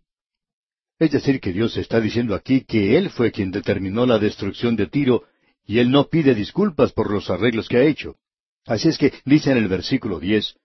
Es 0.99 1.11
decir, 1.11 1.39
que 1.39 1.53
Dios 1.53 1.77
está 1.77 2.01
diciendo 2.01 2.36
aquí 2.36 2.61
que 2.61 2.97
Él 2.97 3.09
fue 3.09 3.32
quien 3.32 3.51
determinó 3.51 4.05
la 4.05 4.19
destrucción 4.19 4.75
de 4.75 4.88
Tiro 4.88 5.23
y 5.65 5.79
Él 5.79 5.89
no 5.89 6.09
pide 6.09 6.36
disculpas 6.36 6.91
por 6.91 7.09
los 7.09 7.29
arreglos 7.29 7.69
que 7.69 7.77
ha 7.77 7.84
hecho. 7.84 8.17
Así 8.65 8.89
es 8.89 8.97
que 8.97 9.13
dice 9.25 9.51
en 9.51 9.57
el 9.57 9.69
versículo 9.69 10.19
diez, 10.19 10.55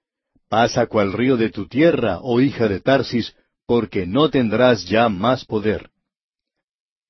Pasa 0.49 0.87
cual 0.87 1.13
río 1.13 1.37
de 1.37 1.51
tu 1.51 1.67
tierra, 1.67 2.19
oh 2.21 2.41
hija 2.41 2.69
de 2.69 2.81
Tarsis, 2.81 3.35
porque 3.67 4.07
no 4.07 4.29
tendrás 4.31 4.87
ya 4.87 5.09
más 5.09 5.45
poder. 5.45 5.91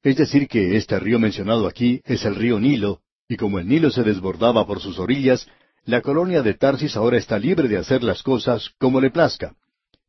Es 0.02 0.16
decir, 0.16 0.48
que 0.48 0.76
este 0.76 0.98
río 1.00 1.18
mencionado 1.18 1.66
aquí 1.66 2.00
es 2.04 2.24
el 2.24 2.34
río 2.36 2.60
Nilo, 2.60 3.00
y 3.28 3.36
como 3.36 3.58
el 3.58 3.66
Nilo 3.66 3.90
se 3.90 4.04
desbordaba 4.04 4.66
por 4.66 4.80
sus 4.80 4.98
orillas, 4.98 5.48
la 5.86 6.02
colonia 6.02 6.42
de 6.42 6.54
Tarsis 6.54 6.96
ahora 6.96 7.16
está 7.16 7.38
libre 7.38 7.68
de 7.68 7.78
hacer 7.78 8.02
las 8.02 8.22
cosas 8.22 8.70
como 8.78 9.00
le 9.00 9.10
plazca. 9.10 9.54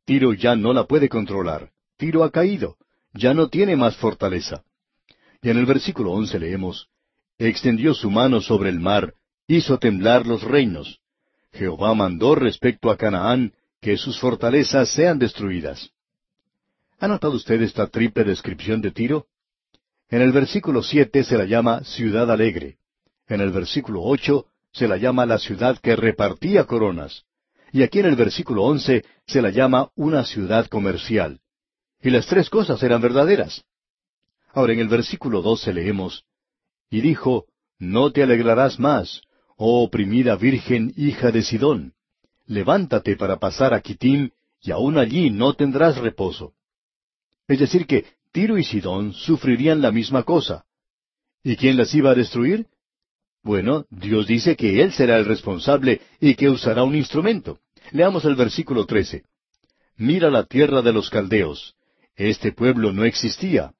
Tiro 0.05 0.34
ya 0.34 0.55
no 0.55 0.73
la 0.73 0.86
puede 0.86 1.07
controlar. 1.07 1.69
Tiro 1.97 2.23
ha 2.23 2.32
caído. 2.32 2.78
Ya 3.13 3.34
no 3.36 3.47
tiene 3.47 3.75
más 3.75 3.95
fortaleza. 3.95 4.63
Y 5.41 5.49
en 5.49 5.57
el 5.57 5.65
versículo 5.65 6.11
once 6.11 6.39
leemos, 6.39 6.89
Extendió 7.38 7.93
su 7.93 8.09
mano 8.09 8.41
sobre 8.41 8.69
el 8.69 8.80
mar, 8.80 9.13
hizo 9.47 9.78
temblar 9.78 10.25
los 10.25 10.41
reinos. 10.41 10.99
Jehová 11.53 11.93
mandó 11.93 12.34
respecto 12.34 12.89
a 12.89 12.97
Canaán 12.97 13.53
que 13.80 13.97
sus 13.97 14.19
fortalezas 14.19 14.89
sean 14.89 15.19
destruidas. 15.19 15.91
¿Ha 16.99 17.07
notado 17.07 17.36
usted 17.36 17.61
esta 17.61 17.86
triple 17.86 18.23
descripción 18.23 18.82
de 18.82 18.89
Tiro? 18.89 19.28
En 20.09 20.23
el 20.23 20.32
versículo 20.32 20.82
siete 20.82 21.23
se 21.23 21.38
la 21.38 21.45
llama 21.45 21.84
ciudad 21.84 22.32
alegre. 22.32 22.78
En 23.28 23.41
el 23.41 23.51
versículo 23.51 24.01
ocho 24.01 24.47
se 24.78 24.88
la 24.88 24.97
llama 24.97 25.25
la 25.25 25.39
ciudad 25.39 25.80
que 25.80 25.95
repartía 25.95 26.65
coronas. 26.65 27.23
Y 27.71 27.82
aquí 27.82 27.99
en 27.99 28.05
el 28.05 28.15
versículo 28.15 28.63
once 28.63 29.03
se 29.25 29.41
la 29.41 29.49
llama 29.49 29.89
una 29.95 30.23
ciudad 30.23 30.67
comercial. 30.67 31.39
Y 32.01 32.11
las 32.11 32.28
tres 32.28 32.49
cosas 32.49 32.82
eran 32.84 33.01
verdaderas. 33.01 33.63
Ahora 34.53 34.73
en 34.73 34.80
el 34.80 34.88
versículo 34.88 35.41
doce 35.41 35.73
leemos, 35.73 36.25
Y 36.91 37.01
dijo, 37.01 37.45
No 37.80 38.11
te 38.11 38.21
alegrarás 38.21 38.80
más, 38.80 39.21
oh 39.57 39.84
oprimida 39.84 40.36
virgen 40.36 40.93
hija 40.95 41.32
de 41.32 41.41
Sidón. 41.41 41.93
Levántate 42.45 43.15
para 43.17 43.38
pasar 43.38 43.73
a 43.73 43.82
Kitim, 43.82 44.30
y 44.61 44.71
aún 44.71 44.97
allí 44.97 45.32
no 45.32 45.53
tendrás 45.53 45.97
reposo. 45.97 46.53
Es 47.47 47.59
decir 47.59 47.88
que 47.88 48.05
Tiro 48.32 48.57
y 48.57 48.63
Sidón 48.63 49.13
sufrirían 49.13 49.82
la 49.82 49.91
misma 49.91 50.23
cosa. 50.23 50.65
¿Y 51.43 51.55
quién 51.55 51.78
las 51.78 51.93
iba 51.95 52.11
a 52.11 52.15
destruir? 52.15 52.67
Bueno, 53.47 53.85
Dios 53.89 54.27
dice 54.27 54.57
que 54.57 54.81
Él 54.81 54.91
será 54.91 55.17
el 55.17 55.23
responsable 55.23 56.01
y 56.19 56.35
que 56.35 56.49
usará 56.49 56.83
un 56.83 56.95
instrumento. 56.95 57.59
Leamos 57.91 58.25
el 58.25 58.35
versículo 58.35 58.85
13. 58.85 59.23
Mira 59.95 60.29
la 60.29 60.43
tierra 60.43 60.81
de 60.81 60.91
los 60.91 61.09
caldeos. 61.09 61.73
Este 62.17 62.51
pueblo 62.51 62.91
no 62.91 63.05
existía. 63.05 63.71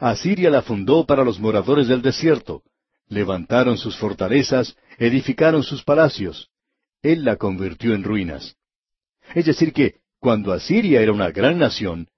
Asiria 0.00 0.48
la 0.48 0.62
fundó 0.62 1.04
para 1.04 1.22
los 1.22 1.38
moradores 1.38 1.86
del 1.86 2.00
desierto. 2.00 2.62
Levantaron 3.08 3.76
sus 3.76 3.94
fortalezas, 3.98 4.74
edificaron 4.96 5.64
sus 5.64 5.84
palacios. 5.84 6.48
Él 7.02 7.22
la 7.22 7.36
convirtió 7.36 7.92
en 7.94 8.04
ruinas. 8.04 8.56
Es 9.34 9.44
decir 9.44 9.74
que, 9.74 9.96
cuando 10.18 10.50
Asiria 10.50 11.02
era 11.02 11.12
una 11.12 11.30
gran 11.30 11.58
nación, 11.58 12.08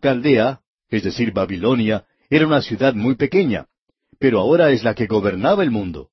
Caldea, 0.00 0.60
es 0.90 1.02
decir, 1.02 1.32
Babilonia, 1.32 2.04
era 2.30 2.46
una 2.46 2.62
ciudad 2.62 2.94
muy 2.94 3.16
pequeña, 3.16 3.66
pero 4.20 4.38
ahora 4.38 4.70
es 4.70 4.84
la 4.84 4.94
que 4.94 5.08
gobernaba 5.08 5.64
el 5.64 5.72
mundo. 5.72 6.11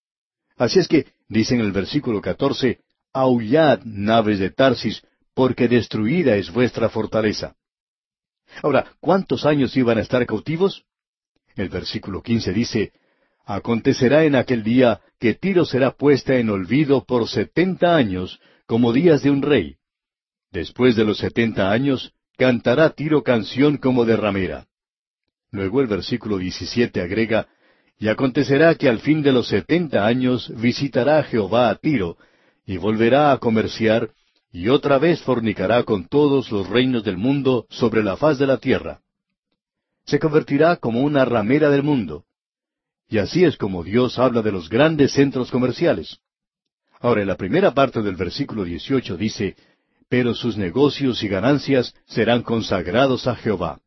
Así 0.59 0.77
es 0.77 0.89
que, 0.89 1.07
dice 1.29 1.55
en 1.55 1.61
el 1.61 1.71
versículo 1.71 2.21
catorce, 2.21 2.81
Aullad, 3.13 3.79
naves 3.85 4.39
de 4.39 4.51
Tarsis, 4.51 5.01
porque 5.33 5.69
destruida 5.69 6.35
es 6.35 6.51
vuestra 6.51 6.89
fortaleza. 6.89 7.55
Ahora, 8.61 8.91
¿cuántos 8.99 9.45
años 9.45 9.75
iban 9.77 9.97
a 9.97 10.01
estar 10.01 10.25
cautivos? 10.25 10.83
El 11.55 11.69
versículo 11.69 12.21
quince 12.21 12.51
dice, 12.51 12.91
Acontecerá 13.45 14.25
en 14.25 14.35
aquel 14.35 14.63
día 14.63 14.99
que 15.17 15.33
Tiro 15.33 15.63
será 15.63 15.91
puesta 15.91 16.35
en 16.35 16.49
olvido 16.49 17.05
por 17.05 17.29
setenta 17.29 17.95
años, 17.95 18.41
como 18.67 18.91
días 18.91 19.23
de 19.23 19.31
un 19.31 19.41
rey. 19.41 19.77
Después 20.51 20.97
de 20.97 21.05
los 21.05 21.19
setenta 21.19 21.71
años, 21.71 22.13
cantará 22.37 22.89
Tiro 22.89 23.23
canción 23.23 23.77
como 23.77 24.03
de 24.03 24.17
ramera. 24.17 24.67
Luego 25.51 25.79
el 25.79 25.87
versículo 25.87 26.37
diecisiete 26.37 27.01
agrega, 27.01 27.47
y 27.99 28.07
acontecerá 28.07 28.75
que 28.75 28.87
al 28.87 28.99
fin 28.99 29.21
de 29.21 29.33
los 29.33 29.49
setenta 29.49 30.05
años 30.05 30.49
visitará 30.55 31.21
Jehová 31.23 31.69
a 31.69 31.75
Tiro, 31.75 32.17
y 32.65 32.77
volverá 32.77 33.33
a 33.33 33.37
comerciar, 33.39 34.11
y 34.53 34.69
otra 34.69 34.97
vez 34.97 35.21
fornicará 35.21 35.83
con 35.83 36.07
todos 36.07 36.49
los 36.49 36.69
reinos 36.69 37.03
del 37.03 37.17
mundo 37.17 37.67
sobre 37.69 38.01
la 38.01 38.15
faz 38.15 38.39
de 38.39 38.47
la 38.47 38.57
tierra. 38.57 39.01
Se 40.05 40.17
convertirá 40.17 40.77
como 40.77 41.01
una 41.01 41.25
ramera 41.25 41.69
del 41.69 41.83
mundo. 41.83 42.23
Y 43.09 43.17
así 43.17 43.43
es 43.43 43.57
como 43.57 43.83
Dios 43.83 44.17
habla 44.17 44.41
de 44.41 44.53
los 44.53 44.69
grandes 44.69 45.11
centros 45.11 45.51
comerciales. 45.51 46.19
Ahora, 47.01 47.21
en 47.21 47.27
la 47.27 47.35
primera 47.35 47.73
parte 47.73 48.01
del 48.01 48.15
versículo 48.15 48.63
18 48.63 49.17
dice, 49.17 49.55
Pero 50.07 50.33
sus 50.33 50.57
negocios 50.57 51.21
y 51.21 51.27
ganancias 51.27 51.93
serán 52.05 52.43
consagrados 52.43 53.27
a 53.27 53.35
Jehová. 53.35 53.81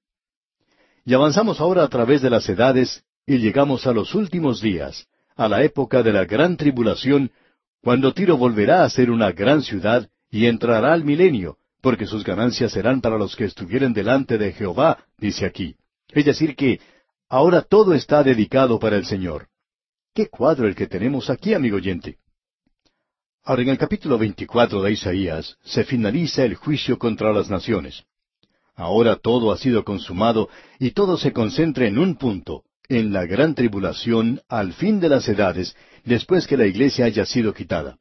Y 1.04 1.14
avanzamos 1.14 1.60
ahora 1.60 1.82
a 1.82 1.88
través 1.88 2.20
de 2.20 2.30
las 2.30 2.48
edades 2.48 3.04
y 3.26 3.38
llegamos 3.38 3.86
a 3.86 3.92
los 3.92 4.14
últimos 4.14 4.60
días, 4.60 5.06
a 5.36 5.48
la 5.48 5.62
época 5.62 6.02
de 6.02 6.12
la 6.12 6.24
gran 6.24 6.56
tribulación, 6.56 7.30
cuando 7.82 8.12
Tiro 8.12 8.36
volverá 8.36 8.84
a 8.84 8.90
ser 8.90 9.10
una 9.10 9.32
gran 9.32 9.62
ciudad 9.62 10.08
y 10.30 10.46
entrará 10.46 10.92
al 10.92 11.04
milenio, 11.04 11.58
porque 11.80 12.06
sus 12.06 12.24
ganancias 12.24 12.72
serán 12.72 13.00
para 13.00 13.18
los 13.18 13.36
que 13.36 13.44
estuvieren 13.44 13.92
delante 13.92 14.38
de 14.38 14.52
Jehová, 14.52 15.04
dice 15.18 15.46
aquí. 15.46 15.76
Es 16.08 16.24
decir, 16.24 16.54
que 16.54 16.80
ahora 17.28 17.62
todo 17.62 17.94
está 17.94 18.22
dedicado 18.22 18.78
para 18.78 18.96
el 18.96 19.04
Señor. 19.04 19.48
Qué 20.14 20.28
cuadro 20.28 20.68
el 20.68 20.74
que 20.74 20.86
tenemos 20.86 21.30
aquí, 21.30 21.54
amigo 21.54 21.76
oyente. 21.76 22.18
Ahora, 23.44 23.62
en 23.62 23.70
el 23.70 23.78
capítulo 23.78 24.18
24 24.18 24.82
de 24.82 24.92
Isaías 24.92 25.56
se 25.64 25.84
finaliza 25.84 26.44
el 26.44 26.54
juicio 26.54 26.98
contra 26.98 27.32
las 27.32 27.50
naciones. 27.50 28.04
Ahora 28.74 29.16
todo 29.16 29.50
ha 29.50 29.58
sido 29.58 29.84
consumado 29.84 30.48
y 30.78 30.92
todo 30.92 31.16
se 31.16 31.32
concentra 31.32 31.86
en 31.86 31.98
un 31.98 32.16
punto, 32.16 32.64
en 32.88 33.12
la 33.12 33.26
gran 33.26 33.54
tribulación 33.54 34.40
al 34.48 34.72
fin 34.72 35.00
de 35.00 35.08
las 35.08 35.28
edades, 35.28 35.76
después 36.04 36.46
que 36.46 36.56
la 36.56 36.66
iglesia 36.66 37.06
haya 37.06 37.24
sido 37.24 37.54
quitada. 37.54 37.98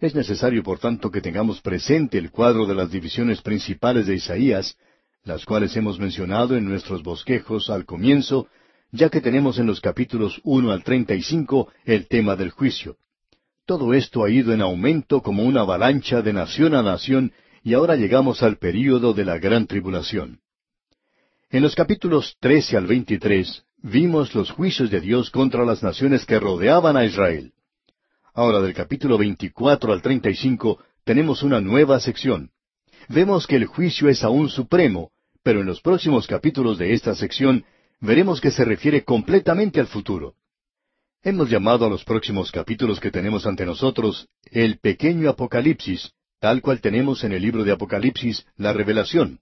Es 0.00 0.14
necesario, 0.14 0.62
por 0.62 0.78
tanto, 0.78 1.10
que 1.10 1.20
tengamos 1.20 1.60
presente 1.60 2.18
el 2.18 2.30
cuadro 2.30 2.66
de 2.66 2.74
las 2.74 2.90
divisiones 2.90 3.42
principales 3.42 4.06
de 4.06 4.14
Isaías, 4.14 4.76
las 5.24 5.44
cuales 5.44 5.76
hemos 5.76 5.98
mencionado 5.98 6.56
en 6.56 6.64
nuestros 6.64 7.02
bosquejos 7.02 7.68
al 7.68 7.84
comienzo, 7.84 8.48
ya 8.92 9.10
que 9.10 9.20
tenemos 9.20 9.58
en 9.58 9.66
los 9.66 9.80
capítulos 9.80 10.40
uno 10.44 10.70
al 10.70 10.84
treinta 10.84 11.14
y 11.14 11.22
cinco 11.22 11.70
el 11.84 12.06
tema 12.06 12.36
del 12.36 12.50
juicio. 12.50 12.96
Todo 13.66 13.92
esto 13.92 14.24
ha 14.24 14.30
ido 14.30 14.54
en 14.54 14.62
aumento 14.62 15.20
como 15.20 15.42
una 15.42 15.60
avalancha 15.60 16.22
de 16.22 16.32
nación 16.32 16.74
a 16.74 16.82
nación, 16.82 17.32
y 17.62 17.74
ahora 17.74 17.96
llegamos 17.96 18.42
al 18.42 18.56
período 18.56 19.12
de 19.12 19.24
la 19.24 19.38
gran 19.38 19.66
tribulación. 19.66 20.40
En 21.50 21.62
los 21.62 21.74
capítulos 21.74 22.36
trece 22.40 22.76
al 22.76 22.86
veintitrés 22.86 23.64
vimos 23.82 24.34
los 24.34 24.50
juicios 24.50 24.90
de 24.90 25.00
Dios 25.00 25.30
contra 25.30 25.64
las 25.64 25.82
naciones 25.82 26.24
que 26.26 26.40
rodeaban 26.40 26.96
a 26.96 27.04
Israel. 27.04 27.52
Ahora 28.34 28.60
del 28.60 28.74
capítulo 28.74 29.18
24 29.18 29.92
al 29.92 30.02
35 30.02 30.78
tenemos 31.04 31.42
una 31.42 31.60
nueva 31.60 32.00
sección. 32.00 32.50
Vemos 33.08 33.46
que 33.46 33.56
el 33.56 33.66
juicio 33.66 34.08
es 34.08 34.22
aún 34.22 34.48
supremo, 34.48 35.10
pero 35.42 35.60
en 35.60 35.66
los 35.66 35.80
próximos 35.80 36.26
capítulos 36.26 36.78
de 36.78 36.92
esta 36.92 37.14
sección 37.14 37.64
veremos 38.00 38.40
que 38.40 38.50
se 38.50 38.64
refiere 38.64 39.04
completamente 39.04 39.80
al 39.80 39.86
futuro. 39.86 40.34
Hemos 41.22 41.50
llamado 41.50 41.86
a 41.86 41.88
los 41.88 42.04
próximos 42.04 42.52
capítulos 42.52 43.00
que 43.00 43.10
tenemos 43.10 43.46
ante 43.46 43.66
nosotros 43.66 44.28
el 44.50 44.78
pequeño 44.78 45.28
Apocalipsis, 45.30 46.12
tal 46.38 46.62
cual 46.62 46.80
tenemos 46.80 47.24
en 47.24 47.32
el 47.32 47.42
libro 47.42 47.64
de 47.64 47.72
Apocalipsis 47.72 48.46
la 48.56 48.72
revelación. 48.72 49.40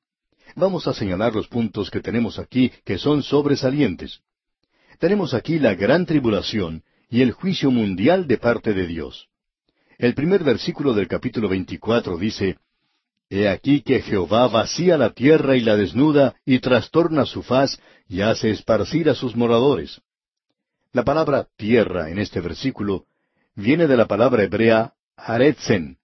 Vamos 0.54 0.86
a 0.86 0.94
señalar 0.94 1.34
los 1.34 1.48
puntos 1.48 1.90
que 1.90 2.00
tenemos 2.00 2.38
aquí 2.38 2.72
que 2.84 2.96
son 2.96 3.22
sobresalientes. 3.22 4.20
Tenemos 4.98 5.34
aquí 5.34 5.58
la 5.58 5.74
gran 5.74 6.06
tribulación 6.06 6.82
y 7.08 7.22
el 7.22 7.32
juicio 7.32 7.70
mundial 7.70 8.26
de 8.26 8.38
parte 8.38 8.72
de 8.72 8.86
Dios. 8.86 9.28
El 9.98 10.14
primer 10.14 10.42
versículo 10.42 10.94
del 10.94 11.08
capítulo 11.08 11.48
24 11.48 12.16
dice, 12.16 12.58
He 13.28 13.48
aquí 13.48 13.82
que 13.82 14.00
Jehová 14.00 14.46
vacía 14.48 14.96
la 14.96 15.10
tierra 15.10 15.56
y 15.56 15.60
la 15.60 15.76
desnuda 15.76 16.36
y 16.44 16.60
trastorna 16.60 17.26
su 17.26 17.42
faz 17.42 17.80
y 18.08 18.20
hace 18.20 18.50
esparcir 18.50 19.10
a 19.10 19.14
sus 19.14 19.36
moradores. 19.36 20.00
La 20.92 21.04
palabra 21.04 21.46
tierra 21.56 22.10
en 22.10 22.18
este 22.18 22.40
versículo 22.40 23.04
viene 23.54 23.86
de 23.86 23.96
la 23.96 24.06
palabra 24.06 24.44
hebrea 24.44 24.94
aretzen, 25.16 25.98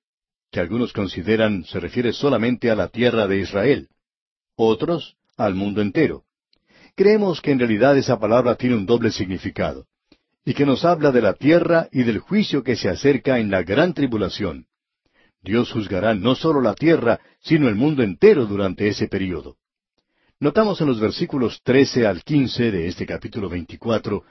que 0.50 0.60
algunos 0.60 0.92
consideran 0.92 1.64
se 1.64 1.80
refiere 1.80 2.12
solamente 2.12 2.70
a 2.70 2.74
la 2.74 2.88
tierra 2.88 3.26
de 3.26 3.38
Israel, 3.38 3.88
otros 4.56 5.16
al 5.36 5.54
mundo 5.54 5.80
entero. 5.80 6.24
Creemos 6.94 7.40
que 7.40 7.52
en 7.52 7.58
realidad 7.58 7.96
esa 7.96 8.18
palabra 8.18 8.54
tiene 8.56 8.76
un 8.76 8.86
doble 8.86 9.10
significado, 9.10 9.86
y 10.44 10.54
que 10.54 10.66
nos 10.66 10.84
habla 10.84 11.10
de 11.10 11.22
la 11.22 11.34
tierra 11.34 11.88
y 11.90 12.02
del 12.02 12.18
juicio 12.18 12.62
que 12.62 12.76
se 12.76 12.88
acerca 12.88 13.38
en 13.38 13.50
la 13.50 13.62
gran 13.62 13.94
tribulación. 13.94 14.66
Dios 15.42 15.72
juzgará 15.72 16.14
no 16.14 16.34
solo 16.34 16.60
la 16.60 16.74
tierra, 16.74 17.20
sino 17.40 17.68
el 17.68 17.74
mundo 17.74 18.02
entero 18.02 18.46
durante 18.46 18.88
ese 18.88 19.08
período. 19.08 19.56
Notamos 20.38 20.80
en 20.80 20.88
los 20.88 21.00
versículos 21.00 21.60
trece 21.62 22.06
al 22.06 22.22
quince 22.22 22.70
de 22.70 22.88
este 22.88 23.06
capítulo 23.06 23.48
veinticuatro 23.48 24.24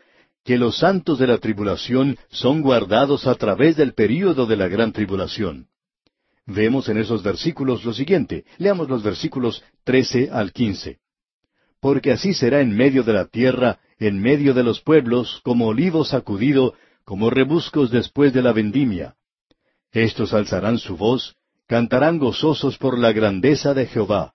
que 0.44 0.58
los 0.58 0.78
santos 0.78 1.20
de 1.20 1.28
la 1.28 1.38
tribulación 1.38 2.18
son 2.30 2.62
guardados 2.62 3.28
a 3.28 3.36
través 3.36 3.76
del 3.76 3.94
período 3.94 4.46
de 4.46 4.58
la 4.58 4.68
gran 4.68 4.92
tribulación. 4.92 5.68
Vemos 6.46 6.90
en 6.90 6.98
esos 6.98 7.24
versículos 7.24 7.86
lo 7.86 7.94
siguiente. 7.94 8.46
Leamos 8.58 8.90
los 8.90 9.04
versículos 9.04 9.64
trece 9.84 10.30
al 10.32 10.52
quince. 10.52 11.00
Porque 11.82 12.12
así 12.12 12.34
será 12.34 12.62
en 12.62 12.76
medio 12.76 13.04
de 13.04 13.14
la 13.14 13.26
tierra, 13.26 13.80
en 14.00 14.22
medio 14.22 14.54
de 14.54 14.64
los 14.64 14.80
pueblos, 14.82 15.42
como 15.44 15.68
olivo 15.68 16.06
sacudido, 16.06 16.76
como 17.04 17.30
rebuscos 17.30 17.92
después 17.92 18.32
de 18.34 18.42
la 18.42 18.54
vendimia. 18.54 19.16
Estos 19.92 20.34
alzarán 20.34 20.78
su 20.78 20.96
voz, 20.96 21.36
cantarán 21.68 22.20
gozosos 22.20 22.78
por 22.78 22.98
la 22.98 23.12
grandeza 23.12 23.74
de 23.74 23.88
Jehová. 23.88 24.34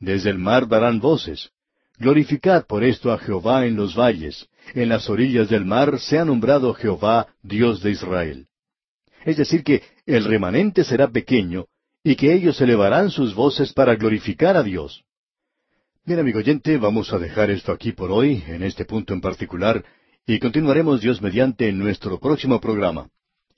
Desde 0.00 0.30
el 0.30 0.38
mar 0.38 0.68
darán 0.68 1.00
voces. 1.00 1.50
Glorificad 1.98 2.66
por 2.66 2.82
esto 2.82 3.12
a 3.12 3.18
Jehová 3.18 3.66
en 3.66 3.76
los 3.76 3.94
valles. 3.94 4.48
En 4.74 4.88
las 4.88 5.08
orillas 5.08 5.48
del 5.48 5.64
mar 5.64 6.00
se 6.00 6.18
ha 6.18 6.24
nombrado 6.24 6.74
Jehová, 6.74 7.28
Dios 7.42 7.82
de 7.82 7.90
Israel. 7.92 8.46
Es 9.24 9.36
decir, 9.36 9.62
que 9.62 9.82
el 10.06 10.24
remanente 10.24 10.82
será 10.82 11.08
pequeño 11.08 11.66
y 12.02 12.16
que 12.16 12.32
ellos 12.32 12.60
elevarán 12.60 13.10
sus 13.10 13.34
voces 13.34 13.72
para 13.72 13.94
glorificar 13.94 14.56
a 14.56 14.62
Dios. 14.62 15.04
Bien, 16.06 16.18
amigo 16.18 16.38
oyente, 16.38 16.78
vamos 16.78 17.12
a 17.12 17.18
dejar 17.18 17.50
esto 17.50 17.72
aquí 17.72 17.92
por 17.92 18.10
hoy, 18.10 18.42
en 18.46 18.62
este 18.62 18.86
punto 18.86 19.12
en 19.12 19.20
particular, 19.20 19.84
y 20.26 20.38
continuaremos 20.38 21.02
Dios 21.02 21.20
mediante 21.20 21.68
en 21.68 21.78
nuestro 21.78 22.18
próximo 22.18 22.58
programa. 22.58 23.10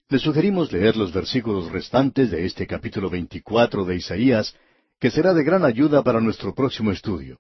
Le 0.09 0.19
sugerimos 0.19 0.73
leer 0.73 0.97
los 0.97 1.13
versículos 1.13 1.71
restantes 1.71 2.33
de 2.33 2.45
este 2.45 2.67
capítulo 2.67 3.09
24 3.11 3.85
de 3.85 3.95
Isaías, 3.95 4.57
que 4.99 5.13
será 5.13 5.33
de 5.35 5.45
gran 5.45 5.65
ayuda 5.65 6.03
para 6.03 6.21
nuestro 6.21 6.53
próximo 6.53 6.91
estudio. 6.91 7.39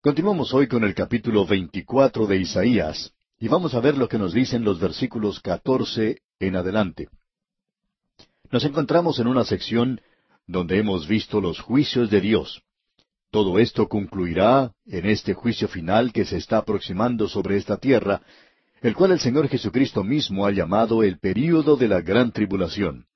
Continuamos 0.00 0.52
hoy 0.54 0.66
con 0.66 0.82
el 0.82 0.94
capítulo 0.94 1.46
24 1.46 2.26
de 2.26 2.38
Isaías, 2.38 3.12
y 3.38 3.48
vamos 3.48 3.74
a 3.74 3.80
ver 3.80 3.98
lo 3.98 4.08
que 4.08 4.18
nos 4.18 4.32
dicen 4.32 4.64
los 4.64 4.80
versículos 4.80 5.40
14 5.40 6.22
en 6.40 6.56
adelante. 6.56 7.08
Nos 8.50 8.64
encontramos 8.64 9.18
en 9.18 9.26
una 9.26 9.44
sección 9.44 10.00
donde 10.46 10.78
hemos 10.78 11.08
visto 11.08 11.40
los 11.40 11.60
juicios 11.60 12.10
de 12.10 12.20
Dios. 12.20 12.62
Todo 13.30 13.58
esto 13.58 13.88
concluirá 13.88 14.72
en 14.86 15.06
este 15.06 15.34
juicio 15.34 15.66
final 15.66 16.12
que 16.12 16.24
se 16.24 16.36
está 16.36 16.58
aproximando 16.58 17.28
sobre 17.28 17.56
esta 17.56 17.76
tierra, 17.78 18.22
el 18.80 18.94
cual 18.94 19.12
el 19.12 19.20
Señor 19.20 19.48
Jesucristo 19.48 20.04
mismo 20.04 20.46
ha 20.46 20.52
llamado 20.52 21.02
el 21.02 21.18
período 21.18 21.76
de 21.76 21.88
la 21.88 22.00
gran 22.00 22.30
tribulación. 22.30 23.06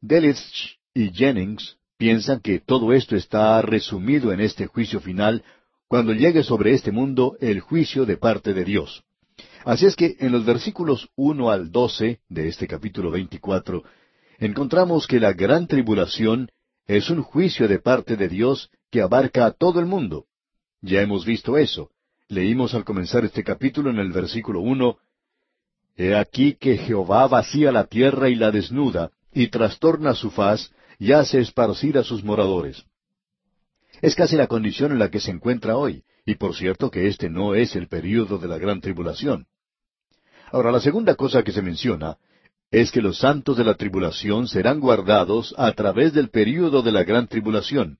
Delitzsch 0.00 0.78
y 0.92 1.10
Jennings 1.10 1.76
piensan 1.96 2.40
que 2.40 2.58
todo 2.58 2.92
esto 2.92 3.16
está 3.16 3.60
resumido 3.62 4.32
en 4.32 4.40
este 4.40 4.66
juicio 4.66 5.00
final 5.00 5.44
cuando 5.86 6.12
llegue 6.12 6.42
sobre 6.42 6.72
este 6.72 6.92
mundo 6.92 7.36
el 7.40 7.60
juicio 7.60 8.06
de 8.06 8.16
parte 8.16 8.54
de 8.54 8.64
Dios. 8.64 9.04
Así 9.64 9.86
es 9.86 9.96
que 9.96 10.16
en 10.18 10.32
los 10.32 10.44
versículos 10.44 11.08
uno 11.16 11.50
al 11.50 11.70
doce 11.70 12.20
de 12.28 12.48
este 12.48 12.66
capítulo 12.66 13.10
veinticuatro 13.10 13.84
encontramos 14.40 15.06
que 15.06 15.20
la 15.20 15.32
gran 15.32 15.66
tribulación 15.66 16.50
es 16.86 17.10
un 17.10 17.22
juicio 17.22 17.68
de 17.68 17.78
parte 17.78 18.16
de 18.16 18.28
Dios 18.28 18.70
que 18.90 19.02
abarca 19.02 19.46
a 19.46 19.52
todo 19.52 19.78
el 19.78 19.86
mundo. 19.86 20.26
Ya 20.80 21.02
hemos 21.02 21.24
visto 21.24 21.56
eso. 21.56 21.90
Leímos 22.28 22.74
al 22.74 22.84
comenzar 22.84 23.24
este 23.24 23.44
capítulo 23.44 23.90
en 23.90 23.98
el 23.98 24.12
versículo 24.12 24.60
uno 24.60 24.98
He 25.96 26.16
aquí 26.16 26.54
que 26.54 26.78
Jehová 26.78 27.26
vacía 27.28 27.70
la 27.70 27.84
tierra 27.84 28.30
y 28.30 28.34
la 28.34 28.50
desnuda, 28.50 29.10
y 29.34 29.48
trastorna 29.48 30.14
su 30.14 30.30
faz, 30.30 30.72
y 30.98 31.12
hace 31.12 31.40
esparcir 31.40 31.98
a 31.98 32.04
sus 32.04 32.24
moradores. 32.24 32.86
Es 34.00 34.14
casi 34.14 34.36
la 34.36 34.46
condición 34.46 34.92
en 34.92 34.98
la 34.98 35.10
que 35.10 35.20
se 35.20 35.30
encuentra 35.30 35.76
hoy, 35.76 36.04
y 36.24 36.36
por 36.36 36.54
cierto 36.54 36.90
que 36.90 37.06
este 37.06 37.28
no 37.28 37.54
es 37.54 37.76
el 37.76 37.88
período 37.88 38.38
de 38.38 38.48
la 38.48 38.56
gran 38.56 38.80
tribulación. 38.80 39.46
Ahora, 40.52 40.72
la 40.72 40.80
segunda 40.80 41.14
cosa 41.16 41.42
que 41.42 41.52
se 41.52 41.60
menciona 41.60 42.16
es 42.70 42.92
que 42.92 43.02
los 43.02 43.18
santos 43.18 43.56
de 43.56 43.64
la 43.64 43.74
tribulación 43.74 44.46
serán 44.46 44.80
guardados 44.80 45.54
a 45.58 45.72
través 45.72 46.12
del 46.12 46.30
período 46.30 46.82
de 46.82 46.92
la 46.92 47.02
gran 47.02 47.26
tribulación. 47.26 47.98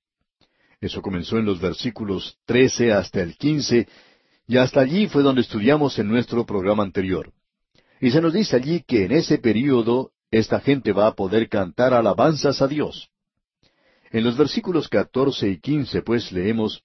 Eso 0.81 1.03
comenzó 1.03 1.39
en 1.39 1.45
los 1.45 1.61
versículos 1.61 2.39
trece 2.47 2.93
hasta 2.93 3.21
el 3.21 3.37
quince, 3.37 3.89
y 4.47 4.57
hasta 4.57 4.81
allí 4.81 5.09
fue 5.09 5.23
donde 5.23 5.43
estudiamos 5.43 5.99
en 5.99 6.09
nuestro 6.09 6.47
programa 6.47 6.83
anterior. 6.83 7.33
Y 8.01 8.11
se 8.11 8.21
nos 8.21 8.33
dice 8.33 8.57
allí 8.57 8.83
que 8.87 9.05
en 9.05 9.13
ese 9.13 9.39
período 9.39 10.13
esta 10.31 10.61
gente 10.61 10.93
va 10.93 11.09
a 11.09 11.15
poder 11.15 11.49
cantar 11.49 11.93
alabanzas 11.93 12.63
a 12.63 12.69
Dios. 12.69 13.11
En 14.13 14.25
los 14.25 14.37
versículos 14.37 14.89
catorce 14.89 15.49
y 15.49 15.61
quince, 15.61 16.03
pues 16.03 16.33
leemos, 16.33 16.83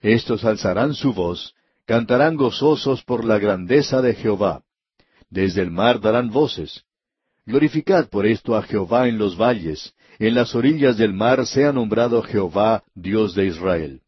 Estos 0.00 0.44
alzarán 0.44 0.94
su 0.94 1.12
voz, 1.12 1.54
cantarán 1.86 2.36
gozosos 2.36 3.02
por 3.04 3.24
la 3.24 3.38
grandeza 3.38 4.00
de 4.00 4.14
Jehová. 4.14 4.62
Desde 5.28 5.60
el 5.62 5.70
mar 5.70 6.00
darán 6.00 6.30
voces. 6.30 6.84
Glorificad 7.46 8.08
por 8.08 8.26
esto 8.26 8.56
a 8.56 8.62
Jehová 8.62 9.08
en 9.08 9.18
los 9.18 9.36
valles, 9.36 9.94
en 10.18 10.34
las 10.34 10.54
orillas 10.54 10.96
del 10.96 11.12
mar 11.12 11.46
sea 11.46 11.72
nombrado 11.72 12.22
Jehová, 12.22 12.84
Dios 12.94 13.34
de 13.34 13.46
Israel. 13.46 14.02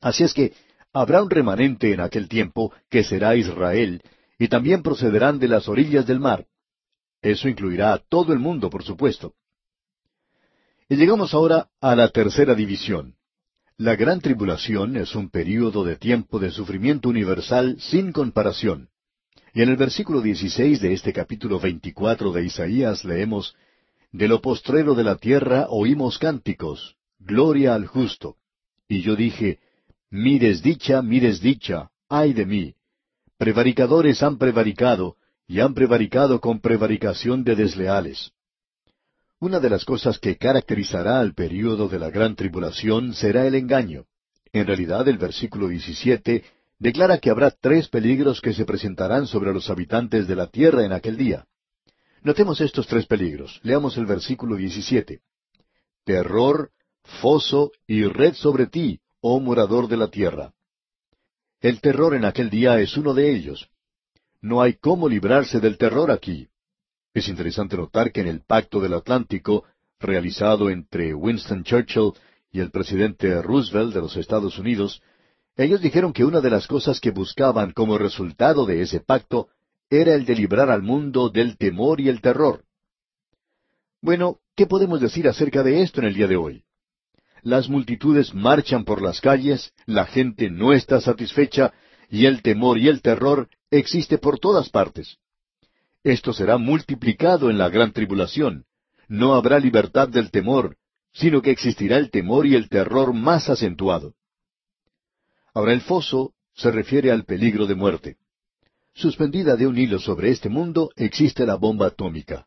Así 0.00 0.24
es 0.24 0.32
que 0.32 0.52
habrá 0.92 1.22
un 1.22 1.30
remanente 1.30 1.92
en 1.92 2.00
aquel 2.00 2.28
tiempo 2.28 2.72
que 2.90 3.04
será 3.04 3.36
Israel, 3.36 4.02
y 4.38 4.48
también 4.48 4.82
procederán 4.82 5.38
de 5.38 5.48
las 5.48 5.68
orillas 5.68 6.06
del 6.06 6.20
mar. 6.20 6.46
Eso 7.22 7.48
incluirá 7.48 7.92
a 7.94 7.98
todo 7.98 8.32
el 8.32 8.38
mundo, 8.38 8.68
por 8.70 8.82
supuesto. 8.82 9.34
Y 10.88 10.96
llegamos 10.96 11.32
ahora 11.34 11.68
a 11.80 11.94
la 11.94 12.08
tercera 12.08 12.54
división. 12.54 13.14
La 13.76 13.96
gran 13.96 14.20
tribulación 14.20 14.96
es 14.96 15.14
un 15.14 15.30
período 15.30 15.84
de 15.84 15.96
tiempo 15.96 16.38
de 16.38 16.50
sufrimiento 16.50 17.08
universal 17.08 17.76
sin 17.80 18.12
comparación. 18.12 18.88
Y 19.54 19.62
en 19.62 19.68
el 19.68 19.76
versículo 19.76 20.20
16 20.20 20.80
de 20.80 20.92
este 20.92 21.12
capítulo 21.12 21.60
24 21.60 22.32
de 22.32 22.44
Isaías 22.44 23.04
leemos, 23.04 23.54
De 24.10 24.26
lo 24.26 24.40
postrero 24.40 24.96
de 24.96 25.04
la 25.04 25.14
tierra 25.14 25.66
oímos 25.68 26.18
cánticos, 26.18 26.96
gloria 27.20 27.76
al 27.76 27.86
justo. 27.86 28.34
Y 28.88 29.02
yo 29.02 29.14
dije, 29.14 29.60
Mi 30.10 30.40
desdicha, 30.40 31.02
mi 31.02 31.20
desdicha, 31.20 31.90
ay 32.08 32.32
de 32.32 32.46
mí. 32.46 32.74
Prevaricadores 33.38 34.24
han 34.24 34.38
prevaricado, 34.38 35.14
y 35.46 35.60
han 35.60 35.72
prevaricado 35.72 36.40
con 36.40 36.58
prevaricación 36.58 37.44
de 37.44 37.54
desleales. 37.54 38.32
Una 39.38 39.60
de 39.60 39.70
las 39.70 39.84
cosas 39.84 40.18
que 40.18 40.36
caracterizará 40.36 41.20
al 41.20 41.32
período 41.32 41.86
de 41.88 42.00
la 42.00 42.10
gran 42.10 42.34
tribulación 42.34 43.14
será 43.14 43.46
el 43.46 43.54
engaño. 43.54 44.06
En 44.52 44.66
realidad, 44.66 45.06
el 45.06 45.18
versículo 45.18 45.68
17 45.68 46.42
declara 46.78 47.18
que 47.18 47.30
habrá 47.30 47.50
tres 47.50 47.88
peligros 47.88 48.40
que 48.40 48.52
se 48.52 48.64
presentarán 48.64 49.26
sobre 49.26 49.52
los 49.52 49.70
habitantes 49.70 50.26
de 50.26 50.36
la 50.36 50.48
tierra 50.48 50.84
en 50.84 50.92
aquel 50.92 51.16
día. 51.16 51.46
Notemos 52.22 52.60
estos 52.60 52.86
tres 52.86 53.06
peligros. 53.06 53.60
Leamos 53.62 53.96
el 53.96 54.06
versículo 54.06 54.56
17. 54.56 55.20
Terror, 56.04 56.70
foso 57.20 57.72
y 57.86 58.04
red 58.04 58.34
sobre 58.34 58.66
ti, 58.66 59.00
oh 59.20 59.40
morador 59.40 59.88
de 59.88 59.96
la 59.96 60.08
tierra. 60.08 60.52
El 61.60 61.80
terror 61.80 62.14
en 62.14 62.24
aquel 62.24 62.50
día 62.50 62.80
es 62.80 62.96
uno 62.96 63.14
de 63.14 63.34
ellos. 63.34 63.70
No 64.40 64.60
hay 64.60 64.74
cómo 64.74 65.08
librarse 65.08 65.60
del 65.60 65.78
terror 65.78 66.10
aquí. 66.10 66.48
Es 67.14 67.28
interesante 67.28 67.76
notar 67.76 68.12
que 68.12 68.20
en 68.20 68.28
el 68.28 68.40
Pacto 68.40 68.80
del 68.80 68.94
Atlántico, 68.94 69.64
realizado 69.98 70.68
entre 70.68 71.14
Winston 71.14 71.62
Churchill 71.62 72.12
y 72.52 72.60
el 72.60 72.70
presidente 72.70 73.40
Roosevelt 73.40 73.94
de 73.94 74.00
los 74.00 74.16
Estados 74.16 74.58
Unidos, 74.58 75.00
ellos 75.56 75.80
dijeron 75.80 76.12
que 76.12 76.24
una 76.24 76.40
de 76.40 76.50
las 76.50 76.66
cosas 76.66 77.00
que 77.00 77.10
buscaban 77.10 77.72
como 77.72 77.96
resultado 77.96 78.66
de 78.66 78.82
ese 78.82 79.00
pacto 79.00 79.48
era 79.88 80.14
el 80.14 80.24
de 80.24 80.34
librar 80.34 80.70
al 80.70 80.82
mundo 80.82 81.28
del 81.28 81.56
temor 81.56 82.00
y 82.00 82.08
el 82.08 82.20
terror. 82.20 82.64
Bueno, 84.00 84.38
¿qué 84.56 84.66
podemos 84.66 85.00
decir 85.00 85.28
acerca 85.28 85.62
de 85.62 85.82
esto 85.82 86.00
en 86.00 86.08
el 86.08 86.14
día 86.14 86.26
de 86.26 86.36
hoy? 86.36 86.64
Las 87.42 87.68
multitudes 87.68 88.34
marchan 88.34 88.84
por 88.84 89.00
las 89.00 89.20
calles, 89.20 89.72
la 89.86 90.06
gente 90.06 90.50
no 90.50 90.72
está 90.72 91.00
satisfecha, 91.00 91.72
y 92.10 92.26
el 92.26 92.42
temor 92.42 92.78
y 92.78 92.88
el 92.88 93.02
terror 93.02 93.48
existe 93.70 94.18
por 94.18 94.38
todas 94.38 94.70
partes. 94.70 95.18
Esto 96.02 96.32
será 96.32 96.58
multiplicado 96.58 97.48
en 97.48 97.58
la 97.58 97.68
gran 97.68 97.92
tribulación. 97.92 98.64
No 99.08 99.34
habrá 99.34 99.58
libertad 99.58 100.08
del 100.08 100.30
temor, 100.30 100.76
sino 101.12 101.42
que 101.42 101.50
existirá 101.50 101.96
el 101.96 102.10
temor 102.10 102.46
y 102.46 102.54
el 102.54 102.68
terror 102.68 103.12
más 103.14 103.48
acentuado. 103.48 104.14
Ahora 105.54 105.72
el 105.72 105.82
foso 105.82 106.34
se 106.52 106.70
refiere 106.70 107.12
al 107.12 107.24
peligro 107.24 107.66
de 107.66 107.76
muerte. 107.76 108.16
Suspendida 108.92 109.56
de 109.56 109.66
un 109.66 109.78
hilo 109.78 109.98
sobre 109.98 110.30
este 110.30 110.48
mundo 110.48 110.90
existe 110.96 111.46
la 111.46 111.54
bomba 111.54 111.86
atómica. 111.86 112.46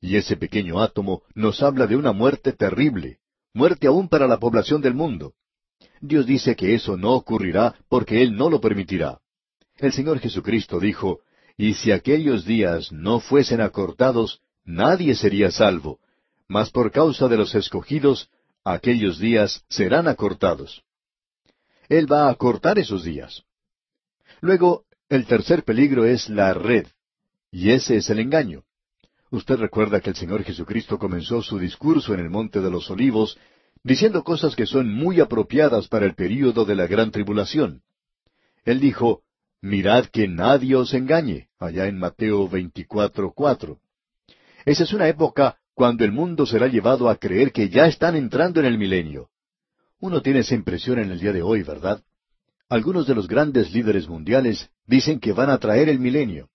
Y 0.00 0.16
ese 0.16 0.36
pequeño 0.36 0.80
átomo 0.80 1.22
nos 1.34 1.62
habla 1.62 1.86
de 1.86 1.96
una 1.96 2.12
muerte 2.12 2.52
terrible, 2.52 3.18
muerte 3.52 3.86
aún 3.86 4.08
para 4.08 4.26
la 4.26 4.38
población 4.38 4.80
del 4.80 4.94
mundo. 4.94 5.34
Dios 6.00 6.26
dice 6.26 6.56
que 6.56 6.74
eso 6.74 6.96
no 6.96 7.12
ocurrirá 7.12 7.74
porque 7.88 8.22
Él 8.22 8.36
no 8.36 8.48
lo 8.50 8.60
permitirá. 8.60 9.18
El 9.76 9.92
Señor 9.92 10.18
Jesucristo 10.20 10.80
dijo, 10.80 11.20
Y 11.58 11.74
si 11.74 11.92
aquellos 11.92 12.44
días 12.44 12.90
no 12.92 13.20
fuesen 13.20 13.60
acortados, 13.60 14.40
nadie 14.64 15.14
sería 15.14 15.50
salvo, 15.50 15.98
mas 16.48 16.70
por 16.70 16.90
causa 16.90 17.28
de 17.28 17.36
los 17.36 17.54
escogidos, 17.54 18.30
aquellos 18.64 19.18
días 19.18 19.64
serán 19.68 20.08
acortados. 20.08 20.85
Él 21.88 22.10
va 22.10 22.26
a 22.26 22.30
acortar 22.30 22.78
esos 22.78 23.04
días. 23.04 23.44
Luego, 24.40 24.84
el 25.08 25.26
tercer 25.26 25.64
peligro 25.64 26.04
es 26.04 26.28
la 26.28 26.52
red, 26.52 26.86
y 27.50 27.70
ese 27.70 27.96
es 27.96 28.10
el 28.10 28.18
engaño. 28.18 28.64
Usted 29.30 29.56
recuerda 29.56 30.00
que 30.00 30.10
el 30.10 30.16
Señor 30.16 30.44
Jesucristo 30.44 30.98
comenzó 30.98 31.42
su 31.42 31.58
discurso 31.58 32.14
en 32.14 32.20
el 32.20 32.30
Monte 32.30 32.60
de 32.60 32.70
los 32.70 32.90
Olivos 32.90 33.38
diciendo 33.82 34.24
cosas 34.24 34.56
que 34.56 34.66
son 34.66 34.92
muy 34.92 35.20
apropiadas 35.20 35.88
para 35.88 36.06
el 36.06 36.14
período 36.14 36.64
de 36.64 36.74
la 36.74 36.86
gran 36.86 37.10
tribulación. 37.10 37.82
Él 38.64 38.80
dijo, 38.80 39.22
Mirad 39.62 40.06
que 40.06 40.28
nadie 40.28 40.76
os 40.76 40.92
engañe, 40.92 41.48
allá 41.58 41.86
en 41.86 41.98
Mateo 41.98 42.48
24:4. 42.48 43.78
Esa 44.64 44.84
es 44.84 44.92
una 44.92 45.08
época 45.08 45.58
cuando 45.74 46.04
el 46.04 46.12
mundo 46.12 46.46
será 46.46 46.66
llevado 46.66 47.08
a 47.08 47.16
creer 47.16 47.52
que 47.52 47.68
ya 47.68 47.86
están 47.86 48.16
entrando 48.16 48.60
en 48.60 48.66
el 48.66 48.78
milenio. 48.78 49.28
Uno 50.00 50.20
tiene 50.20 50.40
esa 50.40 50.54
impresión 50.54 50.98
en 50.98 51.10
el 51.10 51.18
día 51.18 51.32
de 51.32 51.42
hoy, 51.42 51.62
¿verdad? 51.62 52.02
Algunos 52.68 53.06
de 53.06 53.14
los 53.14 53.28
grandes 53.28 53.72
líderes 53.72 54.08
mundiales 54.08 54.70
dicen 54.86 55.20
que 55.20 55.32
van 55.32 55.50
a 55.50 55.58
traer 55.58 55.88
el 55.88 55.98
milenio. 55.98 56.50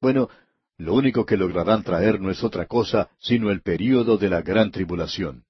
Bueno, 0.00 0.28
lo 0.76 0.94
único 0.94 1.26
que 1.26 1.36
lograrán 1.36 1.82
traer 1.82 2.20
no 2.20 2.30
es 2.30 2.44
otra 2.44 2.66
cosa 2.66 3.10
sino 3.18 3.50
el 3.50 3.62
período 3.62 4.16
de 4.16 4.28
la 4.28 4.42
gran 4.42 4.70
tribulación. 4.70 5.44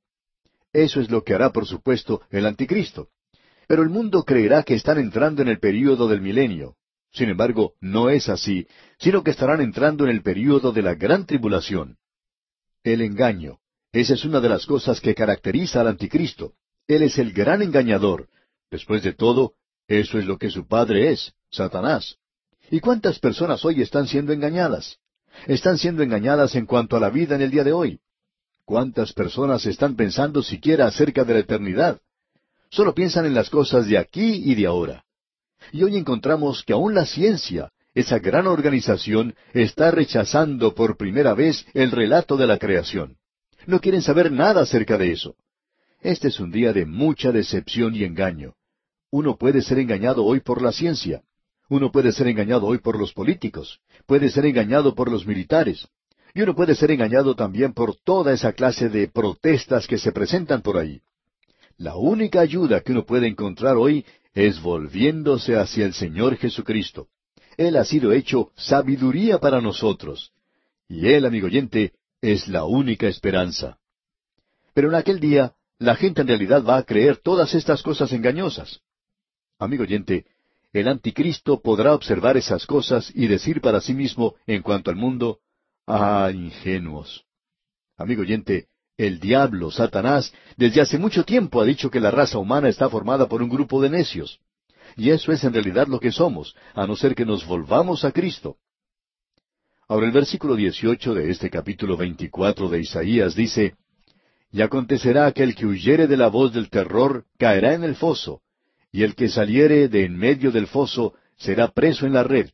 Eso 0.72 1.00
es 1.00 1.10
lo 1.10 1.22
que 1.22 1.34
hará, 1.34 1.52
por 1.52 1.66
supuesto, 1.66 2.22
el 2.30 2.46
anticristo. 2.46 3.08
Pero 3.66 3.82
el 3.82 3.90
mundo 3.90 4.24
creerá 4.24 4.62
que 4.62 4.74
están 4.74 4.98
entrando 4.98 5.42
en 5.42 5.48
el 5.48 5.58
período 5.58 6.08
del 6.08 6.22
milenio. 6.22 6.76
Sin 7.12 7.28
embargo, 7.28 7.74
no 7.80 8.08
es 8.08 8.28
así, 8.28 8.66
sino 8.98 9.22
que 9.22 9.32
estarán 9.32 9.60
entrando 9.60 10.04
en 10.04 10.10
el 10.10 10.22
período 10.22 10.72
de 10.72 10.82
la 10.82 10.94
gran 10.94 11.26
tribulación. 11.26 11.98
El 12.82 13.02
engaño. 13.02 13.58
Esa 13.92 14.14
es 14.14 14.24
una 14.24 14.40
de 14.40 14.48
las 14.48 14.64
cosas 14.64 15.00
que 15.00 15.14
caracteriza 15.14 15.80
al 15.80 15.88
anticristo. 15.88 16.54
Él 16.88 17.02
es 17.02 17.18
el 17.18 17.32
gran 17.32 17.60
engañador. 17.62 18.28
Después 18.70 19.02
de 19.02 19.12
todo, 19.12 19.52
eso 19.86 20.18
es 20.18 20.24
lo 20.24 20.38
que 20.38 20.50
su 20.50 20.66
padre 20.66 21.12
es, 21.12 21.34
Satanás. 21.50 22.16
¿Y 22.70 22.80
cuántas 22.80 23.18
personas 23.18 23.64
hoy 23.64 23.82
están 23.82 24.08
siendo 24.08 24.32
engañadas? 24.32 24.98
Están 25.46 25.78
siendo 25.78 26.02
engañadas 26.02 26.54
en 26.54 26.66
cuanto 26.66 26.96
a 26.96 27.00
la 27.00 27.10
vida 27.10 27.36
en 27.36 27.42
el 27.42 27.50
día 27.50 27.62
de 27.62 27.72
hoy. 27.72 28.00
¿Cuántas 28.64 29.12
personas 29.12 29.64
están 29.66 29.96
pensando 29.96 30.42
siquiera 30.42 30.86
acerca 30.86 31.24
de 31.24 31.34
la 31.34 31.40
eternidad? 31.40 32.00
Solo 32.70 32.94
piensan 32.94 33.26
en 33.26 33.34
las 33.34 33.48
cosas 33.48 33.86
de 33.86 33.96
aquí 33.96 34.42
y 34.44 34.54
de 34.54 34.66
ahora. 34.66 35.04
Y 35.72 35.82
hoy 35.82 35.96
encontramos 35.96 36.64
que 36.64 36.72
aún 36.72 36.94
la 36.94 37.06
ciencia, 37.06 37.70
esa 37.94 38.18
gran 38.18 38.46
organización, 38.46 39.34
está 39.52 39.90
rechazando 39.90 40.74
por 40.74 40.96
primera 40.96 41.34
vez 41.34 41.66
el 41.74 41.90
relato 41.90 42.36
de 42.36 42.46
la 42.46 42.58
creación. 42.58 43.16
No 43.66 43.80
quieren 43.80 44.02
saber 44.02 44.32
nada 44.32 44.62
acerca 44.62 44.96
de 44.98 45.12
eso. 45.12 45.34
Este 46.00 46.28
es 46.28 46.38
un 46.38 46.52
día 46.52 46.72
de 46.72 46.86
mucha 46.86 47.32
decepción 47.32 47.94
y 47.94 48.04
engaño. 48.04 48.54
Uno 49.10 49.36
puede 49.36 49.62
ser 49.62 49.78
engañado 49.78 50.24
hoy 50.24 50.40
por 50.40 50.62
la 50.62 50.70
ciencia. 50.70 51.22
Uno 51.68 51.90
puede 51.90 52.12
ser 52.12 52.28
engañado 52.28 52.66
hoy 52.66 52.78
por 52.78 52.98
los 52.98 53.12
políticos. 53.12 53.80
Puede 54.06 54.30
ser 54.30 54.46
engañado 54.46 54.94
por 54.94 55.10
los 55.10 55.26
militares. 55.26 55.88
Y 56.34 56.42
uno 56.42 56.54
puede 56.54 56.74
ser 56.76 56.92
engañado 56.92 57.34
también 57.34 57.72
por 57.72 57.96
toda 57.96 58.32
esa 58.32 58.52
clase 58.52 58.88
de 58.88 59.08
protestas 59.08 59.86
que 59.86 59.98
se 59.98 60.12
presentan 60.12 60.62
por 60.62 60.78
ahí. 60.78 61.00
La 61.76 61.96
única 61.96 62.40
ayuda 62.40 62.80
que 62.80 62.92
uno 62.92 63.04
puede 63.04 63.26
encontrar 63.26 63.76
hoy 63.76 64.04
es 64.34 64.62
volviéndose 64.62 65.56
hacia 65.56 65.84
el 65.84 65.94
Señor 65.94 66.36
Jesucristo. 66.36 67.08
Él 67.56 67.76
ha 67.76 67.84
sido 67.84 68.12
hecho 68.12 68.52
sabiduría 68.56 69.38
para 69.38 69.60
nosotros. 69.60 70.30
Y 70.88 71.08
Él, 71.08 71.26
amigo 71.26 71.46
oyente, 71.46 71.92
es 72.20 72.46
la 72.46 72.64
única 72.64 73.08
esperanza. 73.08 73.78
Pero 74.74 74.88
en 74.88 74.94
aquel 74.94 75.18
día, 75.18 75.54
la 75.78 75.94
gente 75.94 76.22
en 76.22 76.28
realidad 76.28 76.64
va 76.64 76.76
a 76.76 76.82
creer 76.82 77.18
todas 77.18 77.54
estas 77.54 77.82
cosas 77.82 78.12
engañosas. 78.12 78.80
Amigo 79.58 79.84
oyente, 79.84 80.26
el 80.72 80.88
anticristo 80.88 81.60
podrá 81.60 81.94
observar 81.94 82.36
esas 82.36 82.66
cosas 82.66 83.10
y 83.14 83.26
decir 83.26 83.60
para 83.60 83.80
sí 83.80 83.94
mismo, 83.94 84.34
en 84.46 84.62
cuanto 84.62 84.90
al 84.90 84.96
mundo, 84.96 85.40
Ah, 85.90 86.30
ingenuos. 86.34 87.24
Amigo 87.96 88.20
oyente, 88.20 88.66
el 88.98 89.20
diablo, 89.20 89.70
Satanás, 89.70 90.34
desde 90.58 90.82
hace 90.82 90.98
mucho 90.98 91.24
tiempo 91.24 91.62
ha 91.62 91.64
dicho 91.64 91.90
que 91.90 91.98
la 91.98 92.10
raza 92.10 92.36
humana 92.36 92.68
está 92.68 92.90
formada 92.90 93.26
por 93.26 93.40
un 93.42 93.48
grupo 93.48 93.80
de 93.80 93.88
necios. 93.88 94.38
Y 94.96 95.08
eso 95.08 95.32
es 95.32 95.42
en 95.44 95.54
realidad 95.54 95.86
lo 95.86 95.98
que 95.98 96.12
somos, 96.12 96.54
a 96.74 96.86
no 96.86 96.94
ser 96.94 97.14
que 97.14 97.24
nos 97.24 97.46
volvamos 97.46 98.04
a 98.04 98.12
Cristo. 98.12 98.58
Ahora 99.88 100.04
el 100.04 100.12
versículo 100.12 100.56
18 100.56 101.14
de 101.14 101.30
este 101.30 101.48
capítulo 101.48 101.96
24 101.96 102.68
de 102.68 102.80
Isaías 102.80 103.34
dice, 103.34 103.74
Y 104.50 104.62
acontecerá 104.62 105.30
que 105.32 105.42
el 105.42 105.54
que 105.54 105.66
huyere 105.66 106.06
de 106.06 106.16
la 106.16 106.28
voz 106.28 106.52
del 106.52 106.70
terror 106.70 107.26
caerá 107.38 107.74
en 107.74 107.84
el 107.84 107.96
foso, 107.96 108.40
y 108.90 109.02
el 109.02 109.14
que 109.14 109.28
saliere 109.28 109.88
de 109.88 110.04
en 110.04 110.16
medio 110.16 110.50
del 110.50 110.66
foso 110.66 111.14
será 111.36 111.68
preso 111.68 112.06
en 112.06 112.14
la 112.14 112.22
red, 112.22 112.50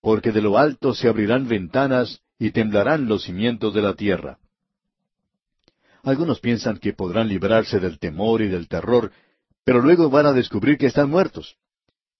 porque 0.00 0.32
de 0.32 0.40
lo 0.40 0.58
alto 0.58 0.94
se 0.94 1.08
abrirán 1.08 1.48
ventanas 1.48 2.20
y 2.38 2.50
temblarán 2.50 3.06
los 3.06 3.24
cimientos 3.24 3.74
de 3.74 3.82
la 3.82 3.94
tierra. 3.94 4.38
Algunos 6.04 6.38
piensan 6.40 6.76
que 6.78 6.92
podrán 6.92 7.28
librarse 7.28 7.80
del 7.80 7.98
temor 7.98 8.42
y 8.42 8.48
del 8.48 8.68
terror, 8.68 9.10
pero 9.64 9.80
luego 9.80 10.10
van 10.10 10.26
a 10.26 10.32
descubrir 10.32 10.76
que 10.76 10.86
están 10.86 11.08
muertos. 11.08 11.56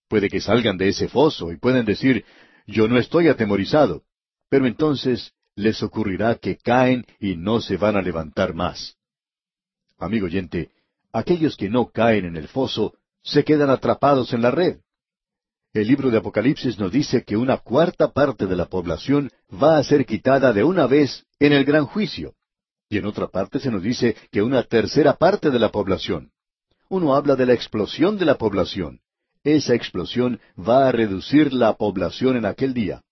Puede 0.09 0.29
que 0.29 0.41
salgan 0.41 0.79
de 0.79 0.89
ese 0.89 1.09
foso 1.09 1.53
y 1.53 1.59
pueden 1.59 1.85
decir, 1.85 2.25
yo 2.67 2.89
no 2.89 2.99
estoy 2.99 3.29
atemorizado, 3.29 4.03
pero 4.49 4.67
entonces 4.67 5.33
les 5.55 5.83
ocurrirá 5.83 6.37
que 6.37 6.57
caen 6.57 7.05
y 7.21 7.37
no 7.37 7.61
se 7.61 7.77
van 7.77 7.97
a 7.97 8.03
levantar 8.03 8.55
más. 8.55 8.97
Amigo 9.99 10.27
oyente, 10.27 10.71
aquellos 11.13 11.57
que 11.57 11.71
no 11.71 11.91
caen 11.91 12.25
en 12.25 12.37
el 12.37 12.49
foso 12.49 12.95
se 13.23 13.45
quedan 13.45 13.71
atrapados 13.71 14.33
en 14.33 14.43
la 14.43 14.51
red. 14.51 14.79
El 15.73 15.89
libro 15.89 16.11
de 16.11 16.19
Apocalipsis 16.19 16.79
nos 16.79 16.93
dice 16.93 17.25
que 17.25 17.37
una 17.37 17.59
cuarta 17.59 18.13
parte 18.13 18.47
de 18.47 18.57
la 18.57 18.67
población 18.67 19.31
va 19.51 19.79
a 19.79 19.85
ser 19.85 20.07
quitada 20.07 20.53
de 20.53 20.63
una 20.63 20.87
vez 20.87 21.25
en 21.41 21.53
el 21.53 21.65
gran 21.65 21.87
juicio. 21.87 22.35
Y 22.89 22.99
en 22.99 23.07
otra 23.07 23.29
parte 23.29 23.59
se 23.59 23.71
nos 23.71 23.83
dice 23.83 24.15
que 24.31 24.43
una 24.43 24.63
tercera 24.63 25.15
parte 25.15 25.51
de 25.51 25.59
la 25.59 25.71
población. 25.71 26.31
Uno 26.89 27.15
habla 27.17 27.35
de 27.35 27.47
la 27.47 27.55
explosión 27.55 28.19
de 28.19 28.25
la 28.25 28.37
población. 28.37 29.01
Esa 29.43 29.75
explosión 29.75 30.41
va 30.57 30.89
a 30.89 30.93
reducir 30.93 31.53
la 31.53 31.75
población 31.75 32.37
en 32.37 32.47
aquel 32.47 32.73
día. 32.73 33.03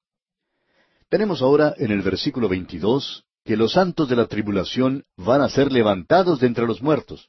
Tenemos 1.08 1.42
ahora 1.42 1.74
en 1.78 1.90
el 1.90 2.02
versículo 2.02 2.48
22 2.48 3.24
que 3.44 3.56
los 3.56 3.72
santos 3.72 4.08
de 4.08 4.16
la 4.16 4.26
tribulación 4.26 5.04
van 5.16 5.40
a 5.40 5.48
ser 5.48 5.72
levantados 5.72 6.40
de 6.40 6.46
entre 6.46 6.66
los 6.66 6.82
muertos. 6.82 7.28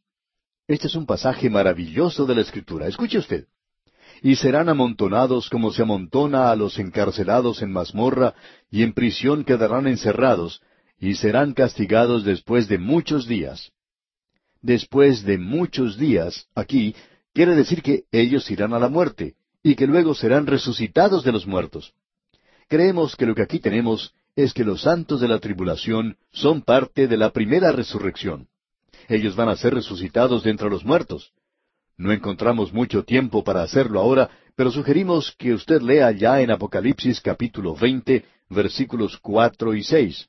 Este 0.68 0.88
es 0.88 0.95
un 0.95 1.05
pasaje 1.05 1.49
maravilloso 1.49 2.26
de 2.26 2.36
la 2.36 2.41
Escritura. 2.41 2.88
Escuche 2.88 3.18
usted 3.18 3.47
y 4.24 4.38
serán 4.38 4.70
amontonados 4.70 5.49
como 5.49 5.74
se 5.74 5.82
amontona 5.82 6.49
a 6.49 6.55
los 6.55 6.80
encarcelados 6.80 7.61
en 7.61 7.72
mazmorra, 7.72 8.34
y 8.72 8.82
en 8.82 8.93
prisión 8.93 9.43
quedarán 9.43 9.86
encerrados, 9.86 10.61
y 10.97 11.16
serán 11.16 11.53
castigados 11.53 12.24
después 12.24 12.70
de 12.70 12.78
muchos 12.78 13.28
días. 13.28 13.74
Después 14.61 15.24
de 15.24 15.38
muchos 15.38 15.97
días, 15.97 16.47
aquí, 16.55 16.95
quiere 17.34 17.53
decir 17.53 17.82
que 17.82 18.03
ellos 18.14 18.49
irán 18.49 18.74
a 18.74 18.80
la 18.80 18.88
muerte, 18.88 19.36
y 19.61 19.76
que 19.76 19.88
luego 19.88 20.16
serán 20.16 20.47
resucitados 20.47 21.26
de 21.26 21.34
los 21.34 21.45
muertos. 21.45 21.93
Creemos 22.70 23.18
que 23.18 23.26
lo 23.26 23.36
que 23.36 23.41
aquí 23.41 23.59
tenemos 23.59 24.14
es 24.36 24.53
que 24.53 24.63
los 24.63 24.81
santos 24.81 25.21
de 25.21 25.27
la 25.27 25.39
tribulación 25.39 26.17
son 26.31 26.61
parte 26.61 27.07
de 27.07 27.17
la 27.17 27.31
primera 27.31 27.71
resurrección. 27.71 28.47
Ellos 29.07 29.36
van 29.36 29.49
a 29.49 29.55
ser 29.55 29.73
resucitados 29.73 30.43
de 30.43 30.51
entre 30.51 30.69
los 30.69 30.84
muertos. 30.84 31.34
No 31.97 32.11
encontramos 32.11 32.73
mucho 32.73 33.03
tiempo 33.03 33.43
para 33.43 33.61
hacerlo 33.61 33.99
ahora, 33.99 34.29
pero 34.55 34.71
sugerimos 34.71 35.36
que 35.38 35.53
usted 35.53 35.81
lea 35.81 36.11
ya 36.11 36.41
en 36.41 36.51
Apocalipsis 36.51 37.21
capítulo 37.21 37.75
20, 37.75 38.25
versículos 38.49 39.17
cuatro 39.19 39.75
y 39.75 39.84
seis. 39.84 40.27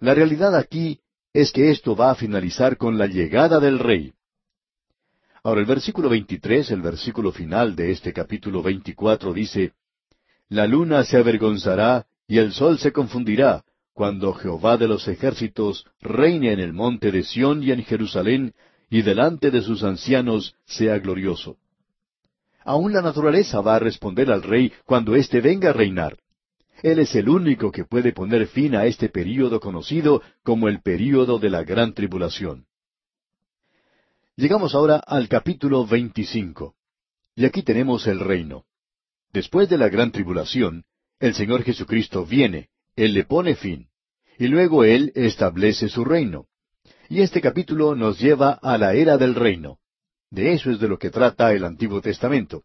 La 0.00 0.14
realidad 0.14 0.56
aquí 0.56 1.00
es 1.32 1.52
que 1.52 1.70
esto 1.70 1.94
va 1.94 2.10
a 2.10 2.14
finalizar 2.14 2.76
con 2.76 2.98
la 2.98 3.06
llegada 3.06 3.60
del 3.60 3.78
Rey. 3.78 4.12
Ahora 5.42 5.60
el 5.60 5.66
versículo 5.66 6.08
23, 6.08 6.70
el 6.70 6.80
versículo 6.80 7.30
final 7.30 7.76
de 7.76 7.92
este 7.92 8.12
capítulo 8.12 8.62
24 8.62 9.32
dice, 9.32 9.72
La 10.48 10.66
luna 10.66 11.04
se 11.04 11.16
avergonzará 11.16 12.06
y 12.26 12.38
el 12.38 12.52
sol 12.52 12.78
se 12.78 12.92
confundirá, 12.92 13.64
cuando 13.92 14.32
Jehová 14.34 14.76
de 14.76 14.88
los 14.88 15.06
ejércitos 15.08 15.86
reine 16.00 16.52
en 16.52 16.60
el 16.60 16.72
monte 16.72 17.12
de 17.12 17.22
Sión 17.22 17.62
y 17.62 17.70
en 17.70 17.84
Jerusalén, 17.84 18.54
y 18.90 19.02
delante 19.02 19.50
de 19.50 19.62
sus 19.62 19.82
ancianos 19.82 20.56
sea 20.66 20.98
glorioso. 20.98 21.56
Aún 22.64 22.92
la 22.92 23.02
naturaleza 23.02 23.60
va 23.60 23.76
a 23.76 23.78
responder 23.78 24.30
al 24.30 24.42
rey 24.42 24.72
cuando 24.84 25.14
éste 25.14 25.40
venga 25.40 25.70
a 25.70 25.72
reinar. 25.72 26.16
Él 26.82 26.98
es 26.98 27.14
el 27.14 27.28
único 27.28 27.70
que 27.70 27.84
puede 27.84 28.12
poner 28.12 28.46
fin 28.46 28.74
a 28.74 28.86
este 28.86 29.08
período 29.08 29.60
conocido 29.60 30.22
como 30.42 30.68
el 30.68 30.80
período 30.80 31.38
de 31.38 31.50
la 31.50 31.62
gran 31.62 31.94
tribulación. 31.94 32.66
Llegamos 34.36 34.74
ahora 34.74 34.96
al 34.96 35.28
capítulo 35.28 35.86
25. 35.86 36.74
Y 37.36 37.44
aquí 37.44 37.62
tenemos 37.62 38.06
el 38.06 38.20
reino. 38.20 38.64
Después 39.32 39.68
de 39.68 39.78
la 39.78 39.88
gran 39.88 40.10
tribulación, 40.10 40.84
el 41.20 41.34
Señor 41.34 41.62
Jesucristo 41.62 42.26
viene, 42.26 42.68
Él 42.96 43.14
le 43.14 43.24
pone 43.24 43.54
fin, 43.54 43.88
y 44.38 44.48
luego 44.48 44.84
Él 44.84 45.12
establece 45.14 45.88
su 45.88 46.04
reino. 46.04 46.46
Y 47.08 47.20
este 47.20 47.40
capítulo 47.40 47.94
nos 47.94 48.18
lleva 48.18 48.52
a 48.52 48.78
la 48.78 48.94
era 48.94 49.16
del 49.16 49.34
reino. 49.34 49.78
De 50.30 50.52
eso 50.52 50.70
es 50.70 50.80
de 50.80 50.88
lo 50.88 50.98
que 50.98 51.10
trata 51.10 51.52
el 51.52 51.64
Antiguo 51.64 52.00
Testamento. 52.00 52.64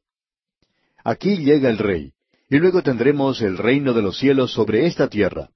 Aquí 1.04 1.38
llega 1.38 1.70
el 1.70 1.78
rey, 1.78 2.14
y 2.50 2.58
luego 2.58 2.82
tendremos 2.82 3.42
el 3.42 3.58
reino 3.58 3.94
de 3.94 4.02
los 4.02 4.18
cielos 4.18 4.52
sobre 4.52 4.88
esta 4.88 5.08
tierra. 5.08 5.50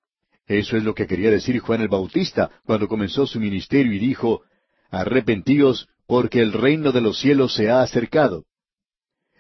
Eso 0.45 0.77
es 0.77 0.83
lo 0.83 0.93
que 0.93 1.07
quería 1.07 1.31
decir 1.31 1.59
Juan 1.59 1.81
el 1.81 1.87
Bautista 1.87 2.51
cuando 2.65 2.87
comenzó 2.87 3.25
su 3.25 3.39
ministerio 3.39 3.93
y 3.93 3.99
dijo, 3.99 4.43
Arrepentíos, 4.91 5.87
porque 6.05 6.41
el 6.41 6.53
reino 6.53 6.91
de 6.91 7.01
los 7.01 7.17
cielos 7.17 7.55
se 7.55 7.69
ha 7.69 7.81
acercado. 7.81 8.45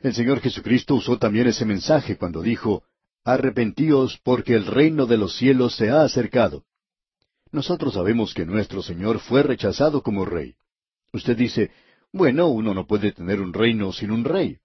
El 0.01 0.13
Señor 0.13 0.39
Jesucristo 0.39 0.95
usó 0.95 1.17
también 1.19 1.47
ese 1.47 1.65
mensaje 1.65 2.17
cuando 2.17 2.41
dijo, 2.41 2.83
Arrepentíos, 3.23 4.19
porque 4.23 4.53
el 4.53 4.65
reino 4.65 5.05
de 5.05 5.17
los 5.17 5.37
cielos 5.37 5.75
se 5.75 5.89
ha 5.89 6.03
acercado. 6.03 6.65
Nosotros 7.51 7.93
sabemos 7.93 8.33
que 8.33 8.45
nuestro 8.45 8.81
Señor 8.81 9.19
fue 9.19 9.43
rechazado 9.43 10.01
como 10.01 10.25
rey. 10.25 10.55
Usted 11.13 11.37
dice, 11.37 11.71
bueno, 12.11 12.47
uno 12.47 12.73
no 12.73 12.85
puede 12.85 13.11
tener 13.11 13.39
un 13.39 13.53
reino 13.53 13.93
sin 13.93 14.11
un 14.11 14.25
rey. 14.25 14.57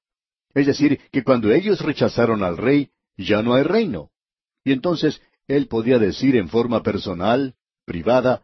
Es 0.54 0.66
decir, 0.66 1.00
que 1.12 1.22
cuando 1.22 1.52
ellos 1.52 1.80
rechazaron 1.80 2.42
al 2.42 2.56
rey, 2.56 2.90
ya 3.16 3.42
no 3.42 3.54
hay 3.54 3.62
reino. 3.62 4.10
Y 4.64 4.72
entonces 4.72 5.20
él 5.46 5.68
podía 5.68 5.98
decir 5.98 6.36
en 6.36 6.48
forma 6.48 6.82
personal, 6.82 7.54
privada, 7.84 8.42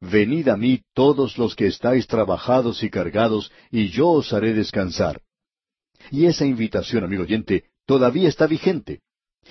Venid 0.00 0.48
a 0.48 0.56
mí 0.56 0.82
todos 0.94 1.38
los 1.38 1.56
que 1.56 1.66
estáis 1.66 2.06
trabajados 2.06 2.82
y 2.84 2.90
cargados, 2.90 3.50
y 3.70 3.88
yo 3.88 4.08
os 4.08 4.32
haré 4.32 4.54
descansar. 4.54 5.22
Y 6.10 6.26
esa 6.26 6.46
invitación, 6.46 7.02
amigo 7.02 7.24
oyente, 7.24 7.64
todavía 7.84 8.28
está 8.28 8.46
vigente. 8.46 9.00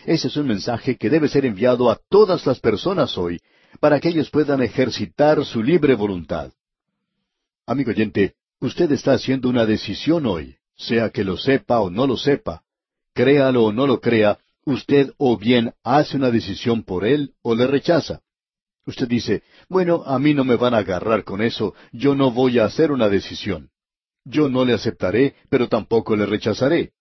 Ese 0.05 0.27
es 0.27 0.37
un 0.37 0.47
mensaje 0.47 0.97
que 0.97 1.09
debe 1.09 1.27
ser 1.27 1.45
enviado 1.45 1.89
a 1.89 1.99
todas 2.09 2.45
las 2.45 2.59
personas 2.59 3.17
hoy, 3.17 3.39
para 3.79 3.99
que 3.99 4.09
ellos 4.09 4.29
puedan 4.29 4.61
ejercitar 4.61 5.43
su 5.45 5.61
libre 5.61 5.95
voluntad. 5.95 6.51
Amigo 7.65 7.91
oyente, 7.91 8.35
Usted 8.59 8.91
está 8.91 9.13
haciendo 9.13 9.49
una 9.49 9.65
decisión 9.65 10.25
hoy, 10.25 10.57
sea 10.75 11.11
que 11.11 11.23
lo 11.23 11.37
sepa 11.37 11.79
o 11.79 11.91
no 11.91 12.07
lo 12.07 12.17
sepa, 12.17 12.63
créalo 13.13 13.65
o 13.65 13.71
no 13.71 13.85
lo 13.85 14.01
crea, 14.01 14.39
usted 14.65 15.13
o 15.17 15.37
bien 15.37 15.73
hace 15.83 16.17
una 16.17 16.31
decisión 16.31 16.83
por 16.83 17.05
él 17.05 17.35
o 17.43 17.53
le 17.53 17.67
rechaza. 17.67 18.21
Usted 18.85 19.07
dice, 19.07 19.43
bueno, 19.69 20.03
a 20.05 20.17
mí 20.17 20.33
no 20.33 20.43
me 20.43 20.55
van 20.55 20.73
a 20.73 20.79
agarrar 20.79 21.23
con 21.23 21.41
eso, 21.41 21.75
yo 21.91 22.15
no 22.15 22.31
voy 22.31 22.57
a 22.57 22.65
hacer 22.65 22.91
una 22.91 23.09
decisión. 23.09 23.69
Yo 24.25 24.49
no 24.49 24.65
le 24.65 24.73
aceptaré, 24.73 25.35
pero 25.49 25.69
tampoco 25.69 26.15
le 26.15 26.25
rechazaré. 26.25 26.93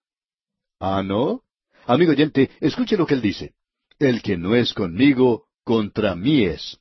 Ah, 0.79 1.03
¿no? 1.03 1.43
Amigo 1.87 2.11
oyente, 2.11 2.51
escuche 2.61 2.97
lo 2.97 3.07
que 3.07 3.14
él 3.14 3.22
dice. 3.22 3.55
El 3.99 4.20
que 4.20 4.37
no 4.37 4.57
es 4.57 4.74
conmigo, 4.74 5.45
contra 5.62 6.16
mí 6.16 6.45
es. 6.45 6.78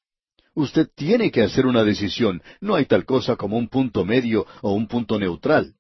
Usted 0.56 0.90
tiene 0.96 1.32
que 1.32 1.44
hacer 1.44 1.68
una 1.68 1.84
decisión. 1.84 2.42
No 2.60 2.76
hay 2.76 2.86
tal 2.86 3.06
cosa 3.06 3.36
como 3.36 3.58
un 3.58 3.68
punto 3.68 4.04
medio 4.04 4.48
o 4.62 4.74
un 4.74 4.88
punto 4.88 5.20
neutral. 5.20 5.76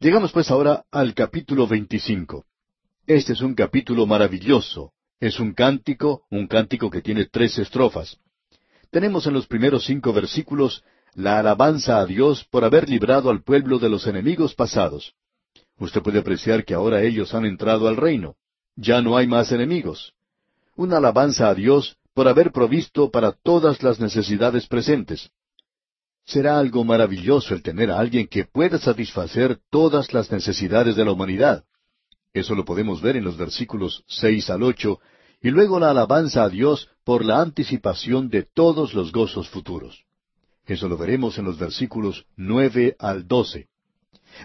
Llegamos 0.00 0.32
pues 0.32 0.50
ahora 0.50 0.84
al 0.90 1.14
capítulo 1.14 1.68
25. 1.68 2.44
Este 3.06 3.34
es 3.34 3.40
un 3.40 3.54
capítulo 3.54 4.04
maravilloso. 4.04 4.92
Es 5.20 5.38
un 5.38 5.52
cántico, 5.52 6.24
un 6.30 6.48
cántico 6.48 6.90
que 6.90 7.02
tiene 7.02 7.26
tres 7.26 7.58
estrofas. 7.58 8.18
Tenemos 8.90 9.26
en 9.26 9.34
los 9.34 9.46
primeros 9.46 9.84
cinco 9.84 10.12
versículos 10.12 10.82
la 11.14 11.38
alabanza 11.38 12.00
a 12.00 12.06
Dios 12.06 12.44
por 12.50 12.64
haber 12.64 12.88
librado 12.88 13.30
al 13.30 13.42
pueblo 13.42 13.78
de 13.78 13.90
los 13.90 14.06
enemigos 14.06 14.54
pasados. 14.54 15.14
Usted 15.80 16.02
puede 16.02 16.18
apreciar 16.18 16.64
que 16.64 16.74
ahora 16.74 17.02
ellos 17.02 17.34
han 17.34 17.46
entrado 17.46 17.88
al 17.88 17.96
reino. 17.96 18.36
Ya 18.76 19.00
no 19.00 19.16
hay 19.16 19.26
más 19.26 19.50
enemigos. 19.50 20.12
Una 20.76 20.98
alabanza 20.98 21.48
a 21.48 21.54
Dios 21.54 21.96
por 22.14 22.28
haber 22.28 22.52
provisto 22.52 23.10
para 23.10 23.32
todas 23.32 23.82
las 23.82 23.98
necesidades 23.98 24.66
presentes. 24.66 25.30
Será 26.26 26.58
algo 26.58 26.84
maravilloso 26.84 27.54
el 27.54 27.62
tener 27.62 27.90
a 27.90 27.98
alguien 27.98 28.28
que 28.28 28.44
pueda 28.44 28.78
satisfacer 28.78 29.58
todas 29.70 30.12
las 30.12 30.30
necesidades 30.30 30.96
de 30.96 31.04
la 31.04 31.12
humanidad. 31.12 31.64
Eso 32.34 32.54
lo 32.54 32.66
podemos 32.66 33.00
ver 33.00 33.16
en 33.16 33.24
los 33.24 33.38
versículos 33.38 34.04
seis 34.06 34.50
al 34.50 34.62
ocho, 34.62 35.00
y 35.40 35.50
luego 35.50 35.80
la 35.80 35.90
alabanza 35.90 36.44
a 36.44 36.50
Dios 36.50 36.88
por 37.04 37.24
la 37.24 37.40
anticipación 37.40 38.28
de 38.28 38.42
todos 38.42 38.92
los 38.92 39.12
gozos 39.12 39.48
futuros. 39.48 40.04
Eso 40.66 40.88
lo 40.88 40.98
veremos 40.98 41.38
en 41.38 41.46
los 41.46 41.58
versículos 41.58 42.26
nueve 42.36 42.96
al 42.98 43.26
doce. 43.26 43.69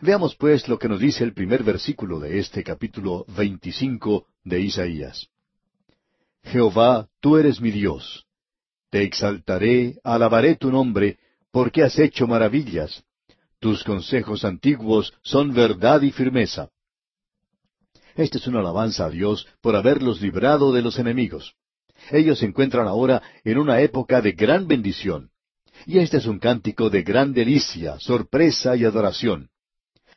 Veamos 0.02 0.36
pues 0.36 0.68
lo 0.68 0.78
que 0.78 0.90
nos 0.90 1.00
dice 1.00 1.24
el 1.24 1.34
primer 1.34 1.64
versículo 1.64 2.20
de 2.20 2.40
este 2.40 2.64
capítulo 2.64 3.26
veinticinco 3.28 4.28
de 4.44 4.62
Isaías. 4.62 5.28
Jehová, 6.44 7.08
tú 7.22 7.38
eres 7.38 7.62
mi 7.62 7.72
Dios. 7.72 8.26
Te 8.90 9.04
exaltaré, 9.04 10.00
alabaré 10.04 10.56
tu 10.56 10.72
nombre, 10.72 11.18
porque 11.52 11.84
has 11.84 11.98
hecho 11.98 12.28
maravillas. 12.28 13.04
Tus 13.60 13.84
consejos 13.84 14.44
antiguos 14.44 15.14
son 15.24 15.54
verdad 15.54 16.02
y 16.02 16.12
firmeza. 16.12 16.70
Esta 18.16 18.38
es 18.38 18.48
una 18.48 18.60
alabanza 18.60 19.06
a 19.06 19.10
Dios 19.10 19.48
por 19.62 19.76
haberlos 19.76 20.22
librado 20.22 20.72
de 20.72 20.82
los 20.82 21.00
enemigos. 21.00 21.56
Ellos 22.12 22.40
se 22.40 22.46
encuentran 22.46 22.88
ahora 22.88 23.22
en 23.44 23.58
una 23.58 23.82
época 23.82 24.22
de 24.22 24.34
gran 24.34 24.68
bendición. 24.68 25.32
Y 25.86 26.00
este 26.00 26.18
es 26.18 26.26
un 26.26 26.40
cántico 26.40 26.90
de 26.90 27.04
gran 27.04 27.34
delicia, 27.34 28.00
sorpresa 28.00 28.76
y 28.76 28.86
adoración. 28.86 29.50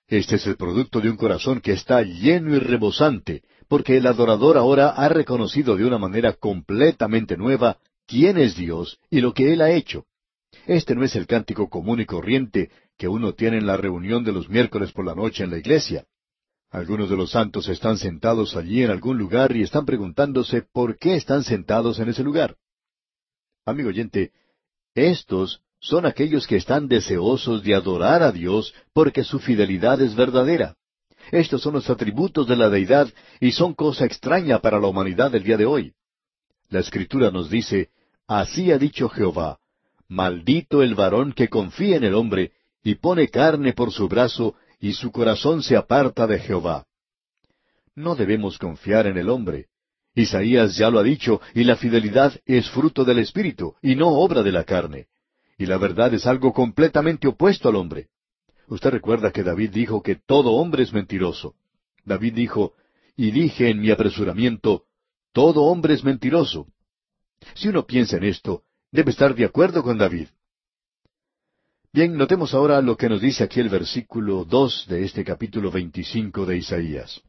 Este 0.09 0.37
es 0.37 0.47
el 0.47 0.57
producto 0.57 1.01
de 1.01 1.11
un 1.11 1.17
corazón 1.17 1.61
que 1.61 1.73
está 1.73 2.03
lleno 2.03 2.57
y 2.57 2.59
rebosante, 2.59 3.43
porque 3.69 3.99
el 3.99 4.07
adorador 4.07 4.57
ahora 4.57 4.89
ha 4.89 5.09
reconocido 5.11 5.77
de 5.77 5.85
una 5.85 5.99
manera 5.99 6.33
completamente 6.33 7.37
nueva 7.37 7.79
quién 8.07 8.39
es 8.39 8.57
Dios 8.57 8.99
y 9.11 9.21
lo 9.21 9.35
que 9.35 9.53
Él 9.53 9.61
ha 9.61 9.71
hecho. 9.71 10.07
Este 10.67 10.95
no 10.95 11.05
es 11.05 11.15
el 11.15 11.27
cántico 11.27 11.69
común 11.69 12.01
y 12.01 12.07
corriente 12.07 12.71
que 12.97 13.07
uno 13.07 13.35
tiene 13.35 13.59
en 13.59 13.67
la 13.67 13.77
reunión 13.77 14.25
de 14.25 14.33
los 14.33 14.49
miércoles 14.49 14.93
por 14.93 15.05
la 15.05 15.15
noche 15.15 15.45
en 15.45 15.51
la 15.51 15.59
iglesia. 15.59 16.07
Algunos 16.71 17.11
de 17.11 17.17
los 17.17 17.31
santos 17.31 17.69
están 17.69 17.99
sentados 17.99 18.57
allí 18.57 18.83
en 18.83 18.91
algún 18.91 19.19
lugar 19.19 19.55
y 19.55 19.63
están 19.63 19.85
preguntándose 19.85 20.63
por 20.63 20.99
qué 20.99 21.17
están 21.17 21.45
sentados 21.45 21.99
en 21.99 22.09
ese 22.09 22.23
lugar. 22.23 22.57
Amigo 23.67 23.91
oyente, 23.91 24.33
estos 24.95 25.63
son 25.81 26.07
aquellos 26.07 26.47
que 26.47 26.57
están 26.57 26.89
deseosos 26.89 27.63
de 27.63 27.75
adorar 27.75 28.23
a 28.23 28.33
Dios 28.33 28.75
porque 28.93 29.25
su 29.25 29.39
fidelidad 29.39 30.01
es 30.01 30.15
verdadera. 30.15 30.77
Estos 31.31 31.63
son 31.63 31.75
los 31.75 31.89
atributos 31.91 32.49
de 32.49 32.57
la 32.57 32.69
deidad 32.69 33.09
y 33.41 33.53
son 33.53 33.75
cosa 33.75 34.05
extraña 34.05 34.61
para 34.61 34.81
la 34.81 34.89
humanidad 34.89 35.31
del 35.31 35.45
día 35.45 35.57
de 35.57 35.67
hoy. 35.67 35.93
La 36.69 36.81
escritura 36.81 37.31
nos 37.31 37.51
dice, 37.51 37.91
Así 38.27 38.73
ha 38.73 38.79
dicho 38.79 39.09
Jehová, 39.09 39.59
maldito 40.09 40.83
el 40.83 40.95
varón 40.95 41.33
que 41.33 41.49
confía 41.49 41.97
en 41.97 42.05
el 42.05 42.15
hombre 42.15 42.53
y 42.83 42.97
pone 42.97 43.29
carne 43.29 43.73
por 43.73 43.93
su 43.93 44.09
brazo 44.09 44.55
y 44.81 44.93
su 44.93 45.11
corazón 45.11 45.63
se 45.63 45.77
aparta 45.77 46.27
de 46.27 46.39
Jehová. 46.39 46.87
No 47.95 48.15
debemos 48.15 48.59
confiar 48.59 49.07
en 49.07 49.19
el 49.19 49.29
hombre. 49.29 49.67
Isaías 50.15 50.77
ya 50.77 50.91
lo 50.91 50.99
ha 50.99 51.03
dicho, 51.03 51.41
y 51.55 51.65
la 51.65 51.77
fidelidad 51.77 52.33
es 52.47 52.71
fruto 52.71 53.05
del 53.05 53.19
Espíritu, 53.19 53.75
y 53.83 53.97
no 53.97 54.09
obra 54.09 54.43
de 54.43 54.53
la 54.53 54.65
carne. 54.65 55.07
Y 55.59 55.67
la 55.67 55.77
verdad 55.77 56.15
es 56.15 56.27
algo 56.27 56.53
completamente 56.53 57.27
opuesto 57.27 57.69
al 57.69 57.77
hombre. 57.77 58.09
Usted 58.69 58.91
recuerda 58.91 59.33
que 59.33 59.43
David 59.43 59.71
dijo 59.71 60.03
que 60.03 60.15
todo 60.15 60.53
hombre 60.53 60.85
es 60.85 60.93
mentiroso. 60.93 61.57
David 62.05 62.35
dijo, 62.35 62.75
y 63.17 63.33
dije 63.33 63.69
en 63.69 63.81
mi 63.81 63.91
apresuramiento, 63.91 64.85
todo 65.33 65.65
hombre 65.65 65.95
es 65.95 66.05
mentiroso. 66.05 66.69
Si 67.55 67.69
uno 67.69 67.87
piensa 67.87 68.17
en 68.17 68.25
esto, 68.25 68.63
debe 68.93 69.11
estar 69.11 69.35
de 69.35 69.45
acuerdo 69.45 69.83
con 69.83 69.99
David. 69.99 70.29
Bien, 71.93 72.17
notemos 72.17 72.55
ahora 72.55 72.81
lo 72.81 72.97
que 72.97 73.09
nos 73.09 73.21
dice 73.21 73.43
aquí 73.43 73.59
el 73.59 73.69
versículo 73.69 74.45
dos 74.45 74.87
de 74.89 75.05
este 75.05 75.25
capítulo 75.25 75.71
veinticinco 75.71 76.47
de 76.47 76.59
Isaías. 76.59 77.21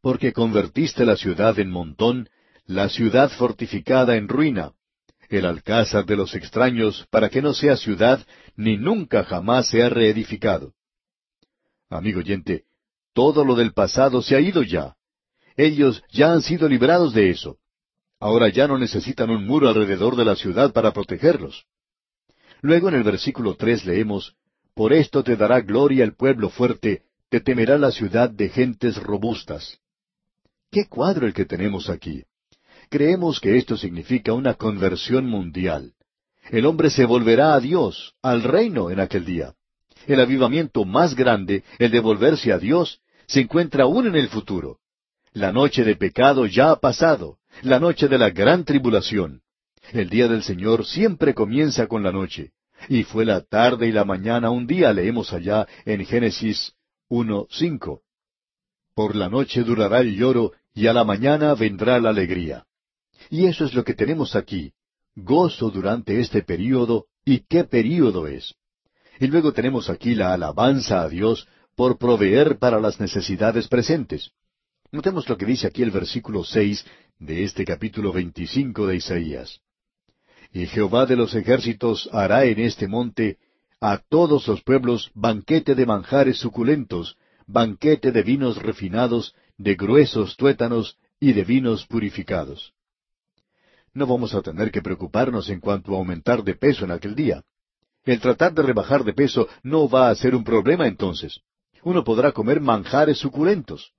Porque 0.00 0.32
convertiste 0.32 1.06
la 1.06 1.16
ciudad 1.16 1.58
en 1.58 1.70
montón, 1.70 2.28
la 2.66 2.88
ciudad 2.88 3.30
fortificada 3.30 4.16
en 4.16 4.28
ruina, 4.28 4.72
el 5.38 5.46
alcázar 5.46 6.04
de 6.04 6.16
los 6.16 6.34
extraños, 6.34 7.06
para 7.10 7.30
que 7.30 7.40
no 7.40 7.54
sea 7.54 7.76
ciudad, 7.76 8.24
ni 8.54 8.76
nunca 8.76 9.24
jamás 9.24 9.68
sea 9.68 9.88
reedificado. 9.88 10.74
Amigo 11.88 12.20
oyente, 12.20 12.64
todo 13.14 13.44
lo 13.44 13.54
del 13.54 13.72
pasado 13.72 14.22
se 14.22 14.36
ha 14.36 14.40
ido 14.40 14.62
ya. 14.62 14.94
Ellos 15.56 16.02
ya 16.10 16.32
han 16.32 16.42
sido 16.42 16.68
librados 16.68 17.14
de 17.14 17.30
eso. 17.30 17.58
Ahora 18.20 18.48
ya 18.50 18.68
no 18.68 18.78
necesitan 18.78 19.30
un 19.30 19.46
muro 19.46 19.68
alrededor 19.68 20.16
de 20.16 20.24
la 20.24 20.36
ciudad 20.36 20.72
para 20.72 20.92
protegerlos. 20.92 21.64
Luego 22.60 22.88
en 22.88 22.94
el 22.94 23.02
versículo 23.02 23.56
tres 23.56 23.84
leemos, 23.84 24.36
Por 24.74 24.92
esto 24.92 25.24
te 25.24 25.36
dará 25.36 25.60
gloria 25.60 26.04
el 26.04 26.14
pueblo 26.14 26.48
fuerte, 26.48 27.02
te 27.28 27.40
temerá 27.40 27.78
la 27.78 27.90
ciudad 27.90 28.30
de 28.30 28.48
gentes 28.48 28.96
robustas. 28.96 29.78
¿Qué 30.70 30.86
cuadro 30.88 31.26
el 31.26 31.34
que 31.34 31.44
tenemos 31.44 31.90
aquí? 31.90 32.24
Creemos 32.92 33.40
que 33.40 33.56
esto 33.56 33.78
significa 33.78 34.34
una 34.34 34.52
conversión 34.52 35.24
mundial. 35.24 35.94
El 36.50 36.66
hombre 36.66 36.90
se 36.90 37.06
volverá 37.06 37.54
a 37.54 37.60
Dios, 37.60 38.12
al 38.20 38.42
reino 38.42 38.90
en 38.90 39.00
aquel 39.00 39.24
día. 39.24 39.54
El 40.06 40.20
avivamiento 40.20 40.84
más 40.84 41.14
grande, 41.14 41.64
el 41.78 41.90
de 41.90 42.00
volverse 42.00 42.52
a 42.52 42.58
Dios, 42.58 43.00
se 43.26 43.40
encuentra 43.40 43.84
aún 43.84 44.08
en 44.08 44.16
el 44.16 44.28
futuro. 44.28 44.80
La 45.32 45.52
noche 45.52 45.84
de 45.84 45.96
pecado 45.96 46.44
ya 46.44 46.70
ha 46.70 46.80
pasado, 46.80 47.38
la 47.62 47.80
noche 47.80 48.08
de 48.08 48.18
la 48.18 48.28
gran 48.28 48.62
tribulación. 48.66 49.40
El 49.94 50.10
día 50.10 50.28
del 50.28 50.42
Señor 50.42 50.84
siempre 50.84 51.32
comienza 51.32 51.86
con 51.86 52.02
la 52.02 52.12
noche. 52.12 52.50
Y 52.90 53.04
fue 53.04 53.24
la 53.24 53.40
tarde 53.40 53.88
y 53.88 53.92
la 53.92 54.04
mañana 54.04 54.50
un 54.50 54.66
día, 54.66 54.92
leemos 54.92 55.32
allá 55.32 55.66
en 55.86 56.04
Génesis 56.04 56.74
1.5. 57.08 58.00
Por 58.94 59.16
la 59.16 59.30
noche 59.30 59.62
durará 59.62 60.00
el 60.00 60.14
lloro 60.14 60.52
y 60.74 60.88
a 60.88 60.92
la 60.92 61.04
mañana 61.04 61.54
vendrá 61.54 61.98
la 61.98 62.10
alegría. 62.10 62.66
Y 63.32 63.46
eso 63.46 63.64
es 63.64 63.72
lo 63.72 63.82
que 63.82 63.94
tenemos 63.94 64.36
aquí. 64.36 64.74
Gozo 65.16 65.70
durante 65.70 66.20
este 66.20 66.42
período, 66.42 67.06
y 67.24 67.38
qué 67.38 67.64
período 67.64 68.26
es. 68.26 68.54
Y 69.18 69.26
luego 69.26 69.54
tenemos 69.54 69.88
aquí 69.88 70.14
la 70.14 70.34
alabanza 70.34 71.00
a 71.00 71.08
Dios 71.08 71.48
por 71.74 71.96
proveer 71.96 72.58
para 72.58 72.78
las 72.78 73.00
necesidades 73.00 73.68
presentes. 73.68 74.32
Notemos 74.90 75.26
lo 75.30 75.38
que 75.38 75.46
dice 75.46 75.66
aquí 75.66 75.82
el 75.82 75.90
versículo 75.90 76.44
seis 76.44 76.84
de 77.18 77.44
este 77.44 77.64
capítulo 77.64 78.12
veinticinco 78.12 78.86
de 78.86 78.96
Isaías. 78.96 79.60
Y 80.52 80.66
Jehová 80.66 81.06
de 81.06 81.16
los 81.16 81.34
ejércitos 81.34 82.10
hará 82.12 82.44
en 82.44 82.60
este 82.60 82.86
monte 82.86 83.38
a 83.80 83.96
todos 83.96 84.46
los 84.46 84.62
pueblos 84.62 85.10
banquete 85.14 85.74
de 85.74 85.86
manjares 85.86 86.36
suculentos, 86.36 87.16
banquete 87.46 88.12
de 88.12 88.22
vinos 88.24 88.58
refinados, 88.58 89.34
de 89.56 89.74
gruesos 89.74 90.36
tuétanos 90.36 90.98
y 91.18 91.32
de 91.32 91.44
vinos 91.44 91.86
purificados. 91.86 92.74
No 93.94 94.06
vamos 94.06 94.34
a 94.34 94.40
tener 94.40 94.70
que 94.70 94.80
preocuparnos 94.80 95.50
en 95.50 95.60
cuanto 95.60 95.94
a 95.94 95.98
aumentar 95.98 96.42
de 96.42 96.54
peso 96.54 96.84
en 96.84 96.92
aquel 96.92 97.14
día. 97.14 97.42
El 98.04 98.20
tratar 98.20 98.54
de 98.54 98.62
rebajar 98.62 99.04
de 99.04 99.12
peso 99.12 99.48
no 99.62 99.88
va 99.88 100.08
a 100.08 100.14
ser 100.14 100.34
un 100.34 100.44
problema 100.44 100.86
entonces. 100.86 101.40
Uno 101.82 102.02
podrá 102.02 102.32
comer 102.32 102.60
manjares 102.60 103.18
suculentos. 103.18 103.92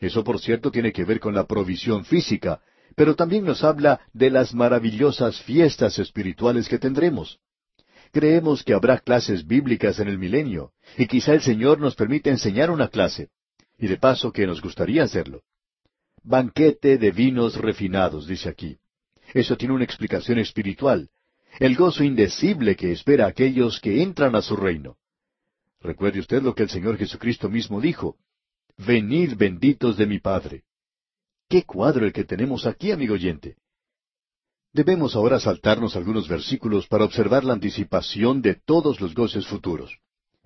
Eso, 0.00 0.22
por 0.22 0.38
cierto, 0.38 0.70
tiene 0.70 0.92
que 0.92 1.04
ver 1.04 1.18
con 1.18 1.34
la 1.34 1.46
provisión 1.46 2.04
física, 2.04 2.60
pero 2.94 3.16
también 3.16 3.44
nos 3.44 3.64
habla 3.64 4.00
de 4.12 4.30
las 4.30 4.54
maravillosas 4.54 5.40
fiestas 5.42 5.98
espirituales 5.98 6.68
que 6.68 6.78
tendremos. 6.78 7.38
Creemos 8.12 8.62
que 8.62 8.74
habrá 8.74 8.98
clases 8.98 9.46
bíblicas 9.46 9.98
en 9.98 10.08
el 10.08 10.18
milenio, 10.18 10.72
y 10.96 11.06
quizá 11.06 11.32
el 11.34 11.42
Señor 11.42 11.80
nos 11.80 11.94
permita 11.94 12.30
enseñar 12.30 12.70
una 12.70 12.88
clase, 12.88 13.28
y 13.78 13.86
de 13.86 13.96
paso 13.96 14.32
que 14.32 14.46
nos 14.46 14.60
gustaría 14.60 15.04
hacerlo. 15.04 15.42
Banquete 16.22 16.98
de 16.98 17.10
vinos 17.10 17.56
refinados, 17.56 18.26
dice 18.26 18.48
aquí. 18.48 18.78
Eso 19.34 19.56
tiene 19.56 19.74
una 19.74 19.84
explicación 19.84 20.38
espiritual, 20.38 21.10
el 21.58 21.76
gozo 21.76 22.04
indecible 22.04 22.76
que 22.76 22.92
espera 22.92 23.26
a 23.26 23.28
aquellos 23.28 23.80
que 23.80 24.02
entran 24.02 24.34
a 24.34 24.42
su 24.42 24.56
reino. 24.56 24.96
Recuerde 25.80 26.20
usted 26.20 26.42
lo 26.42 26.54
que 26.54 26.64
el 26.64 26.70
Señor 26.70 26.96
Jesucristo 26.96 27.48
mismo 27.48 27.80
dijo, 27.80 28.16
Venid 28.76 29.34
benditos 29.36 29.96
de 29.96 30.06
mi 30.06 30.18
Padre. 30.18 30.62
Qué 31.48 31.64
cuadro 31.64 32.06
el 32.06 32.12
que 32.12 32.24
tenemos 32.24 32.66
aquí, 32.66 32.90
amigo 32.90 33.14
oyente. 33.14 33.56
Debemos 34.72 35.16
ahora 35.16 35.40
saltarnos 35.40 35.96
algunos 35.96 36.28
versículos 36.28 36.86
para 36.86 37.04
observar 37.04 37.42
la 37.42 37.54
anticipación 37.54 38.42
de 38.42 38.54
todos 38.54 39.00
los 39.00 39.14
goces 39.14 39.46
futuros. 39.46 39.98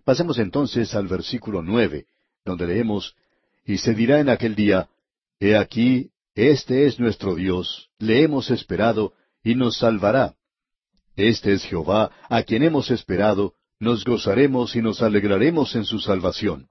Pasemos 0.04 0.38
entonces 0.38 0.94
al 0.94 1.08
versículo 1.08 1.62
nueve, 1.62 2.06
donde 2.44 2.66
leemos, 2.66 3.14
Y 3.64 3.78
se 3.78 3.94
dirá 3.94 4.20
en 4.20 4.28
aquel 4.28 4.54
día, 4.54 4.88
He 5.38 5.56
aquí, 5.56 6.10
este 6.34 6.86
es 6.86 6.98
nuestro 6.98 7.34
Dios, 7.34 7.90
le 7.98 8.22
hemos 8.22 8.50
esperado, 8.50 9.12
y 9.44 9.54
nos 9.54 9.78
salvará. 9.78 10.34
Este 11.16 11.52
es 11.52 11.64
Jehová, 11.64 12.10
a 12.28 12.42
quien 12.42 12.62
hemos 12.62 12.90
esperado, 12.90 13.54
nos 13.78 14.04
gozaremos 14.04 14.74
y 14.76 14.82
nos 14.82 15.02
alegraremos 15.02 15.74
en 15.74 15.84
su 15.84 15.98
salvación. 15.98 16.68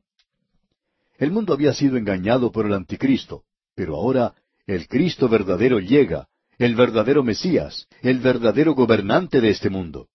El 1.18 1.32
mundo 1.32 1.54
había 1.54 1.74
sido 1.74 1.98
engañado 1.98 2.52
por 2.52 2.66
el 2.66 2.74
anticristo, 2.74 3.44
pero 3.76 3.96
ahora 3.96 4.34
el 4.66 4.88
Cristo 4.88 5.30
verdadero 5.30 5.80
llega, 5.80 6.28
el 6.58 6.76
verdadero 6.76 7.24
Mesías, 7.24 7.88
el 8.02 8.20
verdadero 8.20 8.74
gobernante 8.74 9.42
de 9.42 9.50
este 9.50 9.70
mundo. 9.70 10.08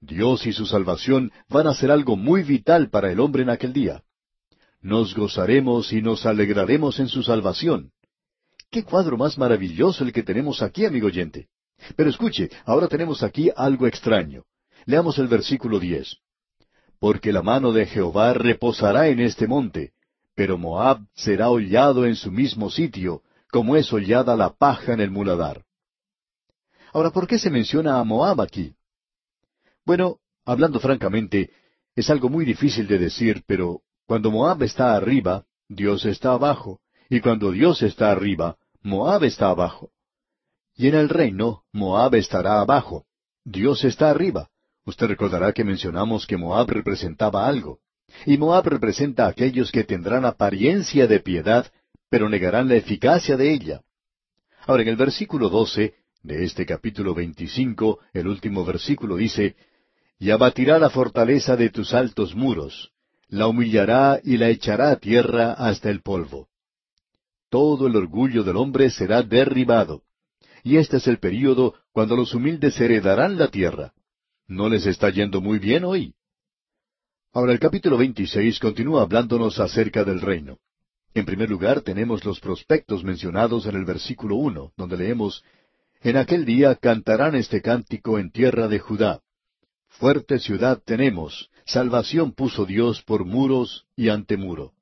Dios 0.00 0.46
y 0.46 0.52
su 0.52 0.66
salvación 0.66 1.32
van 1.48 1.66
a 1.66 1.74
ser 1.74 1.90
algo 1.90 2.16
muy 2.16 2.44
vital 2.44 2.90
para 2.90 3.10
el 3.10 3.18
hombre 3.18 3.42
en 3.42 3.50
aquel 3.50 3.72
día. 3.72 4.02
Nos 4.80 5.16
gozaremos 5.16 5.92
y 5.92 6.02
nos 6.02 6.24
alegraremos 6.26 7.00
en 7.00 7.08
su 7.08 7.24
salvación. 7.24 7.90
Qué 8.70 8.84
cuadro 8.84 9.16
más 9.16 9.38
maravilloso 9.38 10.04
el 10.04 10.12
que 10.12 10.22
tenemos 10.22 10.60
aquí, 10.62 10.84
amigo 10.84 11.06
oyente. 11.06 11.48
Pero 11.96 12.10
escuche, 12.10 12.50
ahora 12.64 12.86
tenemos 12.88 13.22
aquí 13.22 13.50
algo 13.56 13.86
extraño. 13.86 14.44
Leamos 14.84 15.18
el 15.18 15.28
versículo 15.28 15.78
diez. 15.78 16.18
Porque 16.98 17.32
la 17.32 17.42
mano 17.42 17.72
de 17.72 17.86
Jehová 17.86 18.34
reposará 18.34 19.08
en 19.08 19.20
este 19.20 19.46
monte, 19.46 19.92
pero 20.34 20.58
Moab 20.58 21.00
será 21.14 21.50
hollado 21.50 22.04
en 22.04 22.16
su 22.16 22.30
mismo 22.30 22.70
sitio, 22.70 23.22
como 23.50 23.76
es 23.76 23.92
hollada 23.92 24.36
la 24.36 24.50
paja 24.50 24.92
en 24.92 25.00
el 25.00 25.10
muladar. 25.10 25.64
Ahora, 26.92 27.10
¿por 27.10 27.26
qué 27.26 27.38
se 27.38 27.50
menciona 27.50 27.98
a 27.98 28.04
Moab 28.04 28.40
aquí? 28.40 28.74
Bueno, 29.84 30.18
hablando 30.44 30.80
francamente, 30.80 31.50
es 31.94 32.10
algo 32.10 32.28
muy 32.28 32.44
difícil 32.44 32.86
de 32.86 32.98
decir, 32.98 33.42
pero 33.46 33.80
cuando 34.06 34.30
Moab 34.30 34.62
está 34.62 34.94
arriba, 34.94 35.44
Dios 35.68 36.04
está 36.04 36.32
abajo, 36.32 36.80
y 37.08 37.20
cuando 37.20 37.50
Dios 37.50 37.82
está 37.82 38.10
arriba, 38.10 38.56
Moab 38.82 39.24
está 39.24 39.48
abajo. 39.48 39.90
Y 40.76 40.88
en 40.88 40.94
el 40.94 41.08
reino, 41.08 41.64
Moab 41.72 42.14
estará 42.14 42.60
abajo, 42.60 43.06
Dios 43.44 43.84
está 43.84 44.10
arriba. 44.10 44.50
Usted 44.84 45.06
recordará 45.06 45.52
que 45.52 45.64
mencionamos 45.64 46.26
que 46.26 46.36
Moab 46.36 46.70
representaba 46.70 47.46
algo. 47.46 47.80
Y 48.24 48.38
Moab 48.38 48.68
representa 48.68 49.26
a 49.26 49.28
aquellos 49.28 49.70
que 49.70 49.84
tendrán 49.84 50.24
apariencia 50.24 51.06
de 51.06 51.20
piedad, 51.20 51.70
pero 52.08 52.28
negarán 52.28 52.68
la 52.68 52.76
eficacia 52.76 53.36
de 53.36 53.52
ella. 53.52 53.82
Ahora, 54.66 54.82
en 54.82 54.88
el 54.88 54.96
versículo 54.96 55.48
doce 55.48 55.94
de 56.22 56.44
este 56.44 56.64
capítulo 56.64 57.14
veinticinco, 57.14 58.00
el 58.12 58.28
último 58.28 58.64
versículo 58.64 59.16
dice, 59.16 59.56
Y 60.18 60.30
abatirá 60.30 60.78
la 60.78 60.90
fortaleza 60.90 61.56
de 61.56 61.70
tus 61.70 61.92
altos 61.94 62.34
muros, 62.34 62.92
la 63.28 63.46
humillará 63.46 64.20
y 64.22 64.36
la 64.36 64.48
echará 64.48 64.90
a 64.90 64.96
tierra 64.96 65.52
hasta 65.52 65.90
el 65.90 66.00
polvo. 66.00 66.48
Todo 67.50 67.86
el 67.86 67.96
orgullo 67.96 68.44
del 68.44 68.56
hombre 68.56 68.90
será 68.90 69.22
derribado. 69.22 70.02
Y 70.62 70.76
este 70.76 70.98
es 70.98 71.06
el 71.06 71.18
período 71.18 71.74
cuando 71.92 72.14
los 72.16 72.34
humildes 72.34 72.78
heredarán 72.80 73.38
la 73.38 73.48
tierra. 73.48 73.92
¿No 74.46 74.68
les 74.68 74.86
está 74.86 75.08
yendo 75.10 75.40
muy 75.40 75.58
bien 75.58 75.84
hoy? 75.84 76.14
Ahora 77.32 77.52
el 77.52 77.58
capítulo 77.58 77.96
26 77.96 78.58
continúa 78.58 79.02
hablándonos 79.02 79.60
acerca 79.60 80.04
del 80.04 80.20
reino. 80.20 80.58
En 81.14 81.24
primer 81.24 81.48
lugar 81.48 81.80
tenemos 81.80 82.24
los 82.24 82.40
prospectos 82.40 83.02
mencionados 83.02 83.66
en 83.66 83.76
el 83.76 83.84
versículo 83.84 84.36
uno, 84.36 84.72
donde 84.76 84.96
leemos 84.96 85.42
En 86.00 86.16
aquel 86.16 86.44
día 86.44 86.74
cantarán 86.76 87.34
este 87.34 87.60
cántico 87.60 88.18
en 88.18 88.30
tierra 88.30 88.68
de 88.68 88.78
Judá. 88.78 89.20
Fuerte 89.88 90.38
ciudad 90.38 90.80
tenemos, 90.84 91.50
salvación 91.64 92.32
puso 92.32 92.66
Dios 92.66 93.02
por 93.02 93.24
muros 93.24 93.86
y 93.96 94.10
ante 94.10 94.36
muro. 94.36 94.74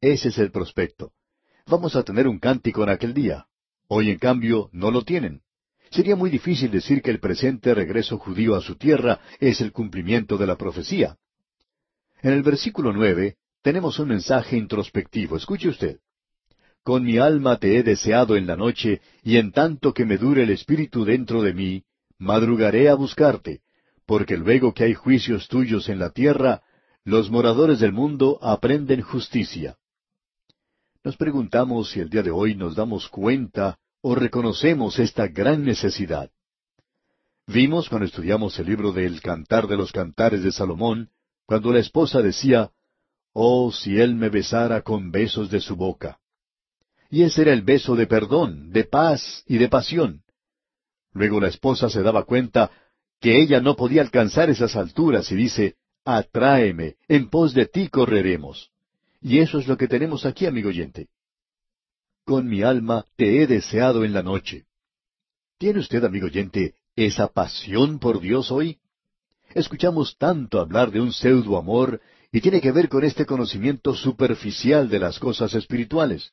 Ese 0.00 0.28
es 0.28 0.38
el 0.38 0.50
prospecto. 0.50 1.12
Vamos 1.66 1.96
a 1.96 2.02
tener 2.02 2.26
un 2.28 2.38
cántico 2.38 2.82
en 2.82 2.90
aquel 2.90 3.14
día. 3.14 3.46
Hoy, 3.88 4.10
en 4.10 4.18
cambio, 4.18 4.68
no 4.72 4.90
lo 4.90 5.02
tienen. 5.02 5.42
Sería 5.90 6.16
muy 6.16 6.30
difícil 6.30 6.70
decir 6.70 7.02
que 7.02 7.10
el 7.10 7.20
presente 7.20 7.74
regreso 7.74 8.18
judío 8.18 8.54
a 8.54 8.62
su 8.62 8.76
tierra 8.76 9.20
es 9.40 9.60
el 9.60 9.72
cumplimiento 9.72 10.38
de 10.38 10.46
la 10.46 10.56
profecía. 10.56 11.16
En 12.22 12.32
el 12.32 12.42
versículo 12.42 12.92
nueve 12.92 13.36
tenemos 13.62 13.98
un 13.98 14.08
mensaje 14.08 14.56
introspectivo. 14.56 15.36
Escuche 15.36 15.68
usted. 15.68 15.98
Con 16.82 17.04
mi 17.04 17.18
alma 17.18 17.58
te 17.58 17.76
he 17.76 17.82
deseado 17.82 18.36
en 18.36 18.46
la 18.46 18.56
noche, 18.56 19.00
y 19.22 19.36
en 19.36 19.52
tanto 19.52 19.92
que 19.92 20.04
me 20.04 20.18
dure 20.18 20.42
el 20.42 20.50
espíritu 20.50 21.04
dentro 21.04 21.42
de 21.42 21.54
mí, 21.54 21.84
madrugaré 22.18 22.88
a 22.88 22.94
buscarte, 22.94 23.60
porque 24.04 24.36
luego 24.36 24.74
que 24.74 24.84
hay 24.84 24.94
juicios 24.94 25.46
tuyos 25.46 25.88
en 25.88 26.00
la 26.00 26.10
tierra, 26.10 26.62
los 27.04 27.30
moradores 27.30 27.78
del 27.78 27.92
mundo 27.92 28.38
aprenden 28.42 29.00
justicia. 29.02 29.76
Nos 31.04 31.16
preguntamos 31.16 31.90
si 31.90 32.00
el 32.00 32.08
día 32.08 32.22
de 32.22 32.30
hoy 32.30 32.54
nos 32.54 32.76
damos 32.76 33.08
cuenta 33.08 33.78
o 34.02 34.14
reconocemos 34.14 35.00
esta 35.00 35.26
gran 35.26 35.64
necesidad. 35.64 36.30
Vimos 37.48 37.88
cuando 37.88 38.06
estudiamos 38.06 38.56
el 38.60 38.66
libro 38.66 38.92
del 38.92 39.20
Cantar 39.20 39.66
de 39.66 39.76
los 39.76 39.90
Cantares 39.90 40.44
de 40.44 40.52
Salomón, 40.52 41.10
cuando 41.44 41.72
la 41.72 41.80
esposa 41.80 42.22
decía, 42.22 42.70
Oh, 43.32 43.72
si 43.72 43.98
él 43.98 44.14
me 44.14 44.28
besara 44.28 44.82
con 44.82 45.10
besos 45.10 45.50
de 45.50 45.60
su 45.60 45.74
boca. 45.74 46.20
Y 47.10 47.22
ese 47.22 47.42
era 47.42 47.52
el 47.52 47.62
beso 47.62 47.96
de 47.96 48.06
perdón, 48.06 48.70
de 48.70 48.84
paz 48.84 49.42
y 49.46 49.58
de 49.58 49.68
pasión. 49.68 50.22
Luego 51.12 51.40
la 51.40 51.48
esposa 51.48 51.90
se 51.90 52.02
daba 52.02 52.24
cuenta 52.24 52.70
que 53.20 53.40
ella 53.40 53.60
no 53.60 53.74
podía 53.74 54.02
alcanzar 54.02 54.50
esas 54.50 54.76
alturas 54.76 55.32
y 55.32 55.34
dice, 55.34 55.76
Atráeme, 56.04 56.96
en 57.08 57.28
pos 57.28 57.54
de 57.54 57.66
ti 57.66 57.88
correremos. 57.88 58.71
Y 59.22 59.38
eso 59.38 59.58
es 59.58 59.68
lo 59.68 59.76
que 59.76 59.86
tenemos 59.86 60.26
aquí, 60.26 60.46
amigo 60.46 60.68
oyente. 60.68 61.08
Con 62.24 62.48
mi 62.48 62.62
alma 62.62 63.06
te 63.16 63.42
he 63.42 63.46
deseado 63.46 64.04
en 64.04 64.12
la 64.12 64.22
noche. 64.22 64.66
¿Tiene 65.58 65.78
usted, 65.78 66.04
amigo 66.04 66.26
oyente, 66.26 66.74
esa 66.96 67.28
pasión 67.28 68.00
por 68.00 68.20
Dios 68.20 68.50
hoy? 68.50 68.78
Escuchamos 69.54 70.16
tanto 70.18 70.60
hablar 70.60 70.90
de 70.90 71.00
un 71.00 71.12
pseudo 71.12 71.56
amor 71.56 72.00
y 72.32 72.40
tiene 72.40 72.60
que 72.60 72.72
ver 72.72 72.88
con 72.88 73.04
este 73.04 73.24
conocimiento 73.24 73.94
superficial 73.94 74.88
de 74.88 74.98
las 74.98 75.20
cosas 75.20 75.54
espirituales. 75.54 76.32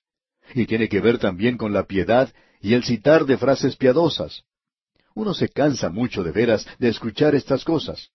Y 0.56 0.66
tiene 0.66 0.90
que 0.90 1.00
ver 1.00 1.20
también 1.20 1.58
con 1.58 1.74
la 1.74 1.86
piedad 1.86 2.34
y 2.60 2.74
el 2.74 2.84
citar 2.84 3.26
de 3.26 3.38
frases 3.38 3.76
piadosas. 3.76 4.44
Uno 5.14 5.36
se 5.36 5.50
cansa 5.50 5.90
mucho 5.90 6.24
de 6.24 6.32
veras 6.32 6.66
de 6.80 6.90
escuchar 6.90 7.36
estas 7.36 7.64
cosas. 7.64 8.10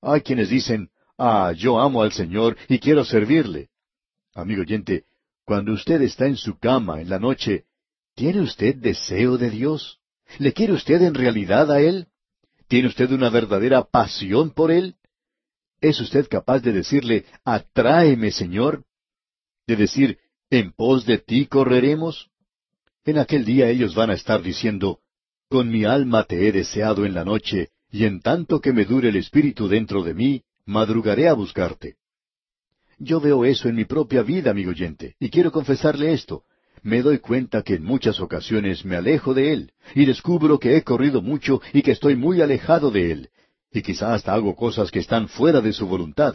Hay 0.00 0.22
quienes 0.22 0.48
dicen, 0.48 0.90
ah, 1.18 1.52
yo 1.54 1.78
amo 1.78 2.02
al 2.02 2.12
Señor 2.12 2.56
y 2.68 2.78
quiero 2.78 3.04
servirle. 3.04 3.68
Amigo 4.38 4.62
oyente, 4.62 5.02
cuando 5.44 5.72
usted 5.72 6.00
está 6.00 6.26
en 6.26 6.36
su 6.36 6.60
cama 6.60 7.00
en 7.00 7.08
la 7.10 7.18
noche, 7.18 7.64
¿tiene 8.14 8.40
usted 8.40 8.76
deseo 8.76 9.36
de 9.36 9.50
Dios? 9.50 9.98
¿Le 10.38 10.52
quiere 10.52 10.74
usted 10.74 11.02
en 11.02 11.14
realidad 11.14 11.72
a 11.72 11.80
Él? 11.80 12.06
¿Tiene 12.68 12.86
usted 12.86 13.10
una 13.10 13.30
verdadera 13.30 13.82
pasión 13.82 14.50
por 14.50 14.70
Él? 14.70 14.94
¿Es 15.80 16.00
usted 16.00 16.28
capaz 16.28 16.60
de 16.60 16.70
decirle, 16.70 17.24
atráeme, 17.44 18.30
Señor? 18.30 18.84
¿De 19.66 19.74
decir, 19.74 20.18
en 20.50 20.70
pos 20.70 21.04
de 21.04 21.18
ti 21.18 21.46
correremos? 21.46 22.30
En 23.04 23.18
aquel 23.18 23.44
día 23.44 23.68
ellos 23.68 23.96
van 23.96 24.10
a 24.10 24.14
estar 24.14 24.40
diciendo, 24.40 25.00
con 25.48 25.68
mi 25.68 25.84
alma 25.84 26.22
te 26.22 26.46
he 26.46 26.52
deseado 26.52 27.04
en 27.04 27.14
la 27.14 27.24
noche, 27.24 27.70
y 27.90 28.04
en 28.04 28.20
tanto 28.20 28.60
que 28.60 28.72
me 28.72 28.84
dure 28.84 29.08
el 29.08 29.16
espíritu 29.16 29.66
dentro 29.66 30.04
de 30.04 30.14
mí, 30.14 30.44
madrugaré 30.64 31.26
a 31.26 31.32
buscarte. 31.32 31.96
Yo 32.98 33.20
veo 33.20 33.44
eso 33.44 33.68
en 33.68 33.76
mi 33.76 33.84
propia 33.84 34.22
vida, 34.22 34.50
amigo 34.50 34.70
oyente, 34.70 35.14
y 35.20 35.30
quiero 35.30 35.52
confesarle 35.52 36.12
esto. 36.12 36.42
Me 36.82 37.02
doy 37.02 37.18
cuenta 37.18 37.62
que 37.62 37.74
en 37.74 37.84
muchas 37.84 38.20
ocasiones 38.20 38.84
me 38.84 38.96
alejo 38.96 39.34
de 39.34 39.52
Él, 39.52 39.72
y 39.94 40.04
descubro 40.04 40.58
que 40.58 40.76
he 40.76 40.82
corrido 40.82 41.22
mucho 41.22 41.60
y 41.72 41.82
que 41.82 41.92
estoy 41.92 42.16
muy 42.16 42.40
alejado 42.40 42.90
de 42.90 43.12
Él, 43.12 43.30
y 43.72 43.82
quizá 43.82 44.14
hasta 44.14 44.34
hago 44.34 44.54
cosas 44.54 44.90
que 44.90 44.98
están 44.98 45.28
fuera 45.28 45.60
de 45.60 45.72
su 45.72 45.86
voluntad. 45.86 46.34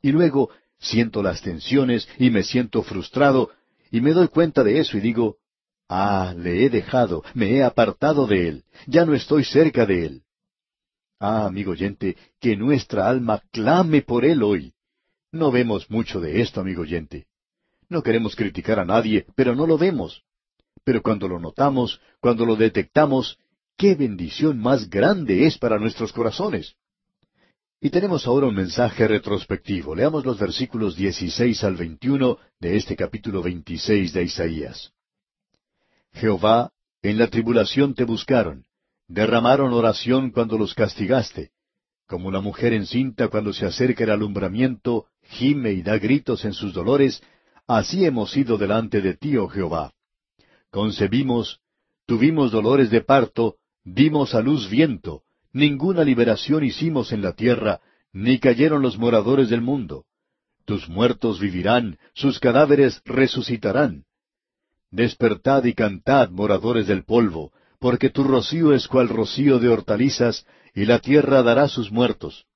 Y 0.00 0.10
luego 0.10 0.50
siento 0.78 1.22
las 1.22 1.40
tensiones 1.40 2.08
y 2.18 2.30
me 2.30 2.42
siento 2.42 2.82
frustrado, 2.82 3.50
y 3.90 4.00
me 4.00 4.12
doy 4.12 4.28
cuenta 4.28 4.64
de 4.64 4.80
eso 4.80 4.96
y 4.96 5.00
digo, 5.00 5.36
Ah, 5.88 6.34
le 6.36 6.64
he 6.64 6.70
dejado, 6.70 7.22
me 7.34 7.56
he 7.56 7.62
apartado 7.62 8.26
de 8.26 8.48
Él, 8.48 8.64
ya 8.86 9.04
no 9.04 9.14
estoy 9.14 9.44
cerca 9.44 9.84
de 9.86 10.06
Él. 10.06 10.22
Ah, 11.20 11.46
amigo 11.46 11.72
oyente, 11.72 12.16
que 12.40 12.56
nuestra 12.56 13.08
alma 13.08 13.42
clame 13.52 14.02
por 14.02 14.24
Él 14.24 14.42
hoy. 14.42 14.72
No 15.32 15.50
vemos 15.50 15.90
mucho 15.90 16.20
de 16.20 16.42
esto, 16.42 16.60
amigo 16.60 16.82
oyente. 16.82 17.26
No 17.88 18.02
queremos 18.02 18.36
criticar 18.36 18.78
a 18.78 18.84
nadie, 18.84 19.26
pero 19.34 19.54
no 19.54 19.66
lo 19.66 19.78
vemos. 19.78 20.22
Pero 20.84 21.02
cuando 21.02 21.26
lo 21.26 21.40
notamos, 21.40 22.00
cuando 22.20 22.44
lo 22.44 22.54
detectamos, 22.54 23.38
qué 23.76 23.94
bendición 23.94 24.58
más 24.58 24.90
grande 24.90 25.46
es 25.46 25.56
para 25.56 25.78
nuestros 25.78 26.12
corazones. 26.12 26.74
Y 27.80 27.90
tenemos 27.90 28.26
ahora 28.26 28.46
un 28.46 28.54
mensaje 28.54 29.08
retrospectivo. 29.08 29.94
Leamos 29.94 30.24
los 30.24 30.38
versículos 30.38 30.96
16 30.96 31.64
al 31.64 31.76
21 31.76 32.38
de 32.60 32.76
este 32.76 32.94
capítulo 32.94 33.42
26 33.42 34.12
de 34.12 34.22
Isaías. 34.22 34.92
Jehová, 36.12 36.72
en 37.00 37.18
la 37.18 37.28
tribulación 37.28 37.94
te 37.94 38.04
buscaron, 38.04 38.66
derramaron 39.08 39.72
oración 39.72 40.30
cuando 40.30 40.58
los 40.58 40.74
castigaste. 40.74 41.50
Como 42.12 42.30
la 42.30 42.42
mujer 42.42 42.74
encinta 42.74 43.28
cuando 43.28 43.54
se 43.54 43.64
acerca 43.64 44.04
el 44.04 44.10
alumbramiento, 44.10 45.06
gime 45.22 45.72
y 45.72 45.80
da 45.80 45.96
gritos 45.96 46.44
en 46.44 46.52
sus 46.52 46.74
dolores, 46.74 47.22
así 47.66 48.04
hemos 48.04 48.36
ido 48.36 48.58
delante 48.58 49.00
de 49.00 49.14
ti, 49.14 49.38
oh 49.38 49.48
Jehová. 49.48 49.94
Concebimos, 50.70 51.60
tuvimos 52.04 52.52
dolores 52.52 52.90
de 52.90 53.00
parto, 53.00 53.56
dimos 53.82 54.34
a 54.34 54.42
luz 54.42 54.68
viento, 54.68 55.22
ninguna 55.54 56.04
liberación 56.04 56.64
hicimos 56.64 57.12
en 57.12 57.22
la 57.22 57.32
tierra, 57.32 57.80
ni 58.12 58.38
cayeron 58.38 58.82
los 58.82 58.98
moradores 58.98 59.48
del 59.48 59.62
mundo. 59.62 60.04
Tus 60.66 60.90
muertos 60.90 61.40
vivirán, 61.40 61.96
sus 62.12 62.38
cadáveres 62.40 63.00
resucitarán. 63.06 64.04
Despertad 64.90 65.64
y 65.64 65.72
cantad, 65.72 66.28
moradores 66.28 66.86
del 66.86 67.04
polvo, 67.04 67.52
porque 67.78 68.10
tu 68.10 68.22
rocío 68.22 68.74
es 68.74 68.86
cual 68.86 69.08
rocío 69.08 69.58
de 69.58 69.70
hortalizas, 69.70 70.44
y 70.74 70.84
la 70.84 70.98
tierra 70.98 71.42
dará 71.42 71.68
sus 71.68 71.90
muertos. 71.90 72.46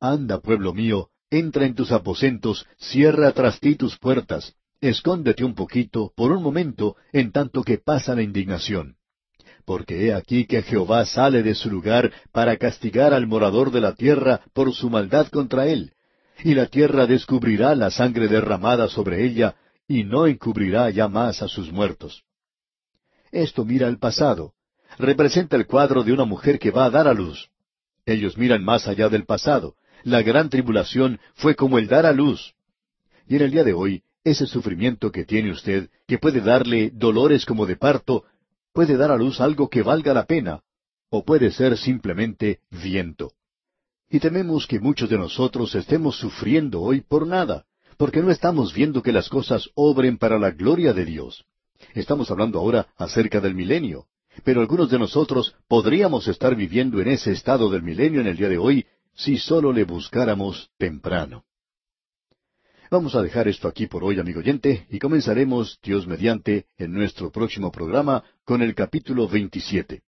Anda, 0.00 0.40
pueblo 0.40 0.74
mío, 0.74 1.08
entra 1.30 1.66
en 1.66 1.74
tus 1.74 1.92
aposentos, 1.92 2.66
cierra 2.78 3.32
tras 3.32 3.60
ti 3.60 3.76
tus 3.76 3.98
puertas, 3.98 4.54
escóndete 4.80 5.44
un 5.44 5.54
poquito, 5.54 6.12
por 6.14 6.32
un 6.32 6.42
momento, 6.42 6.96
en 7.12 7.32
tanto 7.32 7.62
que 7.62 7.78
pasa 7.78 8.14
la 8.14 8.22
indignación. 8.22 8.96
Porque 9.64 10.06
he 10.06 10.14
aquí 10.14 10.46
que 10.46 10.62
Jehová 10.62 11.06
sale 11.06 11.42
de 11.42 11.54
su 11.54 11.70
lugar 11.70 12.12
para 12.32 12.56
castigar 12.58 13.14
al 13.14 13.26
morador 13.26 13.70
de 13.70 13.80
la 13.80 13.94
tierra 13.94 14.42
por 14.52 14.74
su 14.74 14.90
maldad 14.90 15.28
contra 15.28 15.66
él, 15.66 15.92
y 16.42 16.54
la 16.54 16.66
tierra 16.66 17.06
descubrirá 17.06 17.74
la 17.74 17.90
sangre 17.90 18.28
derramada 18.28 18.88
sobre 18.88 19.24
ella, 19.24 19.56
y 19.88 20.04
no 20.04 20.26
encubrirá 20.26 20.90
ya 20.90 21.08
más 21.08 21.42
a 21.42 21.48
sus 21.48 21.72
muertos. 21.72 22.24
Esto 23.32 23.64
mira 23.64 23.88
el 23.88 23.98
pasado. 23.98 24.52
Representa 24.98 25.56
el 25.56 25.66
cuadro 25.66 26.02
de 26.02 26.12
una 26.12 26.24
mujer 26.24 26.58
que 26.58 26.70
va 26.70 26.84
a 26.84 26.90
dar 26.90 27.08
a 27.08 27.14
luz. 27.14 27.50
Ellos 28.06 28.36
miran 28.36 28.64
más 28.64 28.86
allá 28.86 29.08
del 29.08 29.24
pasado. 29.24 29.74
La 30.02 30.22
gran 30.22 30.50
tribulación 30.50 31.18
fue 31.34 31.54
como 31.54 31.78
el 31.78 31.88
dar 31.88 32.06
a 32.06 32.12
luz. 32.12 32.54
Y 33.26 33.36
en 33.36 33.42
el 33.42 33.50
día 33.50 33.64
de 33.64 33.72
hoy, 33.72 34.02
ese 34.22 34.46
sufrimiento 34.46 35.10
que 35.10 35.24
tiene 35.24 35.50
usted, 35.50 35.88
que 36.06 36.18
puede 36.18 36.40
darle 36.40 36.90
dolores 36.92 37.46
como 37.46 37.66
de 37.66 37.76
parto, 37.76 38.24
puede 38.72 38.96
dar 38.96 39.10
a 39.10 39.16
luz 39.16 39.40
algo 39.40 39.68
que 39.68 39.82
valga 39.82 40.12
la 40.12 40.26
pena, 40.26 40.60
o 41.08 41.24
puede 41.24 41.50
ser 41.50 41.76
simplemente 41.78 42.60
viento. 42.70 43.32
Y 44.10 44.20
tememos 44.20 44.66
que 44.66 44.80
muchos 44.80 45.08
de 45.08 45.18
nosotros 45.18 45.74
estemos 45.74 46.16
sufriendo 46.18 46.80
hoy 46.80 47.00
por 47.00 47.26
nada 47.26 47.64
porque 47.96 48.22
no 48.22 48.30
estamos 48.30 48.74
viendo 48.74 49.02
que 49.02 49.12
las 49.12 49.28
cosas 49.28 49.70
obren 49.74 50.18
para 50.18 50.38
la 50.38 50.50
gloria 50.50 50.92
de 50.92 51.04
Dios. 51.04 51.44
Estamos 51.94 52.30
hablando 52.30 52.58
ahora 52.58 52.88
acerca 52.96 53.40
del 53.40 53.54
milenio, 53.54 54.06
pero 54.42 54.60
algunos 54.60 54.90
de 54.90 54.98
nosotros 54.98 55.54
podríamos 55.68 56.26
estar 56.28 56.56
viviendo 56.56 57.00
en 57.00 57.08
ese 57.08 57.32
estado 57.32 57.70
del 57.70 57.82
milenio 57.82 58.20
en 58.20 58.26
el 58.26 58.36
día 58.36 58.48
de 58.48 58.58
hoy 58.58 58.86
si 59.14 59.38
solo 59.38 59.72
le 59.72 59.84
buscáramos 59.84 60.70
temprano. 60.76 61.44
Vamos 62.90 63.14
a 63.14 63.22
dejar 63.22 63.48
esto 63.48 63.68
aquí 63.68 63.86
por 63.86 64.04
hoy, 64.04 64.18
amigo 64.20 64.40
oyente, 64.40 64.86
y 64.90 64.98
comenzaremos, 64.98 65.78
Dios 65.82 66.06
mediante, 66.06 66.66
en 66.76 66.92
nuestro 66.92 67.30
próximo 67.30 67.72
programa 67.72 68.22
con 68.44 68.62
el 68.62 68.74
capítulo 68.74 69.26
27. 69.26 70.02